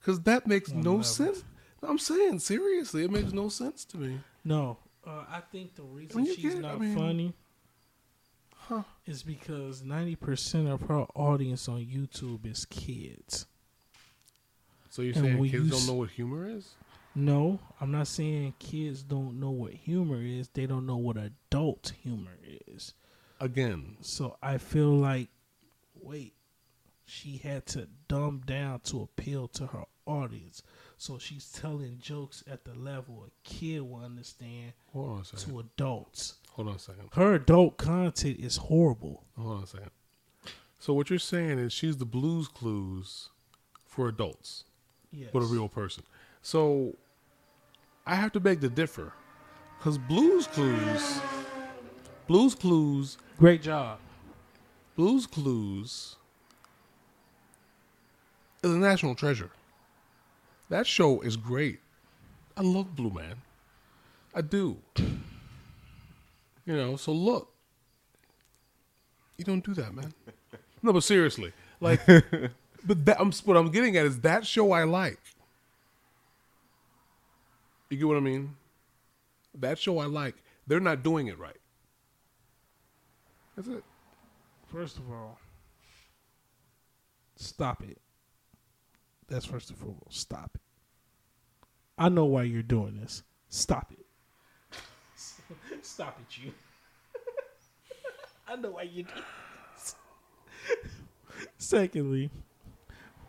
[0.06, 1.02] because that makes no Whatever.
[1.04, 1.44] sense.
[1.82, 4.20] I'm saying seriously, it makes no sense to me.
[4.44, 7.32] No, uh, I think the reason she's get- I not mean- funny
[8.54, 8.82] Huh.
[9.04, 13.46] is because ninety percent of her audience on YouTube is kids.
[14.90, 16.74] So you're And saying kids don't know what humor is?
[17.14, 20.48] No, I'm not saying kids don't know what humor is.
[20.48, 22.36] They don't know what adult humor
[22.68, 22.94] is.
[23.40, 25.28] Again, So I feel like,
[26.00, 26.32] wait,
[27.06, 30.62] she had to dumb down to appeal to her audience.
[30.98, 35.52] So she's telling jokes at the level a kid will understand hold on a second.
[35.52, 36.34] to adults.
[36.50, 37.08] Hold on a second.
[37.12, 39.24] Her adult content is horrible.
[39.38, 39.90] Hold on a second.
[40.78, 43.30] So what you're saying is she's the Blues Clues
[43.84, 44.64] for adults,
[45.10, 45.30] Yes.
[45.32, 46.02] but a real person.
[46.42, 46.94] So
[48.06, 49.12] I have to beg to differ,
[49.78, 51.20] because Blues Clues,
[52.26, 53.98] Blues Clues, Great job.
[54.96, 56.16] Blues Clues
[58.66, 59.50] is a national treasure.
[60.68, 61.80] That show is great.
[62.56, 63.36] I love Blue Man.
[64.34, 64.76] I do.
[66.66, 67.52] You know, so look.
[69.38, 70.12] You don't do that, man.
[70.82, 74.84] No, but seriously, like, but that, I'm, what I'm getting at is that show I
[74.84, 75.18] like.
[77.90, 78.54] You get what I mean?
[79.58, 80.36] That show I like.
[80.66, 81.56] They're not doing it right.
[83.56, 83.82] That's it.
[84.66, 85.38] First of all,
[87.36, 87.98] stop it.
[89.28, 90.12] That's first and foremost.
[90.20, 90.60] Stop it.
[91.98, 93.22] I know why you're doing this.
[93.48, 94.06] Stop it.
[95.82, 96.52] Stop it, you.
[98.48, 99.10] I know why you do
[99.74, 99.94] this.
[101.58, 102.30] Secondly,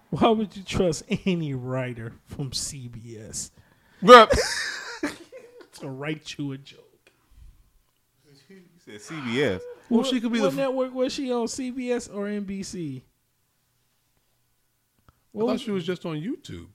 [0.10, 3.52] why would you trust any writer from CBS
[4.02, 6.84] to write you a joke?
[8.50, 9.60] You said CBS.
[9.90, 10.58] Well, What- she could be what the.
[10.58, 11.48] network was she on?
[11.48, 13.02] CBS or NBC?
[15.38, 16.68] I thought she was just on YouTube.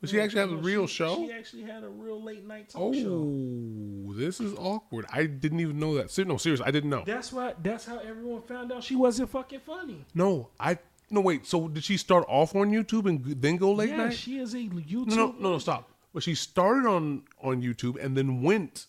[0.00, 1.26] But she actually has a real she- show.
[1.26, 4.14] She actually had a real late night talk oh, show.
[4.18, 5.04] this is awkward.
[5.12, 6.26] I didn't even know that.
[6.26, 7.02] No, seriously, I didn't know.
[7.04, 7.54] That's why.
[7.62, 10.06] That's how everyone found out she wasn't fucking funny.
[10.14, 10.78] No, I
[11.10, 11.44] no wait.
[11.44, 14.14] So did she start off on YouTube and then go late yeah, night?
[14.14, 15.08] she is a YouTube.
[15.08, 15.90] no, no, no, no, stop.
[16.14, 18.86] But she started on on YouTube and then went.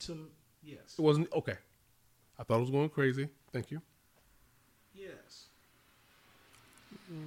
[0.00, 0.26] To,
[0.62, 0.96] yes.
[0.98, 1.56] It wasn't okay.
[2.38, 3.28] I thought it was going crazy.
[3.52, 3.82] Thank you.
[4.94, 5.44] Yes.
[7.10, 7.18] Yeah.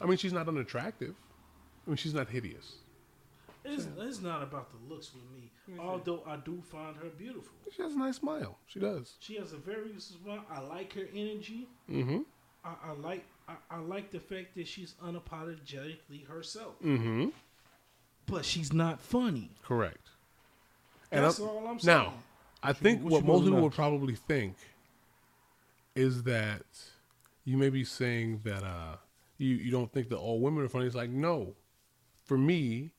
[0.00, 1.14] I mean, she's not unattractive.
[1.86, 2.76] I mean, she's not hideous.
[3.64, 5.50] It's, it's not about the looks with me.
[5.78, 7.52] Although I do find her beautiful.
[7.74, 8.58] She has a nice smile.
[8.66, 9.14] She does.
[9.20, 10.44] She has a very smile.
[10.50, 11.68] I like her energy.
[11.90, 12.20] Mm-hmm.
[12.64, 13.24] I, I like.
[13.48, 16.74] I, I like the fact that she's unapologetically herself.
[16.82, 17.28] Mm-hmm.
[18.26, 19.50] But she's not funny.
[19.62, 20.08] Correct.
[21.10, 21.98] That's I'm- all I'm saying.
[21.98, 22.14] Now,
[22.62, 23.62] I think what what most people know?
[23.64, 24.56] would probably think
[25.94, 26.64] is that
[27.44, 28.96] you may be saying that uh,
[29.38, 30.86] you you don't think that all women are funny.
[30.86, 31.54] It's like no,
[32.24, 32.92] for me,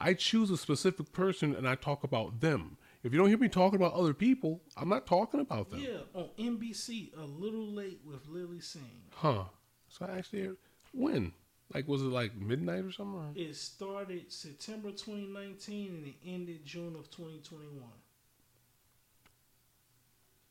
[0.00, 2.76] I choose a specific person and I talk about them.
[3.02, 5.80] If you don't hear me talking about other people, I'm not talking about them.
[5.80, 9.02] Yeah, on NBC, a little late with Lilly Singh.
[9.14, 9.44] Huh?
[9.88, 10.50] So I actually
[10.92, 11.32] when
[11.72, 13.32] Like, was it like midnight or something?
[13.34, 17.82] It started September 2019 and it ended June of 2021.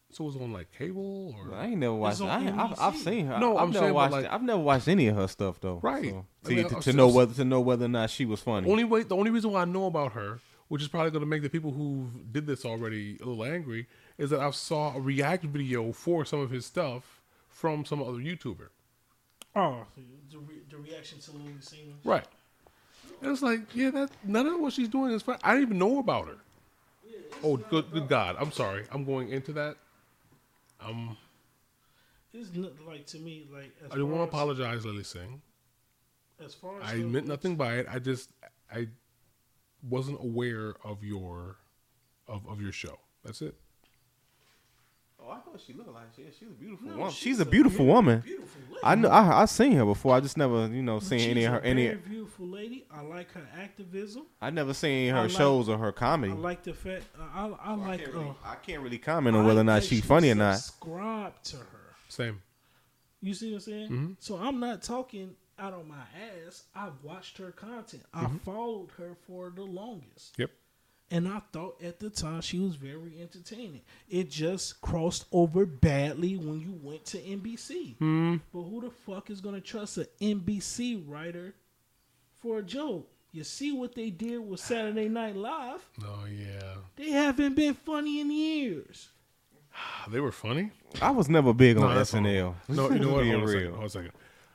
[0.09, 2.21] So it was on like cable or I ain't never watched.
[2.21, 3.39] on I ain't, I've, I've seen her.
[3.39, 4.11] No, I've I'm never saying, but watched.
[4.13, 5.79] like- I've never watched any of her stuff though.
[5.84, 6.05] Right.
[6.11, 8.25] So, I to, mean, uh, to, to know whether to know whether or not she
[8.25, 8.69] was funny.
[8.71, 10.39] only way the only reason why I know about her,
[10.69, 13.88] which is probably going to make the people who did this already a little angry,
[14.17, 18.13] is that I saw a react video for some of his stuff from some other
[18.19, 18.69] YouTuber.
[19.55, 19.85] Oh,
[20.31, 22.05] the, re- the reaction to Lilly Singh's.
[22.05, 22.25] Right.
[23.21, 25.38] And it's like, yeah, that none of what she's doing is fine.
[25.43, 26.38] I didn't even know about her.
[27.43, 28.35] Oh, good, good God!
[28.39, 28.85] I'm sorry.
[28.91, 29.75] I'm going into that.
[30.79, 31.17] Um,
[32.33, 35.41] It's not, like to me, like as I don't want to apologize, Lilly Singh.
[36.43, 37.87] As far as I meant goes- nothing by it.
[37.89, 38.29] I just
[38.71, 38.89] I
[39.81, 41.57] wasn't aware of your
[42.27, 42.99] of of your show.
[43.23, 43.55] That's it.
[45.27, 46.23] Oh, I thought she looked like she.
[46.39, 47.11] She's a beautiful No, woman.
[47.11, 48.19] she's She's, a a beautiful very woman.
[48.21, 48.79] Beautiful lady.
[48.83, 49.09] I know.
[49.09, 50.15] I I seen her before.
[50.15, 51.87] I just never, you know, seen She's any of her any.
[51.87, 52.85] Very beautiful lady.
[52.91, 54.25] I like her activism.
[54.41, 56.31] I never seen her like- shows or her comedy.
[56.31, 57.03] I like the fact.
[57.19, 57.99] I I, I like.
[57.99, 60.57] can't uh, really, I can't really comment on whether or not she's funny or not.
[60.59, 61.95] Subscribe to her.
[62.07, 62.41] Same.
[63.21, 63.85] You see what I'm saying?
[63.89, 64.11] Mm-hmm.
[64.19, 66.03] So I'm not talking out on my
[66.45, 66.63] ass.
[66.75, 68.03] I've watched her content.
[68.13, 68.37] I Mm-hmm.
[68.37, 70.35] followed her for the longest.
[70.37, 70.51] Yep.
[71.09, 73.81] And I thought at the time she was very entertaining.
[74.09, 77.95] It just crossed over badly when you went to NBC.
[77.97, 78.35] Hmm.
[78.53, 81.53] But who the fuck is gonna trust an NBC writer
[82.41, 83.09] for a joke?
[83.31, 85.85] You see what they did with Saturday Night Live?
[86.03, 86.75] Oh yeah.
[86.95, 89.09] They haven't been funny in years.
[90.09, 90.71] They were funny.
[91.01, 92.55] I was never big on that's SNL.
[92.69, 93.23] No, you know what?
[93.23, 93.61] Being Hold on a second.
[93.61, 93.73] real.
[93.73, 94.11] Hold a second.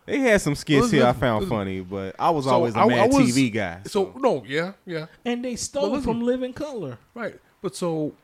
[0.06, 2.82] They had some skits here I found funny, but I was So always a I-
[2.84, 3.80] I mad was- TV guy.
[3.86, 6.02] So no, yeah, yeah, And they stole listen.
[6.04, 6.98] from Living Color.
[7.14, 7.38] right.
[7.60, 8.14] But so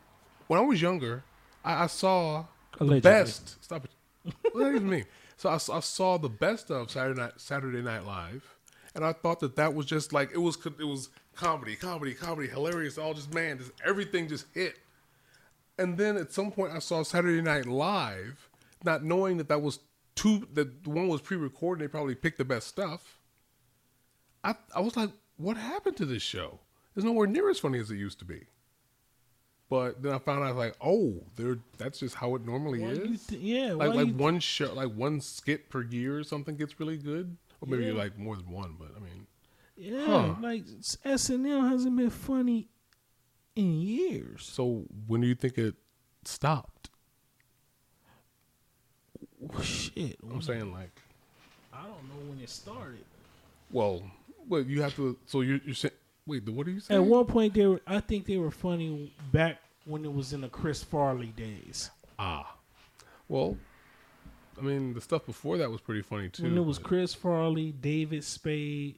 [0.49, 1.23] when I was younger,
[1.65, 2.47] I, I saw
[2.77, 3.01] the Allegedly.
[3.01, 3.63] best.
[3.65, 4.35] Stop it.
[4.53, 5.05] What does that mean?
[5.37, 8.57] So I saw the best of Saturday Night Saturday Night Live,
[8.97, 10.59] and I thought that that was just like it was.
[10.67, 12.99] It was comedy, comedy, comedy, hilarious.
[12.99, 14.81] All just man, just everything just hit.
[15.79, 18.49] And then at some point, I saw Saturday Night Live,
[18.85, 19.79] not knowing that that was
[20.19, 20.49] two.
[20.53, 21.83] The one was pre-recorded.
[21.85, 23.19] They probably picked the best stuff.
[24.45, 26.61] I I was like, what happened to this show?
[26.97, 28.47] It's nowhere near as funny as it used to be.
[29.71, 31.59] But then I found out like, oh, there.
[31.77, 33.23] That's just how it normally Why is.
[33.25, 36.97] thi- yeah, like like one show, like one skit per year or something gets really
[36.97, 37.93] good, or maybe Yeah.
[37.93, 38.77] like more than one.
[38.79, 39.27] But I mean,
[39.77, 40.35] Yeah, Huh.
[40.41, 40.65] like
[41.05, 42.69] SNL hasn't been funny
[43.55, 44.45] in years.
[44.45, 45.75] so when do you think it
[46.25, 46.88] stopped?
[49.63, 50.91] Shit, I'm saying like,
[51.73, 53.05] I don't know when it started.
[53.71, 54.03] well,
[54.49, 55.17] well, you have to.
[55.27, 55.95] So you're, you're saying,
[56.27, 57.01] wait, what are you saying?
[57.01, 57.81] At one point, they were.
[57.87, 61.91] I think they were funny back when it was in the Chris Farley days.
[62.19, 62.57] ah,
[63.29, 63.57] well,
[64.59, 66.43] I mean, the stuff before that was pretty funny too.
[66.45, 68.97] when it was but- Chris Farley, David Spade.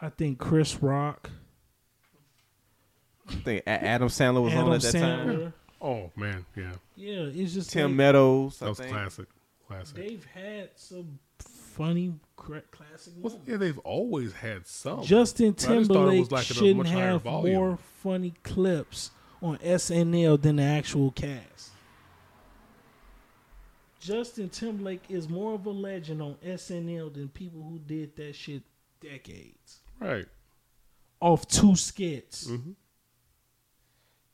[0.00, 1.28] I think Chris Rock,
[3.28, 5.52] I think Adam Sandler was Adam on at that time.
[5.82, 6.70] Oh man, yeah,
[7.08, 8.58] Yeah, it's just Tim like, Meadows.
[8.58, 9.28] that was classic,
[9.66, 9.96] classic.
[9.96, 15.02] they've had some funny cra- classic Well, yeah, they've always had some.
[15.04, 17.54] Justin But just Timberlake like shouldn't much have volume.
[17.56, 19.10] more funny clips
[19.40, 21.70] on SNL than the actual cast.
[24.00, 28.62] Justin Timberlake is more of a legend on SNL than people who did that shit
[29.00, 30.26] decades right.
[31.20, 32.48] off two skits.
[32.48, 32.72] hmm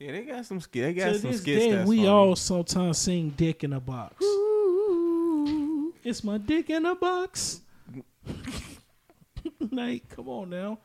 [0.05, 0.85] Yeah, they got some skits.
[0.85, 1.65] They got to some this skits.
[1.65, 2.09] day, we funny.
[2.09, 4.23] all sometimes sing "Dick in a Box."
[6.05, 7.63] It's my dick in a box.
[9.73, 10.79] like, come on now.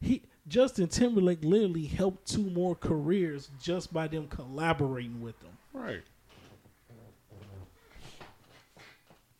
[0.00, 5.52] He Justin Timberlake literally helped two more careers just by them collaborating with them.
[5.72, 6.02] Right.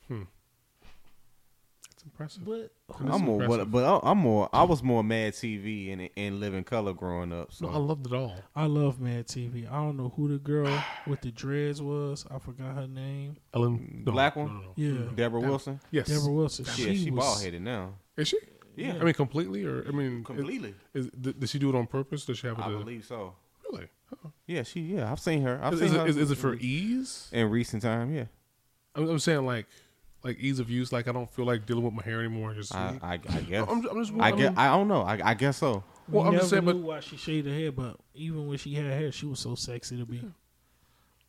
[0.06, 0.22] Hmm.
[1.90, 2.44] That's impressive.
[2.44, 2.70] But
[3.12, 3.70] I'm more, impressive.
[3.70, 4.48] but, but I- I'm more.
[4.52, 7.52] I was more Mad TV and and Living Color growing up.
[7.52, 8.34] So No, I loved it all.
[8.54, 9.70] I love Mad TV.
[9.70, 12.24] I don't know who the girl with the dreads was.
[12.30, 13.36] I forgot her name.
[13.54, 14.46] Ellen, no, Black one?
[14.46, 14.72] no, no.
[14.76, 15.14] Yeah, mm-hmm.
[15.14, 15.80] Debra Wilson.
[15.90, 16.08] Yes.
[16.08, 16.64] Debra Wilson.
[16.66, 17.94] Yeah, she, she bald headed now.
[18.16, 18.38] Is she?
[18.76, 20.74] Yeah, I mean, completely, or I mean, completely.
[20.92, 22.24] Is, is, did, did she do it on purpose?
[22.26, 22.62] Does she have it?
[22.62, 23.34] I to- believe so.
[23.70, 23.88] Really?
[24.24, 24.30] Oh.
[24.46, 24.80] Yeah, she.
[24.80, 25.58] Yeah, I've seen her.
[25.62, 27.28] I've Is, seen is, her it, is, is it for ease?
[27.32, 28.14] in recent time.
[28.14, 28.26] Yeah,
[28.94, 29.66] I'm, I'm saying like,
[30.26, 30.92] like ease of use.
[30.92, 32.52] Like I don't feel like dealing with my hair anymore.
[32.54, 33.66] Just I, I, I guess.
[33.68, 34.12] I'm, I'm just.
[34.18, 34.50] I I guess.
[34.50, 35.02] mean, I don't know.
[35.02, 35.82] I, I guess so.
[36.08, 38.46] We Well, I'm never just saying, knew but- why she shaved her hair, but even
[38.46, 40.22] when she had hair, she was so sexy to me.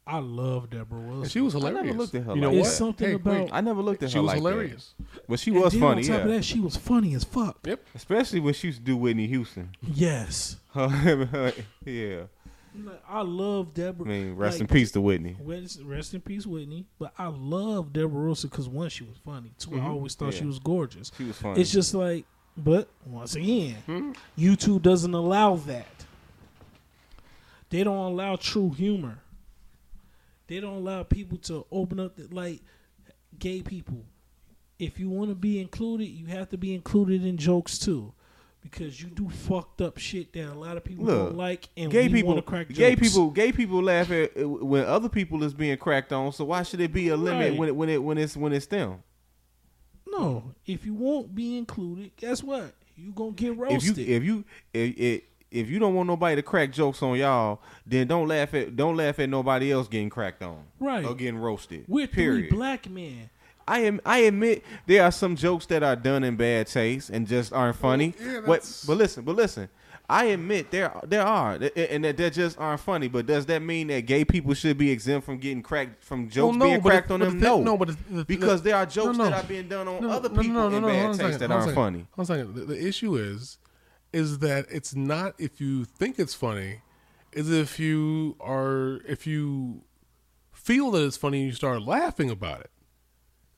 [0.10, 1.30] I love Debra Wilson.
[1.30, 1.80] she was hilarious.
[1.82, 2.68] I never looked at her You know like what?
[2.68, 3.50] It's something Hey, about- wait.
[3.52, 4.94] I never looked at She her was like hilarious.
[4.98, 5.28] that.
[5.28, 6.02] But she And was then funny.
[6.04, 7.58] On top Yeah, of that, she was funny as fuck.
[7.66, 7.82] Yep.
[7.94, 9.72] especially when she used to do Whitney Houston.
[9.82, 10.56] Yes.
[10.76, 12.22] yeah.
[12.86, 14.06] Like, I love Debra.
[14.06, 15.36] I mean, rest in peace to Whitney.
[15.42, 16.86] Rest, rest in peace, Whitney.
[17.00, 19.52] But I love Debra Rosa because one, she was funny.
[19.60, 21.12] 2 I always thought she was gorgeous.
[21.18, 21.60] She was funny.
[21.62, 22.26] It's just like,
[22.56, 24.12] but once again, Hmm?
[24.38, 25.88] YouTube doesn't allow that.
[27.70, 29.20] They don't allow true humor.
[30.48, 32.62] They don't allow people to open up the, like
[33.38, 34.06] gay people.
[34.80, 38.14] If you want to be included, you have to be included in jokes too,
[38.70, 41.92] because you do fucked up shit that a lot of people Look, don't like, and
[41.92, 42.78] gay people, want to crack jokes.
[42.78, 46.32] gay people, gay people laugh at uh, when other people is being cracked on.
[46.32, 47.58] So why should it be a limit Right.
[47.60, 49.04] when it when it when it's when it's them?
[50.08, 52.74] No, if you won't be included, guess what?
[52.96, 53.98] You gonna get If roasted.
[53.98, 57.62] you if you if, if if you don't want nobody to crack jokes on y'all,
[57.86, 61.06] then don't laugh at don't laugh at nobody else getting cracked on, Right.
[61.06, 61.86] Or getting roasted.
[61.88, 62.50] We're three period.
[62.50, 63.30] black men.
[63.68, 64.00] I am.
[64.06, 67.76] I admit there are some jokes that are done in bad taste and just aren't
[67.76, 68.14] funny.
[68.20, 69.70] yeah, but but listen, but listen.
[70.10, 73.10] I admit there there are and that they just aren't funny.
[73.10, 76.52] But does that mean that gay people should be exempt from getting cracked from jokes
[76.52, 77.40] Well, no, being cracked on them?
[77.40, 79.26] the thing- no, no, but the- the- because there are jokes no.
[79.26, 81.76] that are being done on other people in bad taste that hold on a aren't
[81.76, 82.08] funny.
[82.16, 82.56] Hold on a second.
[82.56, 83.58] The, the issue is,
[84.14, 86.80] is that it's not if you think it's funny,
[87.34, 89.82] is if you are if you
[90.54, 92.70] feel that it's funny and you start laughing about it.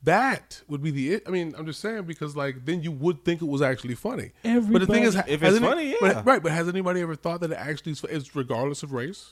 [0.03, 1.21] That would be the.
[1.27, 4.31] I mean, I'm just saying because like then you would think it was actually funny.
[4.43, 6.21] but the thing is, Everybody- If has it's funny, but- yeah.
[6.25, 6.41] right.
[6.41, 9.31] But has anybody ever thought that it actually is, is regardless of race?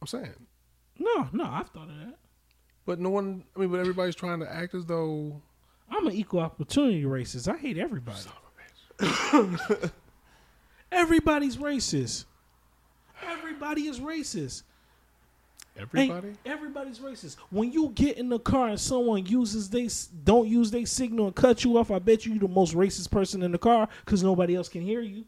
[0.00, 0.34] I'm saying,
[0.98, 2.16] No, no, I've thought of that.
[2.84, 3.44] but no one.
[3.56, 5.40] I mean, but everybody's trying to act as though.
[5.88, 7.46] I'm an equal opportunity racist.
[7.52, 8.18] I hate everybody.
[10.92, 12.24] Everybody's racist.
[13.22, 14.62] Everybody is racist.
[15.78, 16.32] Ain't- Everybody.
[16.46, 17.36] everybody's racist.
[17.50, 19.88] When you get in the car and someone uses they
[20.24, 23.10] don't use their signal and cut you off, I bet you you the most racist
[23.10, 25.24] person in the car because nobody else can hear you.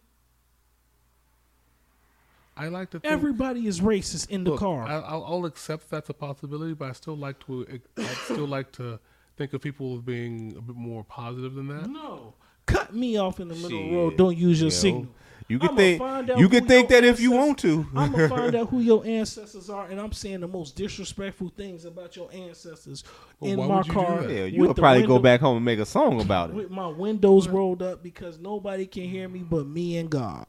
[2.56, 3.00] I like to.
[3.00, 4.82] Think, Everybody is racist in the Look, car.
[4.84, 7.66] I, I'll, I'll accept that's a possibility, but I still like to.
[7.96, 8.98] I still like to
[9.36, 11.88] think of people as being a bit more positive than that.
[11.88, 12.34] no,
[12.66, 14.16] cut me off in the middle of the road.
[14.16, 15.06] Don't use your Yo, signal.
[15.48, 17.86] You could I'ma think you who could think that if you want to.
[17.96, 21.86] I'm gonna find out who your ancestors are, and I'm saying the most disrespectful things
[21.86, 23.02] about your ancestors
[23.40, 24.22] Well, in my would you do car.
[24.30, 26.56] Yeah, you with would the probably go back home and make a song about it.
[26.56, 30.44] with my windows rolled up because nobody can hear me but me and God.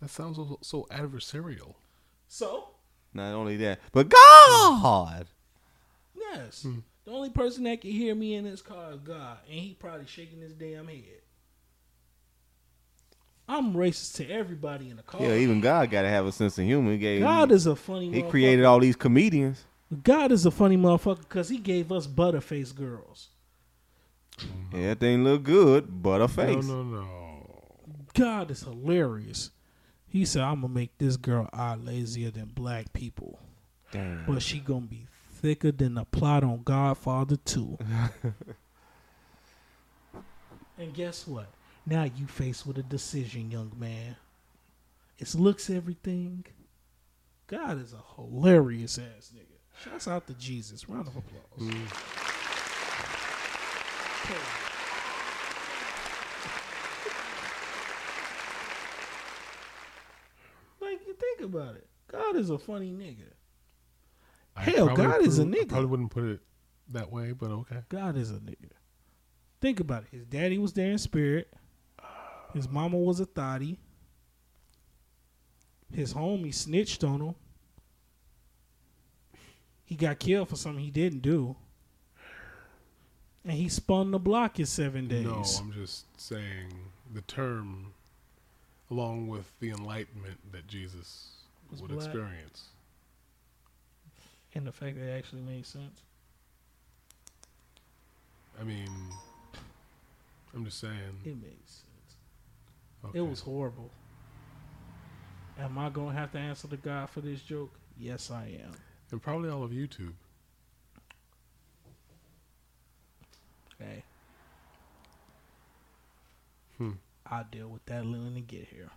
[0.00, 1.74] That sounds so, so adversarial.
[2.28, 2.68] So
[3.14, 5.26] Not only that, but God.
[6.14, 6.78] yes, Hmm.
[7.04, 10.06] the only person that can hear me in this car is God, and he probably
[10.06, 11.22] shaking his damn head.
[13.48, 15.22] I'm racist to everybody in the car.
[15.22, 16.92] Yeah, even God got to have a sense of humor.
[16.92, 18.10] He, gave, God is a funny.
[18.10, 19.64] he created all these comedians.
[20.02, 23.28] God is a funny motherfucker because he gave us butterface girls.
[24.72, 26.66] Yeah, that thing look good, but a face.
[26.66, 27.62] No, no, no.
[28.14, 29.50] God is hilarious.
[30.08, 33.38] He said, "I'm gonna make this girl eye lazier than black people,
[33.92, 34.24] Damn.
[34.26, 35.06] but she gonna be
[35.36, 37.78] thicker than the plot on Godfather 2.
[40.78, 41.46] and guess what?
[41.86, 44.16] Now you faced with a decision, young man.
[45.18, 46.44] It's looks everything.
[47.46, 49.58] God is a hilarious ass nigga.
[49.84, 50.88] Shouts out to Jesus.
[50.88, 51.62] Round of applause.
[51.62, 51.74] Okay.
[51.76, 52.12] Mm.
[60.80, 61.86] Like you think about it.
[62.10, 63.32] God is a funny nigga.
[64.54, 65.68] I Hell, God is a wouldn't- I nigga.
[65.68, 66.40] probably wouldn't put it
[66.90, 67.82] that way, but okay.
[67.88, 68.70] God is a nigga.
[69.60, 70.08] Think about it.
[70.12, 71.52] His daddy was there in spirit.
[72.54, 73.78] His mama was a thotty.
[75.92, 77.34] His homie snitched on him.
[79.84, 81.54] He got killed for something he didn't do.
[83.44, 85.24] And he spun the block in seven days.
[85.24, 86.72] No, I'm just saying
[87.14, 87.92] the term,
[88.90, 91.28] along with the enlightenment that Jesus
[91.70, 92.04] Was would black.
[92.06, 92.68] experience.
[94.54, 96.00] and the fact that it actually made sense.
[98.60, 98.90] I mean,
[100.54, 101.20] I'm just saying.
[101.24, 101.82] It sense.
[103.08, 103.18] Okay.
[103.18, 103.90] It was horrible.
[105.58, 107.72] Am I gonna have to answer to God for this joke?
[107.98, 108.72] Yes, I am.
[109.10, 110.12] and probably all of YouTube.
[113.80, 114.02] Okay.
[116.78, 116.92] Hmm.
[117.30, 118.90] I'll deal with that when they get here.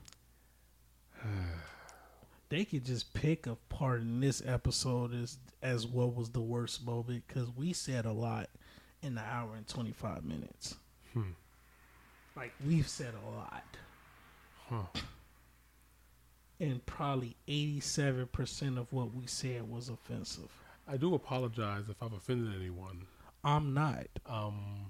[2.50, 6.86] they could just pick a part in this episode as as what was the worst
[6.86, 8.50] moment because we said a lot
[9.02, 10.76] in the hour and twenty five minutes.
[11.14, 11.32] Hmm.
[12.36, 13.64] Like we've said a lot,
[14.70, 14.84] Huh.
[16.60, 20.50] and probably eighty seven percent of what we said was offensive.
[20.88, 23.06] I do apologize if I've offended anyone.
[23.44, 24.08] I'm not.
[24.26, 24.88] Um,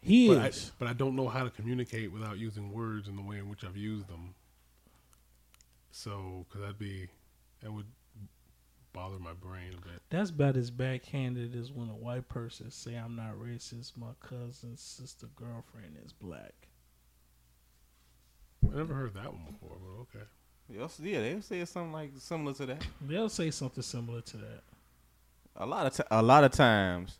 [0.00, 0.72] He but I, is.
[0.78, 3.64] but I don't know how to communicate without using words in the way in which
[3.64, 4.34] I've used them.
[5.90, 7.08] So, because that'd be,
[7.62, 7.86] that would
[8.92, 10.00] bother my brain a bit.
[10.10, 13.96] That's about as backhanded as when a white person say, "I'm not racist.
[13.96, 16.67] My cousin's sister girlfriend is black."
[18.64, 20.26] I never heard that one before, but okay.
[20.68, 22.86] Yes, Yeah, they say something like similar to that.
[23.00, 24.62] They'll say something similar to that.
[25.56, 27.18] A lot of t- a lot of times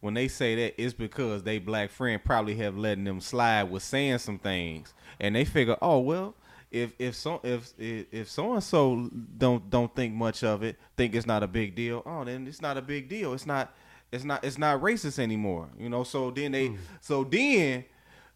[0.00, 3.82] when they say that, it's because they black friend probably have letting them slide with
[3.82, 6.34] saying some things, and they figure, oh well,
[6.70, 9.08] if if so if if, if so and so
[9.38, 12.02] don't don't think much of it, think it's not a big deal.
[12.04, 13.32] Oh, then it's not a big deal.
[13.32, 13.74] It's not
[14.12, 15.68] it's not it's not racist anymore.
[15.78, 16.04] You know.
[16.04, 16.76] So then they hmm.
[17.00, 17.84] so then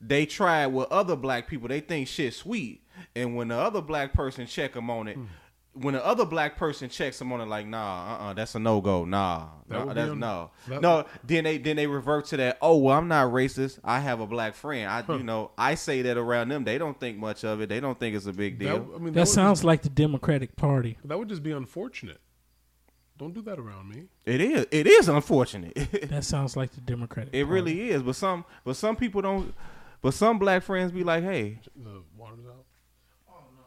[0.01, 1.69] they try it with other black people.
[1.69, 2.83] They think shit sweet,
[3.17, 5.19] and when the other black person check them on it.
[5.75, 8.59] When the other black person checks them on it, like, nah, uh, uh that's a
[8.59, 11.05] no go, nah, That nah, that's un- no, that- no.
[11.23, 12.59] Then they then they revert to that.
[12.61, 13.79] Oh well, I'm not racist.
[13.85, 14.91] I have a black friend.
[14.91, 16.65] I you know I say that around them.
[16.65, 17.69] They don't think much of it.
[17.69, 18.93] They don't think it's a big That, deal.
[18.93, 20.99] I mean, That would sounds like the Democratic Party.
[21.05, 22.21] That would just be unfortunate.
[23.17, 24.05] Don't do that around me.
[24.27, 24.67] it is.
[24.73, 25.75] It is unfortunate.
[26.11, 27.33] That sounds like the Democratic.
[27.35, 27.53] it Party.
[27.55, 28.03] really is.
[28.03, 29.55] But some but some people don't.
[30.01, 31.61] But some black friends be like, hey.
[31.77, 32.65] The water's out.
[33.29, 33.65] Oh, no.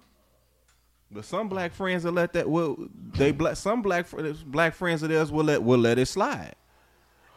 [1.12, 2.50] But some black friends will let that.
[2.50, 2.78] Well,
[3.14, 3.58] they black.
[3.58, 4.08] Some black
[4.46, 6.56] black friends of theirs will let will let it slide.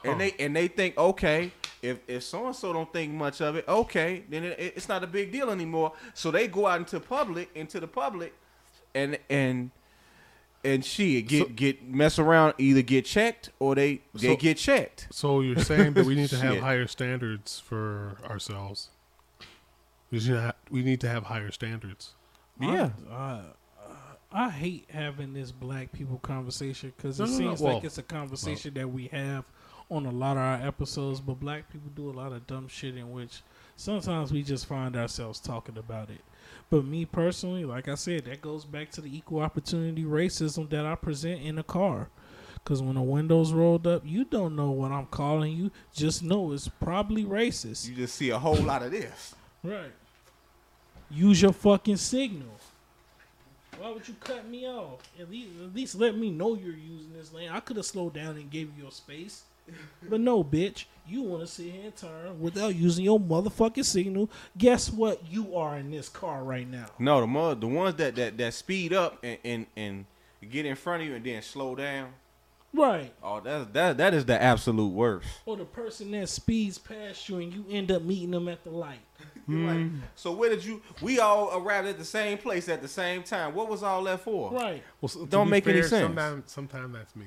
[0.05, 1.51] And they and they think okay
[1.85, 5.05] if if so and so don't think much of it okay then it, it's not
[5.05, 8.35] a big deal anymore so they go out into public into the public
[8.95, 9.71] and and
[10.65, 14.57] and she get So- get mess around either get checked or they they So- get
[14.57, 18.91] checked So you're saying that we need to have higher standards for ourselves?
[20.11, 22.15] We need to ha- we need to have higher standards.
[22.61, 23.41] yeah I,
[24.32, 27.85] I hate having this black people conversation because it No, no, no, seems well- like
[27.85, 29.45] it's a conversation that we have
[29.91, 32.97] on a lot of our episodes, but black people do a lot of dumb shit
[32.97, 33.43] in which
[33.77, 36.20] sometimes we just find ourselves talking about it.
[36.70, 40.86] But me personally, like I said, that goes back to the equal opportunity racism that
[40.86, 42.09] I present in a car.
[42.55, 45.70] Because when the windows rolled up, you don't know what I'm calling you.
[45.93, 47.89] Just know it's probably racist.
[47.89, 49.93] you just see a whole lot of this Right.
[51.11, 52.49] Use your fucking signal.
[53.78, 55.01] Why would you cut me off?
[55.20, 57.51] At least, at least let me know you're using this lane.
[57.51, 59.43] I could have slowed down and gave you your space.
[60.09, 60.85] But no, bitch.
[61.06, 64.31] You want to sit here and turn without using your motherfucking signal.
[64.56, 65.20] Guess what?
[65.31, 66.86] You are in this car right now.
[66.98, 70.05] no the mother, the ones that that that speed up and and and
[70.51, 72.10] get in front of you and then slow down
[72.74, 73.12] Right.
[73.22, 77.39] oh that that that is the absolute worst Or the person that speeds past you
[77.39, 78.98] and you end up meeting them at the light.
[79.48, 79.86] You're like,
[80.16, 80.81] so where did you?
[81.02, 83.55] We all arrived at the same place at the same time.
[83.55, 84.51] What was all that for?
[84.52, 84.82] Right.
[85.01, 85.90] Well, so, Don't be make any sense.
[86.06, 87.26] Sometimes, sometimes that's me.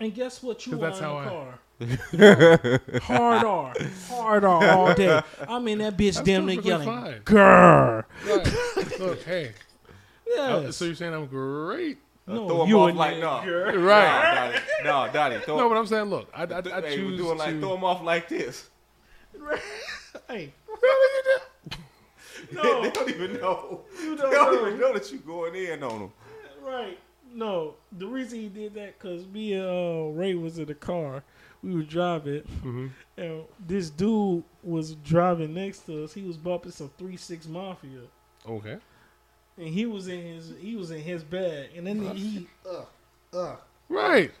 [0.00, 0.66] And guess what?
[0.66, 1.58] You 'Cause are that's in how the I- car.
[3.02, 3.74] Hard R,
[4.08, 5.20] hard R all day.
[5.48, 7.20] I'm in that bitch That's damn near yelling, fine.
[7.24, 9.00] "Grr!" Right.
[9.00, 9.48] Look, hey.
[9.48, 10.76] uh, Yes.
[10.76, 11.98] so you're saying I'm great?
[12.26, 13.86] no, throw 'em you off in like there, no, grr.
[13.86, 14.60] Right.
[14.84, 17.38] no, Donnie, throw, No, but I'm saying, look, I, I, I hey, choose we're doing
[17.38, 17.60] like to.
[17.60, 18.68] throw them off like this.
[20.28, 20.52] Hey,
[22.50, 23.82] they no, they don't even know.
[24.02, 24.66] you They don't don't know.
[24.68, 26.12] even know that you're going in on them.
[26.62, 26.98] right?
[27.32, 31.22] No, the reason he did that because me and uh, Ray was in the car.
[31.66, 32.90] We were driving, Mhm.
[33.16, 36.14] and this dude was driving next to us.
[36.14, 38.02] He was bumping some Three Six Mafia,
[38.48, 38.78] Okay.
[39.58, 42.46] and he was in his he was in his bag, and then he
[43.34, 43.56] uh
[43.88, 44.30] Right.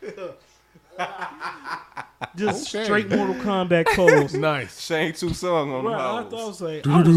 [2.36, 2.84] just Okay.
[2.84, 4.34] straight Mortal Kombat pose.
[4.38, 4.80] Nice.
[4.80, 7.08] Shane song on Right, the I thought I was like, I was,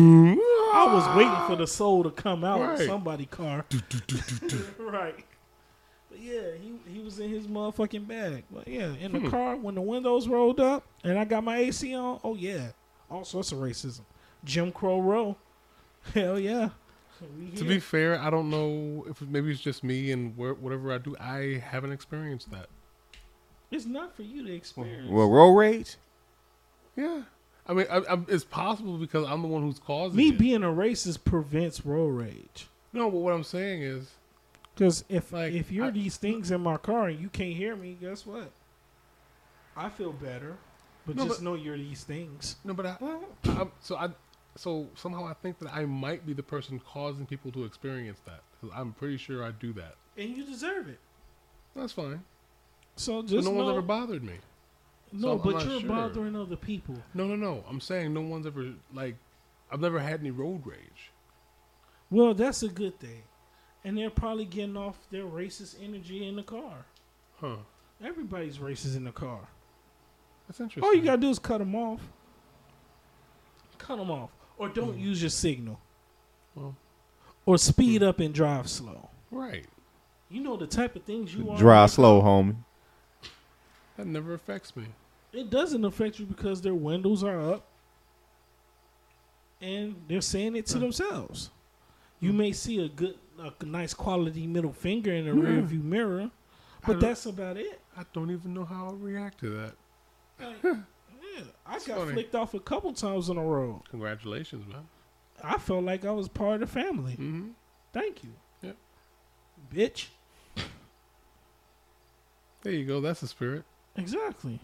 [0.73, 2.87] I was waiting for the soul to come out of Right.
[2.87, 3.63] somebody car.
[4.79, 5.23] right.
[6.19, 8.43] But yeah, he he was in his motherfucking bag.
[8.51, 9.23] But yeah, in Hmm.
[9.23, 12.19] the car when the windows rolled up and I got my AC on.
[12.23, 12.71] Oh yeah,
[13.09, 14.01] all sorts of racism.
[14.43, 15.37] Jim Crow row.
[16.13, 16.69] Hell yeah.
[17.57, 20.97] To be fair, I don't know if maybe it's just me and where, whatever I
[20.99, 22.67] do, I haven't experienced that.
[23.71, 25.09] it's not for you to experience.
[25.11, 25.97] Well, road rage.
[26.95, 27.23] Yeah.
[27.67, 30.39] I mean, I, I, it's possible because I'm the one who's causing Me it.
[30.39, 32.67] being a racist prevents road rage.
[32.93, 34.09] no, but what I'm saying is,
[34.79, 37.75] Because if Like, if you're I- these things in my car and you can't hear
[37.75, 38.49] me, guess what?
[39.75, 40.55] I feel better,
[41.05, 42.55] but No, just but- know you're these things.
[42.63, 42.97] no, but I,
[43.43, 44.07] I'm, so I,
[44.55, 48.39] so somehow I think that I might be the person causing people to experience that.
[48.61, 49.95] 'Cause I'm pretty sure I do that.
[50.17, 50.99] And you deserve it.
[51.75, 52.23] That's fine.
[52.95, 54.37] So But just no know, one's ever bothered me.
[55.11, 55.89] no, I'm but you're sure.
[55.89, 56.95] bothering other people.
[57.13, 57.65] No, no, no.
[57.67, 59.17] I'm saying no one's ever like.
[59.71, 61.11] I've never had any road rage.
[62.09, 63.23] Well, that's a good thing.
[63.83, 66.85] And they're probably getting off their racist energy in the car.
[67.39, 67.55] Huh.
[68.03, 69.39] Everybody's racist in the car.
[70.47, 70.83] That's interesting.
[70.83, 72.01] All you gotta do is cut them off.
[73.77, 74.99] Cut them off, or don't hmm.
[74.99, 75.79] use your signal.
[76.55, 76.75] Well.
[77.45, 78.07] or speed hmm.
[78.07, 79.09] up and drive slow.
[79.31, 79.65] Right.
[80.29, 81.59] You know the type of things you want.
[81.59, 82.55] Drive slow, homie.
[83.97, 84.85] That never affects me.
[85.31, 87.67] It doesn't affect you because their windows are up
[89.61, 91.49] and they're saying it to themselves.
[92.19, 96.31] You may see a good, a nice quality middle finger in the rear view mirror,
[96.85, 97.79] but that's about it.
[97.97, 99.73] I don't even know how I'll react to that.
[100.39, 102.13] Like, yeah, I got funny.
[102.13, 103.81] flicked off a couple times in a row.
[103.89, 104.87] Congratulations, man.
[105.43, 107.13] I felt like I was part of the family.
[107.13, 107.49] Mm-hmm.
[107.93, 108.31] Thank you.
[108.61, 108.71] Yeah.
[109.73, 110.07] Bitch.
[112.61, 112.99] There you go.
[112.99, 113.63] That's the spirit.
[113.95, 114.59] Exactly.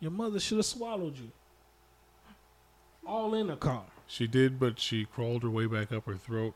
[0.00, 1.30] Your mother should have swallowed you.
[3.04, 3.84] All in the car.
[4.06, 6.54] She did, but she crawled her way back up her throat.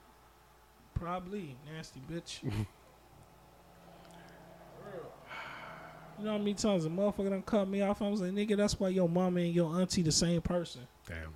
[0.95, 1.57] Probably.
[1.75, 2.43] Nasty bitch.
[2.43, 2.51] you
[6.25, 8.03] know how many times a motherfucker done cut me off?
[8.03, 10.83] I was like, nigga, that's why your mama and your auntie the same person.
[11.09, 11.35] Damn.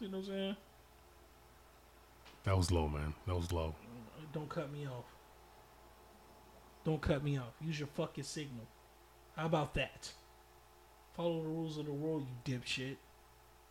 [0.00, 0.56] You know what I'm saying?
[2.44, 3.14] That was low, man.
[3.26, 3.74] That was low.
[4.32, 5.04] Don't cut me off.
[6.84, 7.54] Don't cut me off.
[7.60, 8.66] Use your fucking signal.
[9.36, 10.12] How about that?
[11.14, 12.96] Follow the rules of the road, you dipshit.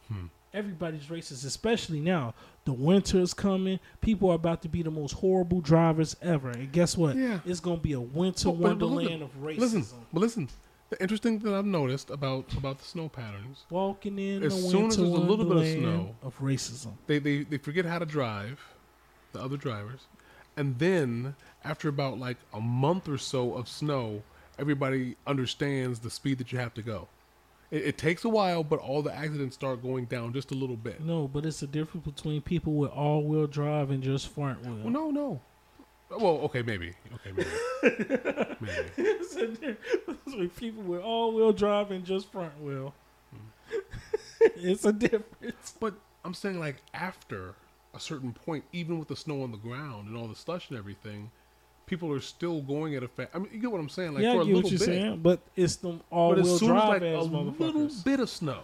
[0.07, 0.27] Hmm.
[0.53, 2.33] Everybody's racist, especially now.
[2.65, 3.79] The winter is coming.
[3.99, 6.49] People are about to be the most horrible drivers ever.
[6.49, 7.15] And guess what?
[7.17, 7.39] Yeah.
[7.45, 9.59] It's gonna be a winter But- but- but wonderland at- of racism.
[9.59, 10.49] Listen, but listen.
[10.89, 14.61] The interesting thing that I've noticed about about the snow patterns, Walking in As the
[14.69, 16.91] soon winter as there's a little bit of snow- of racism.
[17.07, 18.59] they, they they forget how to drive,
[19.31, 20.01] the other drivers,
[20.55, 24.21] and then after about like a month or so of snow,
[24.59, 27.07] everybody understands the speed that you have to go.
[27.71, 30.75] It, it takes a while, but all the accidents start going down just a little
[30.75, 31.01] bit.
[31.01, 34.77] No, but it's a difference between people with all-wheel drive and just front wheel.
[34.83, 35.41] Well, no, no.
[36.09, 36.93] Well, okay, maybe.
[37.15, 37.49] Okay, maybe.
[38.61, 38.89] maybe.
[38.97, 42.93] it's a difference between people with all-wheel drive and just front wheel.
[43.31, 43.77] Hmm.
[44.55, 45.73] it's a difference.
[45.79, 47.55] But I'm saying like after
[47.93, 50.77] a certain point, even with the snow on the ground and all the slush and
[50.77, 51.31] everything,
[51.85, 53.29] people are still going at a fast.
[53.33, 54.13] I mean, you get what I'm saying?
[54.13, 54.85] Like yeah, for I a get little what you're bit.
[54.85, 58.63] saying, but it's them as soon as drive like ass a little bit of snow,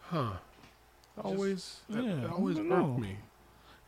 [0.00, 0.32] huh?
[1.22, 3.16] Always, that, yeah, that always irked me.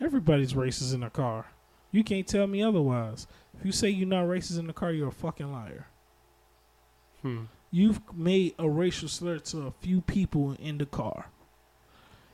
[0.01, 1.47] Everybody's racist in a car.
[1.91, 3.27] You can't tell me otherwise.
[3.59, 5.87] If you say you're not racist in the car, you're a fucking liar.
[7.23, 7.45] Hmm.
[7.71, 11.27] You've made a racial slur to a few people in the car.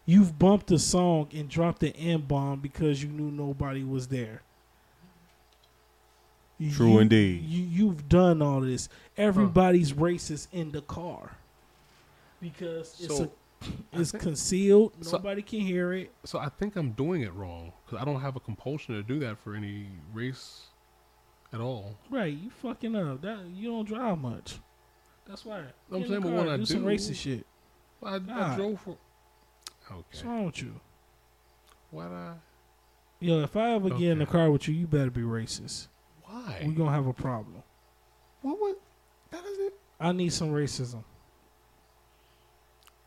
[0.06, 4.42] You've bumped a song and dropped an N bomb because you knew nobody was there.
[6.72, 7.42] True You- indeed.
[7.42, 8.88] You you've done all this.
[9.16, 11.32] Everybody's racist in the car
[12.40, 13.32] because it's So,
[13.62, 13.66] a,
[14.00, 14.92] it's think- concealed.
[15.04, 16.12] so- Nobody can hear it.
[16.24, 19.18] So I think I'm doing it wrong because I don't have a compulsion to do
[19.20, 20.66] that for any race
[21.52, 21.96] at all.
[22.10, 23.20] Right, you fucking up.
[23.22, 24.58] That you don't drive much.
[25.26, 25.58] That's why.
[25.58, 27.46] I'm Get in saying, but car, when I do some racist shit.
[28.02, 28.90] I, I drove for.
[28.90, 29.94] Okay.
[29.96, 30.28] What's Okay.
[30.28, 30.80] wrong with you?
[31.90, 32.04] Why?
[32.06, 32.34] I?
[33.20, 35.86] Yo, if I ever get in the car with you, you better be racist.
[36.34, 36.64] Why?
[36.66, 37.62] we gonna have a problem.
[38.42, 38.76] what would?
[39.30, 39.74] That is it.
[40.00, 41.04] I need some racism.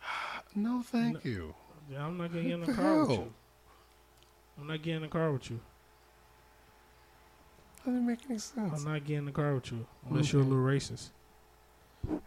[0.55, 1.53] No, thank you.
[1.91, 3.33] Yeah, I'm not gonna get in the the car with you.
[4.59, 5.59] I'm not getting in the car with you.
[7.85, 8.73] Doesn't make any sense.
[8.73, 11.09] I'm not getting in the car with you unless you're a little racist.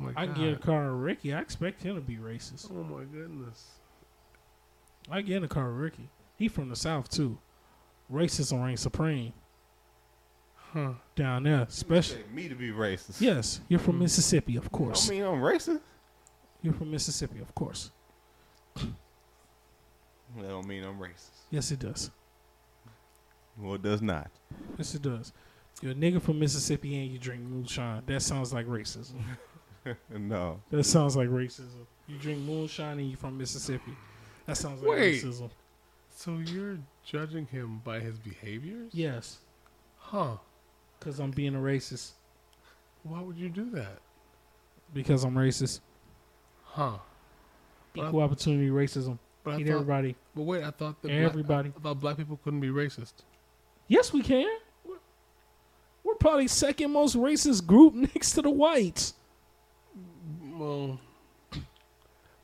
[0.00, 0.34] Oh my I god.
[0.34, 1.32] can get in the car with Ricky.
[1.32, 2.68] I expect him to be racist.
[2.68, 3.74] Oh my goodness.
[5.08, 6.08] I get in the car with Ricky.
[6.36, 7.38] He from the south too.
[8.12, 9.32] Racism reigns supreme
[10.74, 10.92] Huh.
[11.14, 12.24] down there, especially.
[12.34, 13.20] Me to be racist.
[13.20, 14.00] Yes, you're from Mm.
[14.00, 15.04] Mississippi, of course.
[15.04, 15.10] I course.
[15.10, 15.80] mean, I'm racist.
[16.62, 17.90] You're from Mississippi, of course.
[18.74, 18.88] That
[20.48, 21.30] don't mean I'm racist.
[21.50, 22.10] Yes, it does.
[23.56, 24.30] Well, it does not.
[24.76, 25.32] Yes, it does.
[25.80, 28.02] You're a nigga from Mississippi and you drink moonshine.
[28.06, 29.14] That sounds like racism.
[30.10, 30.60] no.
[30.70, 31.86] That sounds like racism.
[32.08, 33.92] You drink moonshine and you're from Mississippi.
[34.46, 35.22] That sounds like Wait.
[35.22, 35.50] racism.
[36.16, 38.90] So you're judging him by his behaviors?
[38.92, 39.38] Yes,
[39.98, 40.36] Huh.
[41.04, 42.12] Because I'm being a racist.
[43.02, 43.98] Why would you do that?
[44.94, 45.80] Because I'm racist.
[46.64, 46.98] Huh.
[47.94, 49.18] But I- Equal opportunity racism.
[49.44, 50.16] But I Hate thought, everybody.
[50.34, 51.72] but wait, I thought that black, Everybody.
[51.76, 53.12] I thought black people couldn't be racist.
[53.88, 54.48] Yes, we can.
[54.86, 54.96] We're,
[56.02, 59.12] we're probably second most racist group next to the whites.
[60.54, 60.98] Well,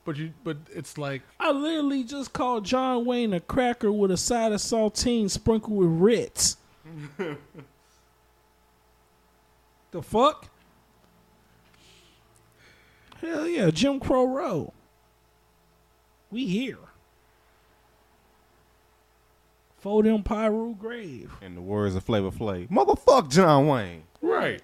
[0.04, 4.16] but you, but it's like I literally just called John Wayne a cracker with a
[4.18, 6.58] side of saltine sprinkled with Ritz.
[9.90, 10.48] the fuck?
[13.20, 14.72] Hell yeah, Jim Crow Row.
[16.30, 16.78] We here.
[19.78, 21.32] For them Pyru grave.
[21.42, 24.02] In the words of Flavor Flav, motherfuck John Wayne.
[24.20, 24.62] right.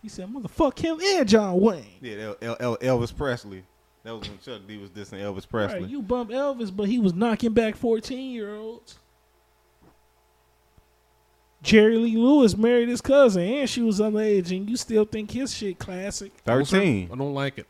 [0.00, 1.84] He said, motherfuck him and John Wayne.
[2.00, 3.62] Yeah, El- El- El- Elvis Presley.
[4.02, 5.82] That was when Chuck D was dissing Elvis Presley.
[5.82, 8.98] Right, you bump Elvis, but he was knocking back 14 year olds.
[11.62, 15.54] Jerry Lee Lewis married his cousin, and she was underage, and you still think his
[15.54, 16.32] shit classic.
[16.44, 17.08] Thirteen.
[17.12, 17.66] I don't like it.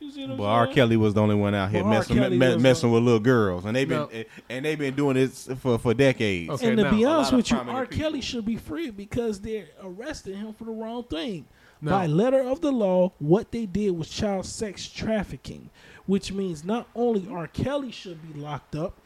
[0.00, 0.66] You see what But R.
[0.68, 3.74] Kelly was the only one out here Well, messing, me- messing with little girls, and
[3.76, 4.08] they've been No.
[4.12, 6.50] Eh, and they've been doing this for for decades.
[6.50, 6.68] Okay.
[6.68, 7.84] and to now, be honest with you, R.
[7.86, 8.04] people.
[8.04, 11.46] Kelly should be free because they're arresting him for the wrong thing.
[11.80, 11.90] No.
[11.92, 15.70] By letter of the law, what they did was child sex trafficking,
[16.06, 17.46] which means not only R.
[17.48, 18.98] Kelly should be locked up,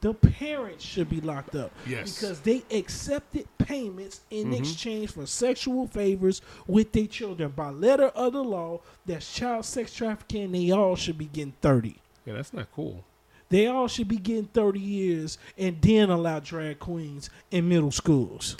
[0.00, 1.72] the parents should be locked up.
[1.86, 2.14] Yes.
[2.20, 4.58] Because they accepted payments in Mhm.
[4.60, 7.50] exchange for sexual favors with their children.
[7.50, 10.52] By letter of the law, that's child sex trafficking.
[10.52, 11.96] They all should be getting 30.
[12.24, 13.04] Yeah, that's not cool.
[13.48, 18.56] They all should be getting 30 years and then allow drag queens in middle schools.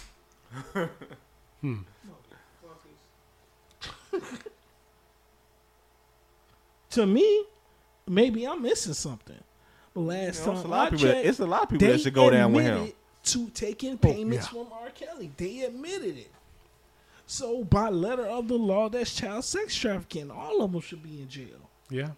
[1.63, 1.79] Hmm.
[6.91, 7.45] to me,
[8.07, 9.39] maybe I'm missing something.
[9.97, 10.99] Last You know, time I people.
[11.07, 12.93] checked, it's a lot of people that should go down with him.
[13.25, 14.63] To taking oh, payments yeah.
[14.63, 14.91] from R.
[14.91, 16.31] Kelly, they admitted it.
[17.27, 20.31] So by letter of the law, that's child sex trafficking.
[20.31, 21.71] All of them should be in jail.
[21.91, 22.11] Yeah.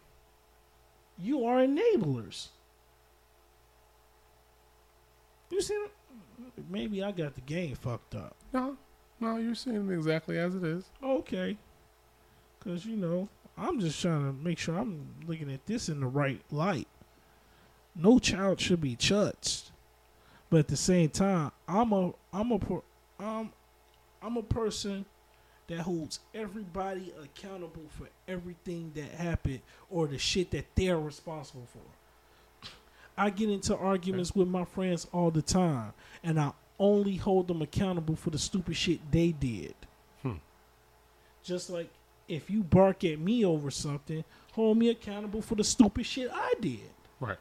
[1.19, 2.49] You are enablers.
[5.51, 5.87] You see,
[6.69, 8.37] maybe I got the game fucked up.
[8.53, 8.77] No,
[9.19, 10.85] no, you're seeing it exactly as it is.
[11.03, 11.57] Okay.
[12.59, 16.07] Because, you know, I'm just trying to make sure I'm looking at this in the
[16.07, 16.89] right light.
[17.99, 19.73] No child should be touched.
[20.51, 22.61] But at the same time, I'm a I'm a
[23.19, 23.51] I'm
[24.23, 25.05] I'm a person
[25.67, 29.61] that holds everybody accountable for everything that happened
[29.91, 32.71] or the shit that they're responsible for.
[33.17, 35.93] I get into arguments with my friends all the time,
[36.23, 39.75] and I only hold them accountable for the stupid shit they did.
[40.23, 40.35] Hmm.
[41.43, 41.91] Just like
[42.29, 46.55] if you bark at me over something, hold me accountable for the stupid shit I
[46.61, 46.91] did.
[47.21, 47.39] Right.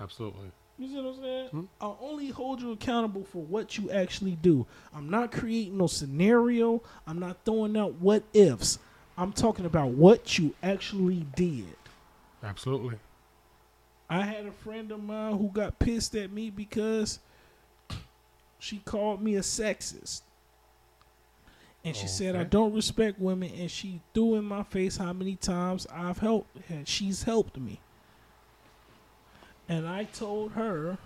[0.00, 0.50] Absolutely.
[0.78, 1.48] You see what I'm saying?
[1.48, 1.64] Hmm.
[1.80, 4.66] I'll only hold you accountable for what you actually do.
[4.94, 6.82] I'm not creating no scenario.
[7.06, 8.78] I'm not throwing out what ifs.
[9.18, 11.76] I'm talking about what you actually did.
[12.42, 12.96] Absolutely.
[14.08, 17.18] I had a friend of mine who got pissed at me because
[18.58, 20.22] she called me a sexist.
[21.84, 25.36] And she said I don't respect women and she threw in my face how many
[25.36, 27.80] times I've helped and she's helped me.
[29.70, 30.98] And I told her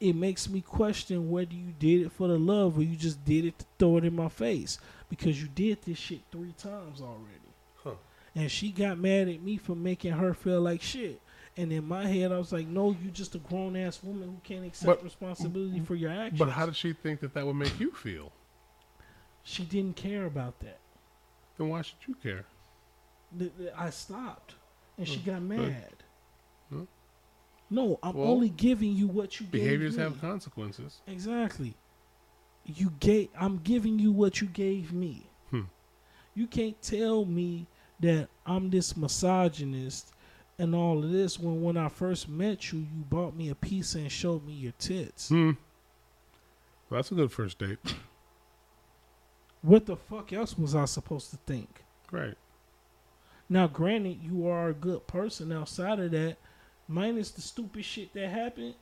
[0.00, 3.44] it makes me question whether you did it for the love or you just did
[3.44, 4.78] it to throw it in my face
[5.08, 7.52] because you did this shit three times already.
[7.76, 7.94] Huh.
[8.34, 11.20] And she got mad at me for making her feel like shit.
[11.56, 14.40] And in my head, I was like, "No, you just a grown ass woman who
[14.42, 17.54] can't accept But- responsibility for your actions." But how did she think that that would
[17.56, 18.32] make you feel?
[19.44, 20.78] she didn't care about that?
[21.56, 22.46] Then why should you care?
[23.76, 24.54] I stopped,
[24.98, 25.92] and she got mad.
[27.72, 31.00] No, I'm Well, only giving you what you gave Behaviors have consequences.
[31.06, 31.74] Exactly.
[32.66, 33.30] You gave.
[33.38, 35.26] I'm giving you what you gave me.
[35.50, 35.62] Hmm.
[36.34, 37.66] You can't tell me
[38.00, 40.12] that I'm this misogynist
[40.58, 43.98] and all of this when when I first met you, you bought me a pizza
[43.98, 45.30] and showed me your tits.
[45.30, 45.52] Hmm.
[46.90, 47.78] Well, that's a good first date.
[49.62, 51.84] What the fuck else was I supposed to think?
[52.10, 52.34] Right.
[53.48, 56.38] Now, granted, you are a good person outside of that,
[56.92, 58.74] minus the stupid shit that happened.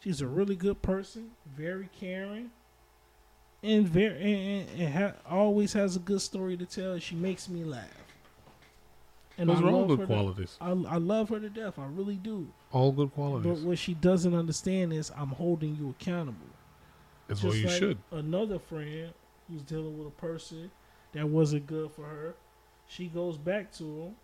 [0.00, 2.50] She's a really good person, very caring,
[3.62, 6.98] and very and, and, and ha- always has a good story to tell.
[6.98, 7.88] She makes me laugh.
[9.38, 10.56] And Those I are all good qualities.
[10.58, 11.78] To, I, I love her to death.
[11.78, 12.46] I really do.
[12.70, 13.50] All good qualities.
[13.50, 16.46] But what she doesn't understand is I'm holding you accountable.
[17.28, 17.98] Is what you like should.
[18.12, 19.12] Another friend
[19.50, 20.70] who's dealing with a person
[21.12, 22.34] that wasn't good for her.
[22.86, 24.16] She goes back to him.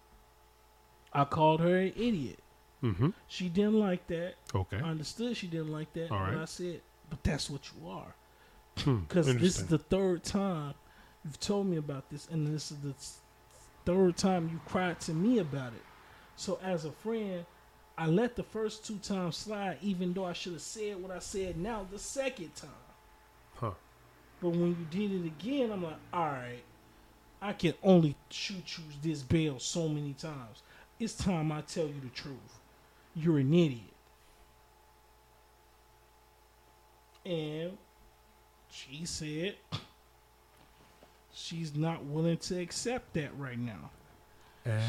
[1.13, 2.39] I called her an idiot.
[2.83, 3.11] Mm-hmm.
[3.29, 4.35] She didn't like that.
[4.55, 4.79] Okay.
[4.79, 6.11] I understood she didn't like that.
[6.11, 6.33] All right.
[6.33, 6.43] And.
[6.43, 8.15] I said, but that's what you are.
[8.79, 8.99] Hmm.
[9.09, 10.75] Because this is the third time
[11.25, 12.95] you've told me about this, and this is the
[13.85, 15.83] third time you cried to me about it.
[16.37, 17.45] So as a friend,
[17.99, 21.19] I let the first two times slide, even though I should have said what I
[21.19, 22.71] said now the second time.
[23.57, 23.73] Huh.
[24.41, 26.63] But when you did it again, I'm like, all right,
[27.43, 30.63] I can only shoot you this bail so many times.
[30.99, 32.60] It's time I tell you the truth.
[33.15, 33.83] You're an idiot.
[37.27, 37.77] And
[38.71, 39.57] she said
[41.33, 43.91] she's not willing to accept that right now.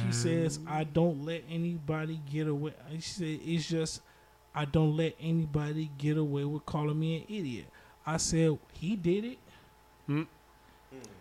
[0.06, 2.74] She says, I don't let anybody get away.
[2.96, 4.02] She said, it's just,
[4.54, 7.66] I don't let anybody get away with calling me an idiot.
[8.06, 9.38] I said, he did it.
[10.08, 10.24] Hmm.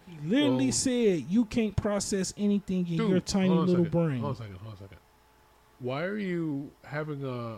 [0.06, 3.84] He literally Well- said you can't process anything in your tiny hold on a little
[3.86, 3.98] second.
[4.00, 4.20] brain.
[4.20, 4.56] Hold on a second.
[4.56, 4.98] Hold on a second.
[5.80, 7.56] Why are you having a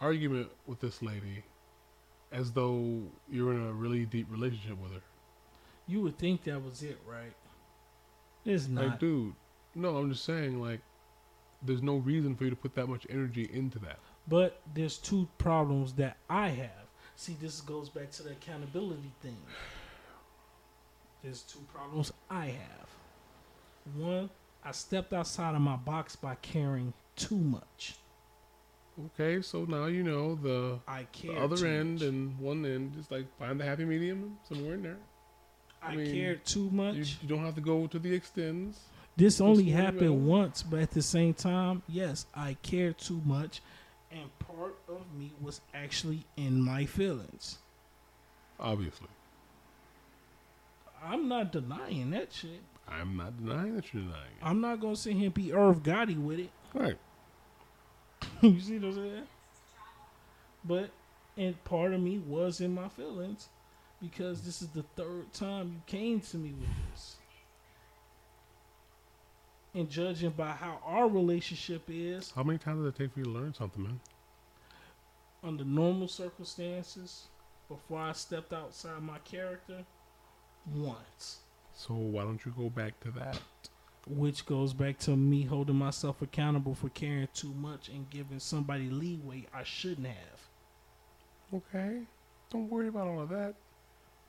[0.00, 1.44] argument with this lady
[2.32, 5.02] as though you're in a really deep relationship with her?
[5.86, 7.32] You would think that was it, right?
[8.44, 8.84] It's not.
[8.84, 9.34] Like, dude,
[9.74, 10.80] no, I'm just saying, like,
[11.62, 13.98] there's no reason for you to put that much energy into that.
[14.26, 16.70] But there's two problems that I have.
[17.16, 19.36] See, this goes back to the accountability thing.
[21.22, 22.88] There's two problems I have.
[23.96, 24.30] One,
[24.64, 26.92] I stepped outside of my box by caring
[27.28, 27.94] too much.
[29.06, 32.08] Okay, so now you know the, I the other end much.
[32.08, 32.94] and one end.
[32.94, 34.98] Just like find the happy medium somewhere in there.
[35.82, 37.18] I, I mean, cared too much.
[37.22, 38.80] you don't have to go to the extends.
[39.16, 43.60] This only happened once, but at the same time, yes, I care too much,
[44.10, 47.58] and part of me was actually in my feelings.
[48.58, 49.08] Obviously,
[51.02, 52.62] I'm not denying that shit.
[52.88, 54.42] I'm not denying that you're denying it.
[54.44, 56.50] I'm not gonna sit here and be Irv Gotti with it.
[56.74, 56.98] Right.
[58.48, 59.22] you see what I'm saying?
[60.64, 60.90] But
[61.36, 63.48] and part of me was in my feelings
[64.00, 67.16] because this is the third time you came to me with this.
[69.72, 73.26] And judging by how our relationship is How many times did it take for you
[73.26, 74.00] to learn something, man?
[75.42, 77.28] under normal circumstances,
[77.68, 79.84] before I stepped outside my character,
[80.74, 81.38] once.
[81.74, 83.40] So why don't you go back to that?
[84.10, 88.90] Which goes back to me holding myself accountable for caring too much and giving somebody
[88.90, 90.40] leeway I shouldn't have.
[91.54, 92.00] Okay.
[92.50, 93.54] Don't worry about all of that.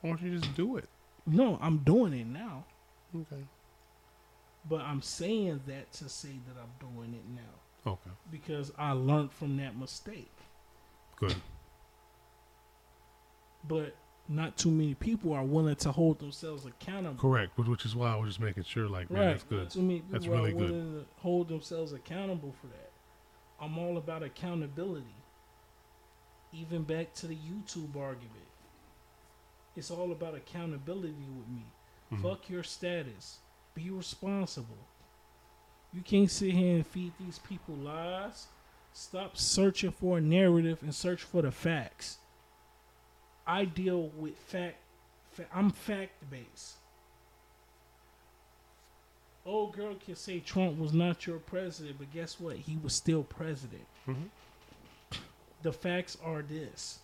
[0.01, 0.87] Why don't you just do it?
[1.25, 2.65] No, I'm doing it now.
[3.15, 3.43] Okay.
[4.69, 8.11] But I'm saying that to say that I'm doing it now Okay.
[8.29, 10.31] because I learned from that mistake.
[11.19, 11.35] Good.
[13.67, 13.95] But
[14.30, 17.18] not too many people are willing to hold themselves accountable.
[17.19, 17.57] Correct.
[17.57, 19.69] Which, is why I was just making sure, like, man, that's Not good.
[19.72, 20.69] too many people That's are really good.
[20.69, 22.91] to hold themselves accountable for that.
[23.60, 25.15] I'm all about accountability.
[26.53, 28.48] Even back to the YouTube argument.
[29.76, 31.65] It's all about accountability with me.
[32.11, 32.22] Mhm.
[32.22, 33.39] Fuck your status.
[33.73, 34.77] Be responsible.
[35.93, 38.48] You can't sit here and feed these people lies.
[38.93, 42.18] Stop searching for a narrative and search for the facts.
[43.52, 44.78] I deal with fact.
[45.32, 46.76] fa- I'm fact based.
[49.45, 52.56] Old girl can say Trump was not your president, but guess what?
[52.56, 53.86] He was still president.
[54.07, 54.30] Mhm.
[55.64, 56.99] The facts are this.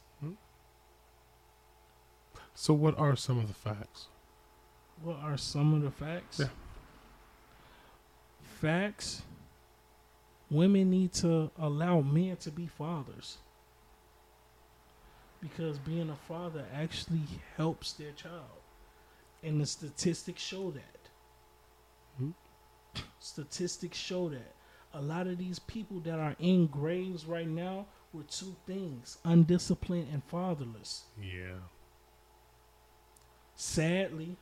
[2.60, 4.08] So, what are some of the facts?
[5.04, 6.40] What are some of the facts?
[6.40, 6.48] Yeah.
[8.42, 9.22] Facts.
[10.50, 13.38] Women need to allow men to be fathers.
[15.50, 17.22] Because being a father actually
[17.56, 18.44] helps their child.
[19.44, 21.10] And the statistics show that.
[22.18, 22.32] Hmm.
[23.20, 24.54] Statistics show that.
[24.94, 30.08] A lot of these people that are in graves right now were two things undisciplined
[30.12, 31.04] and fatherless.
[31.22, 31.60] Yeah.
[33.56, 34.36] Sadly,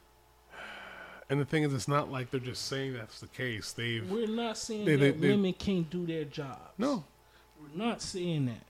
[1.27, 3.72] And the thing is, it's not like they're just saying that's the case.
[3.73, 6.77] They've We're not saying They- they- that they- women can't do their jobs.
[6.77, 7.03] no.
[7.60, 8.64] We're not saying that.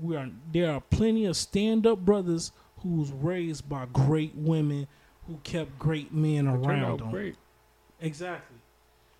[0.00, 4.86] We are there are plenty of stand up brothers who was raised by great women
[5.26, 7.10] who kept great men around them.
[7.10, 7.36] great.
[8.00, 8.56] Exactly.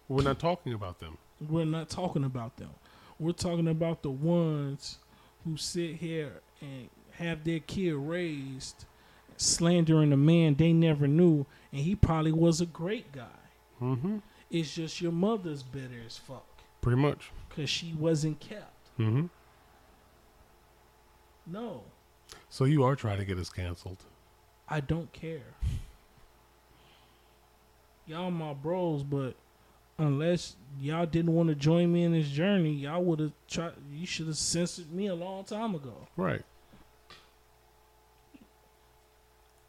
[0.09, 1.19] We're not talking about them.
[1.49, 2.71] We're not talking about them.
[3.19, 4.99] We're talking about the ones
[5.45, 8.87] who sit here and have their kid raised
[9.37, 13.27] slandering a man they never knew and he probably was a great guy.
[13.81, 14.19] Mm-hmm.
[14.51, 16.47] It's just your mother's bitter as fuck.
[16.81, 17.31] Pretty much.
[17.49, 18.99] because she wasn't kept.
[18.99, 19.27] Mm-hmm.
[21.51, 21.83] No,
[22.49, 23.99] So you are trying to get us canceled.
[24.69, 25.55] I don't care.
[28.07, 29.35] Y'all my bros, but
[29.99, 33.73] unless y'all didn't want to join me in this journey, y'all would have tried.
[33.93, 36.07] You should have censored me a long time ago.
[36.17, 36.43] Right.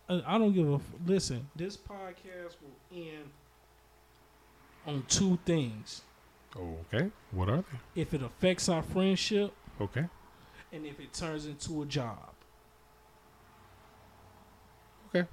[0.09, 1.47] I, I don't give a f- listen.
[1.55, 3.29] This podcast will end
[4.85, 6.01] on two things:
[6.55, 7.09] Okay.
[7.31, 7.63] What are
[7.95, 8.01] they?
[8.01, 10.05] if it affects our friendship, Okay.
[10.73, 12.29] And if it turns into a job.
[15.09, 15.27] Okay.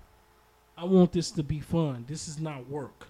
[0.76, 2.04] I want this to be fun.
[2.08, 3.06] This is not work.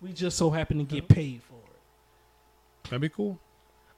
[0.00, 2.84] We just so happen to get paid for it.
[2.84, 3.38] That'd be cool.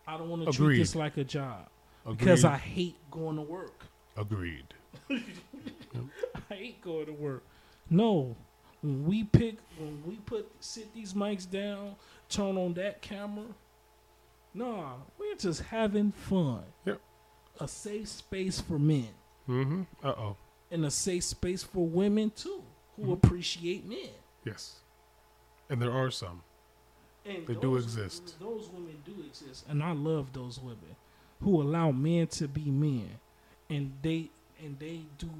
[0.06, 0.81] I don't want to treat Agreed.
[0.81, 1.69] this like a job
[2.05, 2.19] Agreed.
[2.19, 3.85] because I hate going to work.
[4.16, 4.65] Agreed.
[5.10, 7.44] I hate going to work.
[7.90, 8.35] No,
[8.82, 11.97] when we pick, when we put sit these mics down,
[12.28, 13.44] turn on that camera.
[14.55, 16.62] Nah, we're just having fun.
[16.85, 17.01] Yep.
[17.61, 19.09] A safe space for men.
[19.49, 19.83] Mm-hmm.
[20.05, 20.37] Uh oh.
[20.70, 22.62] and a safe space for women too
[22.97, 23.12] who Mm-hmm.
[23.12, 24.11] appreciate men.
[24.45, 24.77] Yes.
[25.70, 26.43] And there are some.
[27.25, 28.35] And They do exist.
[28.41, 30.97] Those women do exist, and I love those women
[31.43, 33.09] who allow men to be men,
[33.70, 34.31] and they
[34.65, 35.31] and they do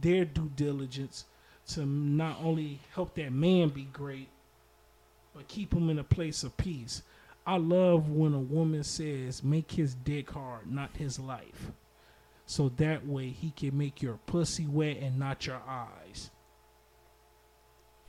[0.00, 1.24] their due diligence
[1.68, 4.28] to not only help that man be great,
[5.34, 7.02] but keep him in a place of peace.
[7.48, 11.72] I love when a woman says, "Make his dick hard, not his life,"
[12.44, 16.30] so that way he can make your pussy wet and not your eyes.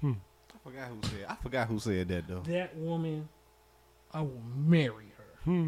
[0.04, 1.26] I forgot who said.
[1.30, 2.42] I forgot who said that though.
[2.42, 3.30] That woman,
[4.14, 5.40] I will marry her.
[5.46, 5.68] Hmm.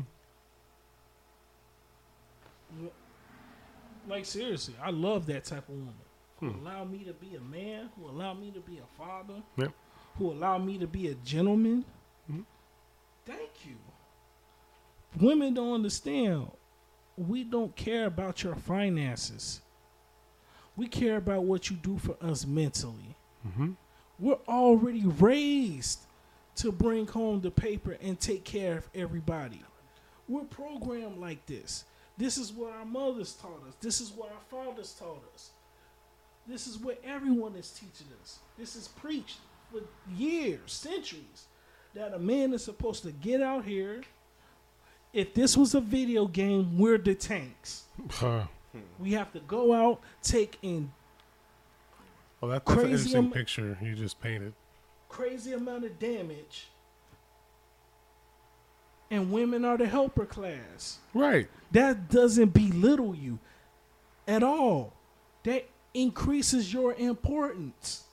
[4.08, 5.94] Like seriously, I love that type of woman.
[6.42, 6.60] Who Hmm.
[6.60, 9.74] allow me to be a man, who allow me to be a father, Yep.
[10.18, 11.86] who allow me to be a gentleman.
[12.30, 12.46] Mhm.
[13.26, 13.76] Thank you.
[15.20, 16.52] Women don't understand.
[17.18, 19.62] We don't care about your finances.
[20.76, 23.16] We care about what you do for us mentally.
[23.48, 23.72] Mm-hmm.
[24.20, 26.00] We're already raised
[26.56, 29.62] to bring home the paper and take care of everybody.
[30.28, 31.86] We're programmed like this.
[32.18, 33.76] This is what our mothers taught us.
[33.82, 35.52] This is what our fathers taught us.
[36.48, 38.40] This is what everyone is teaching us.
[38.58, 39.40] This is preached
[39.72, 39.82] for
[40.16, 41.46] years, centuries,
[41.94, 44.02] that a man is supposed to get out here.
[45.14, 47.84] If this was a video game, we're the tanks.
[48.12, 48.44] Huh.
[49.00, 50.92] We have to go out, take in
[52.40, 54.54] Well, that, that's an Crazy interesting am- picture you just painted.
[55.10, 56.68] crazy amount of damage.
[59.10, 61.00] And women are the helper class.
[61.14, 61.50] Right.
[61.74, 63.40] That doesn't belittle you
[64.26, 64.94] at all.
[65.44, 68.04] That increases your importance.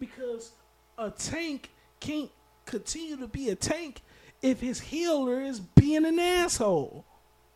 [0.00, 0.52] Because
[0.96, 1.70] a tank
[2.00, 2.30] can't
[2.68, 4.02] continue to be a tank
[4.42, 7.04] if his healer is being an asshole.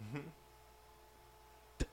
[0.02, 0.26] Mm-hmm.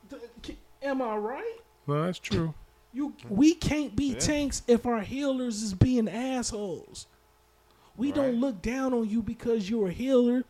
[0.10, 1.58] Th- th- Am I right?
[1.88, 2.54] No, that's true.
[2.94, 4.20] You we can't be Yeah.
[4.20, 7.06] tanks if our healers is being assholes.
[7.98, 10.46] We don't look down on you because you're a healer.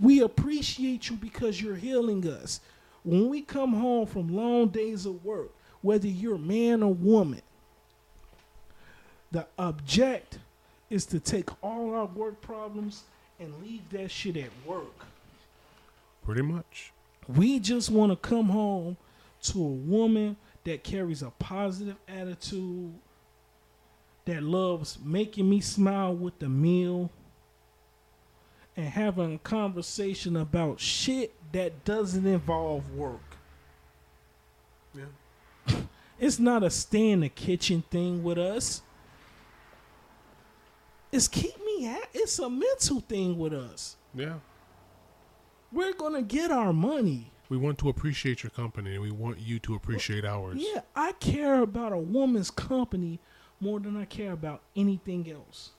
[0.00, 2.60] We appreciate you because you're healing us.
[3.04, 7.42] When we come home from long days of work, whether you're man or woman,
[9.30, 10.38] the object
[10.90, 13.04] is to take all our work problems
[13.38, 15.06] and leave that shit at work.
[16.24, 16.92] Pretty much.
[17.28, 18.96] We just want to come home
[19.42, 22.92] to a woman that carries a positive attitude,
[24.26, 27.10] that loves making me smile with the meal,
[28.76, 33.36] and having a conversation about shit that doesn't involve work.
[34.94, 35.76] Yeah.
[36.20, 38.82] It's not a stay in the kitchen thing with us.
[41.12, 43.96] It's keep me ha- it's a mental thing with us.
[44.14, 44.34] Yeah.
[45.72, 47.32] We're gonna get our money.
[47.48, 50.56] We want to appreciate your company and we want you to appreciate ours.
[50.58, 53.18] Yeah, I care about a woman's company
[53.60, 55.70] more than I care about anything else.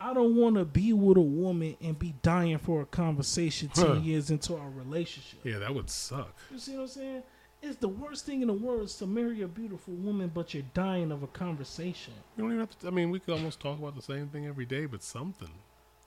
[0.00, 4.04] I don't want to be with a woman and be dying for a conversation 10
[4.04, 5.40] years into our relationship.
[5.44, 6.36] Yeah, that would suck.
[6.52, 7.22] You see what I'm saying?
[7.60, 10.62] It's the worst thing in the world is to marry a beautiful woman, but you're
[10.74, 12.14] dying of a conversation.
[12.36, 12.86] You don't even have to.
[12.86, 15.50] I mean, we could almost talk about the same thing every day, but something.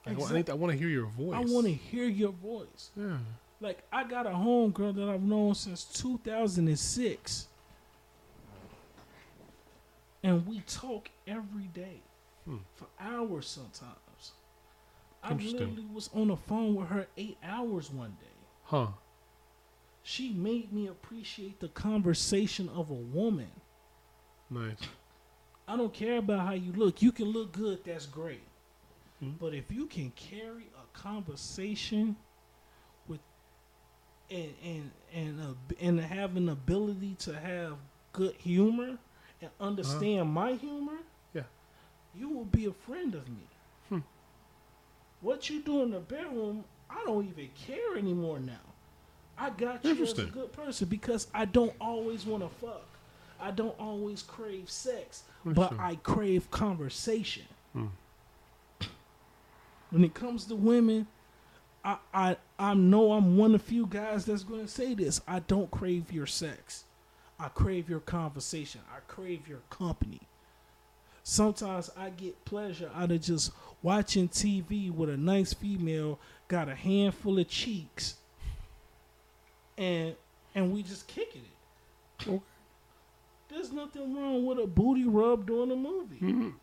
[0.06, 1.34] I, wa- I, need, I want to hear your voice.
[1.36, 2.90] I want to hear your voice.
[2.96, 3.18] Yeah.
[3.60, 7.48] Like, I got a homegirl that I've known since 2006.
[10.24, 12.00] And we talk every day
[12.44, 12.56] Hmm.
[12.74, 14.32] for hours sometimes.
[15.22, 18.26] I literally was on the phone with her eight hours one day.
[18.64, 18.88] Huh.
[20.02, 23.50] She made me appreciate the conversation of a woman.
[24.50, 24.78] Nice.
[25.68, 27.00] I don't care about how you look.
[27.02, 28.42] You can look good, that's great.
[29.22, 29.38] Mhm.
[29.38, 32.16] But if you can carry a conversation
[33.06, 33.20] with
[34.30, 37.78] and and and uh, and have an ability to have
[38.12, 38.98] good humor
[39.40, 40.98] and understand my humor,
[41.32, 41.44] Yeah.
[42.14, 43.46] you will be a friend of me.
[43.88, 44.00] Hmm.
[45.20, 48.71] What you do in the bedroom, I don't even care anymore now.
[49.38, 52.86] I got you as a good person because I don't always want to fuck.
[53.40, 55.72] I don't always crave sex, but.
[55.78, 57.44] I crave conversation.
[57.72, 57.86] Hmm.
[59.90, 61.06] When it comes to women,
[61.84, 65.20] I, I I know I'm one of few guys that's going to say this.
[65.26, 66.84] I don't crave your sex.
[67.38, 68.82] I crave your conversation.
[68.94, 70.20] I crave your company.
[71.24, 73.52] Sometimes I get pleasure out of just
[73.82, 76.18] watching TV with a nice female
[76.48, 78.16] got a handful of cheeks
[79.78, 80.14] and
[80.54, 82.28] and we just kicking it.
[82.28, 82.40] Okay.
[83.48, 86.18] There's nothing wrong with a booty rub during a movie.
[86.20, 86.54] Mhm.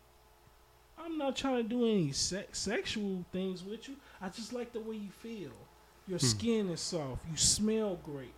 [0.98, 3.96] I'm not trying to do any sex, sexual things with you.
[4.20, 5.50] I just like the way you feel.
[6.06, 6.26] Your Hmm.
[6.26, 7.24] skin is soft.
[7.30, 8.34] You smell great.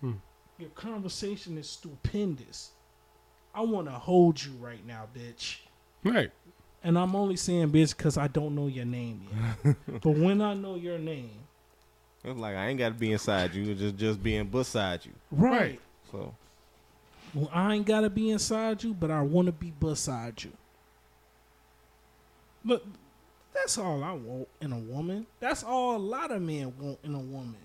[0.00, 0.14] Hmm.
[0.58, 2.72] Your conversation is stupendous.
[3.54, 5.58] I want to hold you right now, bitch.
[6.02, 6.30] Right.
[6.82, 9.26] And I'm only saying bitch because I don't know your name
[9.64, 9.76] yet.
[10.02, 11.38] but when I know your name,
[12.24, 15.12] It's like I ain't got to be inside you, it's just just being beside you.
[15.30, 15.80] right.
[16.10, 16.34] So
[17.34, 20.52] Well, I ain't gotta be inside you, but I want to be beside you.
[22.64, 22.84] Look,
[23.52, 25.26] that's all I want in a woman.
[25.40, 27.56] That's all a lot of men want in a woman.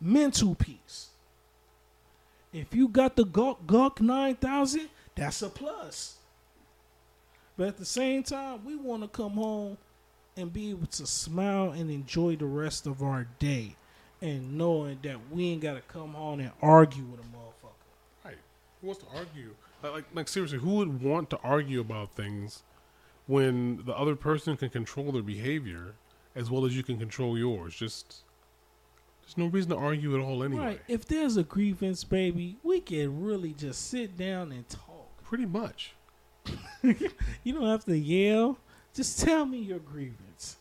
[0.00, 1.08] Mental peace.
[2.52, 6.16] If you got the Gawk, Gawk 9000, that's a plus.
[7.56, 9.78] But at the same time, we want to come home
[10.36, 13.76] and be able to smile and enjoy the rest of our day.
[14.24, 18.24] And knowing that we ain't got to come home and argue with a motherfucker.
[18.24, 18.38] Right.
[18.80, 19.54] Who wants to argue?
[19.82, 22.62] Like, like, like seriously, who would want to argue about things
[23.26, 25.94] when the other person can control their behavior
[26.34, 27.74] as well as you can control yours?
[27.74, 28.24] Just
[29.24, 30.64] there's no reason to argue at all anyway.
[30.64, 30.80] Right.
[30.88, 35.22] If there's a grievance, baby, we can really just sit down and talk.
[35.22, 35.94] Pretty much.
[36.82, 38.58] You don't have to yell.
[38.94, 40.56] Just tell me your grievance.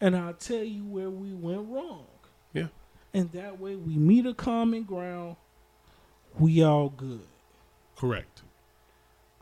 [0.00, 2.06] And I'll tell you where we went wrong.
[3.18, 3.22] Yeah.
[3.22, 5.36] And that way we meet a common ground.
[6.38, 7.20] We all good.
[7.96, 8.42] Correct.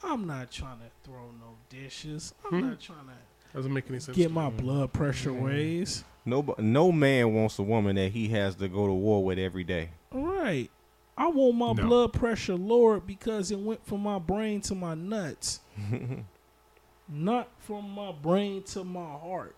[0.03, 2.35] I'm not trying to throw no dishes.
[2.44, 2.69] I'm Hmm.
[2.70, 3.12] not trying to
[3.55, 4.16] Doesn't make any sense.
[4.16, 4.57] get my me.
[4.61, 5.44] blood pressure Mm-hmm.
[5.44, 6.05] raised.
[6.24, 9.65] no no man wants a woman that he has to go to war with every
[9.65, 9.90] day.
[10.12, 10.70] All right.
[11.19, 11.86] I want my No.
[11.89, 15.61] blood pressure lowered because it went from my brain to my nuts.
[17.09, 19.57] not from my brain to my heart.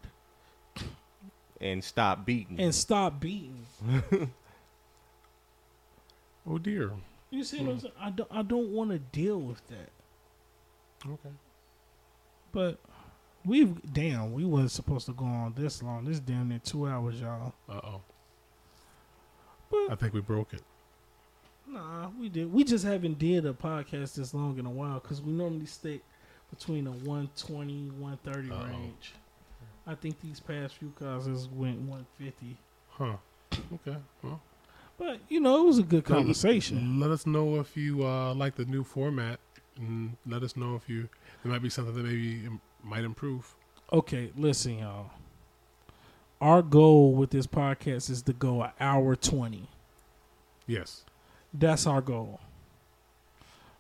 [1.61, 2.59] And stop beating.
[2.61, 3.67] And stop beating.
[6.51, 6.93] Oh dear.
[7.31, 7.93] You see what I'm saying?
[8.01, 9.91] I don't, I don't want to deal with that.
[11.07, 11.35] Okay.
[12.53, 12.79] But
[13.45, 16.07] we've, damn, we wasn't supposed to go on this long.
[16.07, 17.53] This damn near two hours, y'all.
[17.69, 18.01] Uh oh.
[19.71, 20.63] But I think we broke it.
[21.67, 22.51] Nah, we did.
[22.51, 26.01] We just haven't did a podcast this long in a while because we normally stick
[26.49, 28.67] between a 120, 130 Uh-oh.
[28.69, 29.13] range.
[29.89, 32.59] I think these past few causes went 150.
[32.91, 33.17] Huh.
[33.75, 33.97] Okay.
[34.23, 34.41] Well,
[34.99, 37.01] But, you know, it was a good conversation.
[37.01, 39.41] Let us know if you uh, like the new format,
[39.79, 41.09] and let us know if you
[41.43, 43.55] there might be something that maybe im- might improve.
[43.93, 45.11] Okay, listen, y'all.
[46.41, 49.69] Our goal with this podcast is to go an hour 20.
[50.67, 51.05] Yes.
[51.55, 52.41] That's our goal.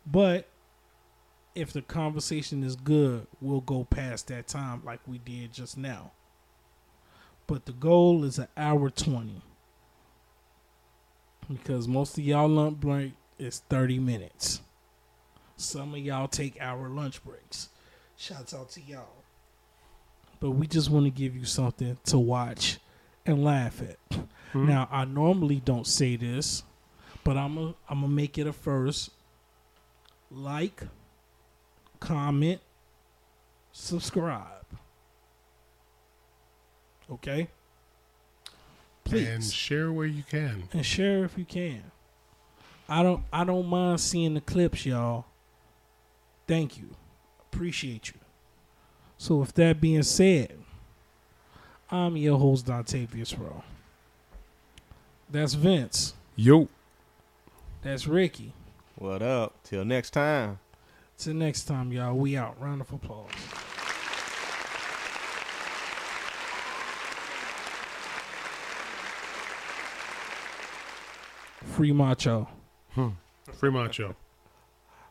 [0.06, 0.48] But
[1.59, 6.12] if the conversation is good, we'll go past that time like we did just now.
[7.48, 9.43] But the goal is an hour 20.
[11.51, 14.60] Because most of y'all lunch break is 30 minutes.
[15.56, 17.70] Some of y'all take hour lunch breaks.
[18.16, 19.24] Shouts out to y'all.
[20.39, 22.78] But we just want to give you something to watch
[23.26, 24.18] and laugh at.
[24.52, 24.66] Hmm?
[24.66, 26.62] Now, I normally don't say this,
[27.24, 29.10] but I'm going I'm to make it a first.
[30.30, 30.82] Like,
[32.00, 32.60] comment,
[33.72, 34.64] subscribe.
[37.10, 37.48] Okay?
[39.04, 39.28] Please.
[39.28, 40.68] and share where you can.
[40.72, 41.82] and share if you can.
[42.88, 45.24] I don't I don't mind seeing the clips, y'all.
[46.46, 46.90] Thank you.
[47.52, 48.20] Appreciate you.
[49.16, 50.58] So with that being said,
[51.90, 53.64] I'm your host Dontavius Rowe.
[55.30, 56.14] That's Vince.
[56.36, 56.68] Yo.
[57.82, 58.52] That's Ricky.
[58.96, 59.54] what up?
[59.64, 60.58] Till next time.
[61.19, 62.16] Till next time, y'all.
[62.16, 62.61] We out.
[62.61, 63.28] Round of applause.
[71.74, 72.49] Free macho.
[72.93, 73.09] Hmm.
[73.53, 74.15] Free macho.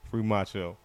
[0.10, 0.78] Free macho.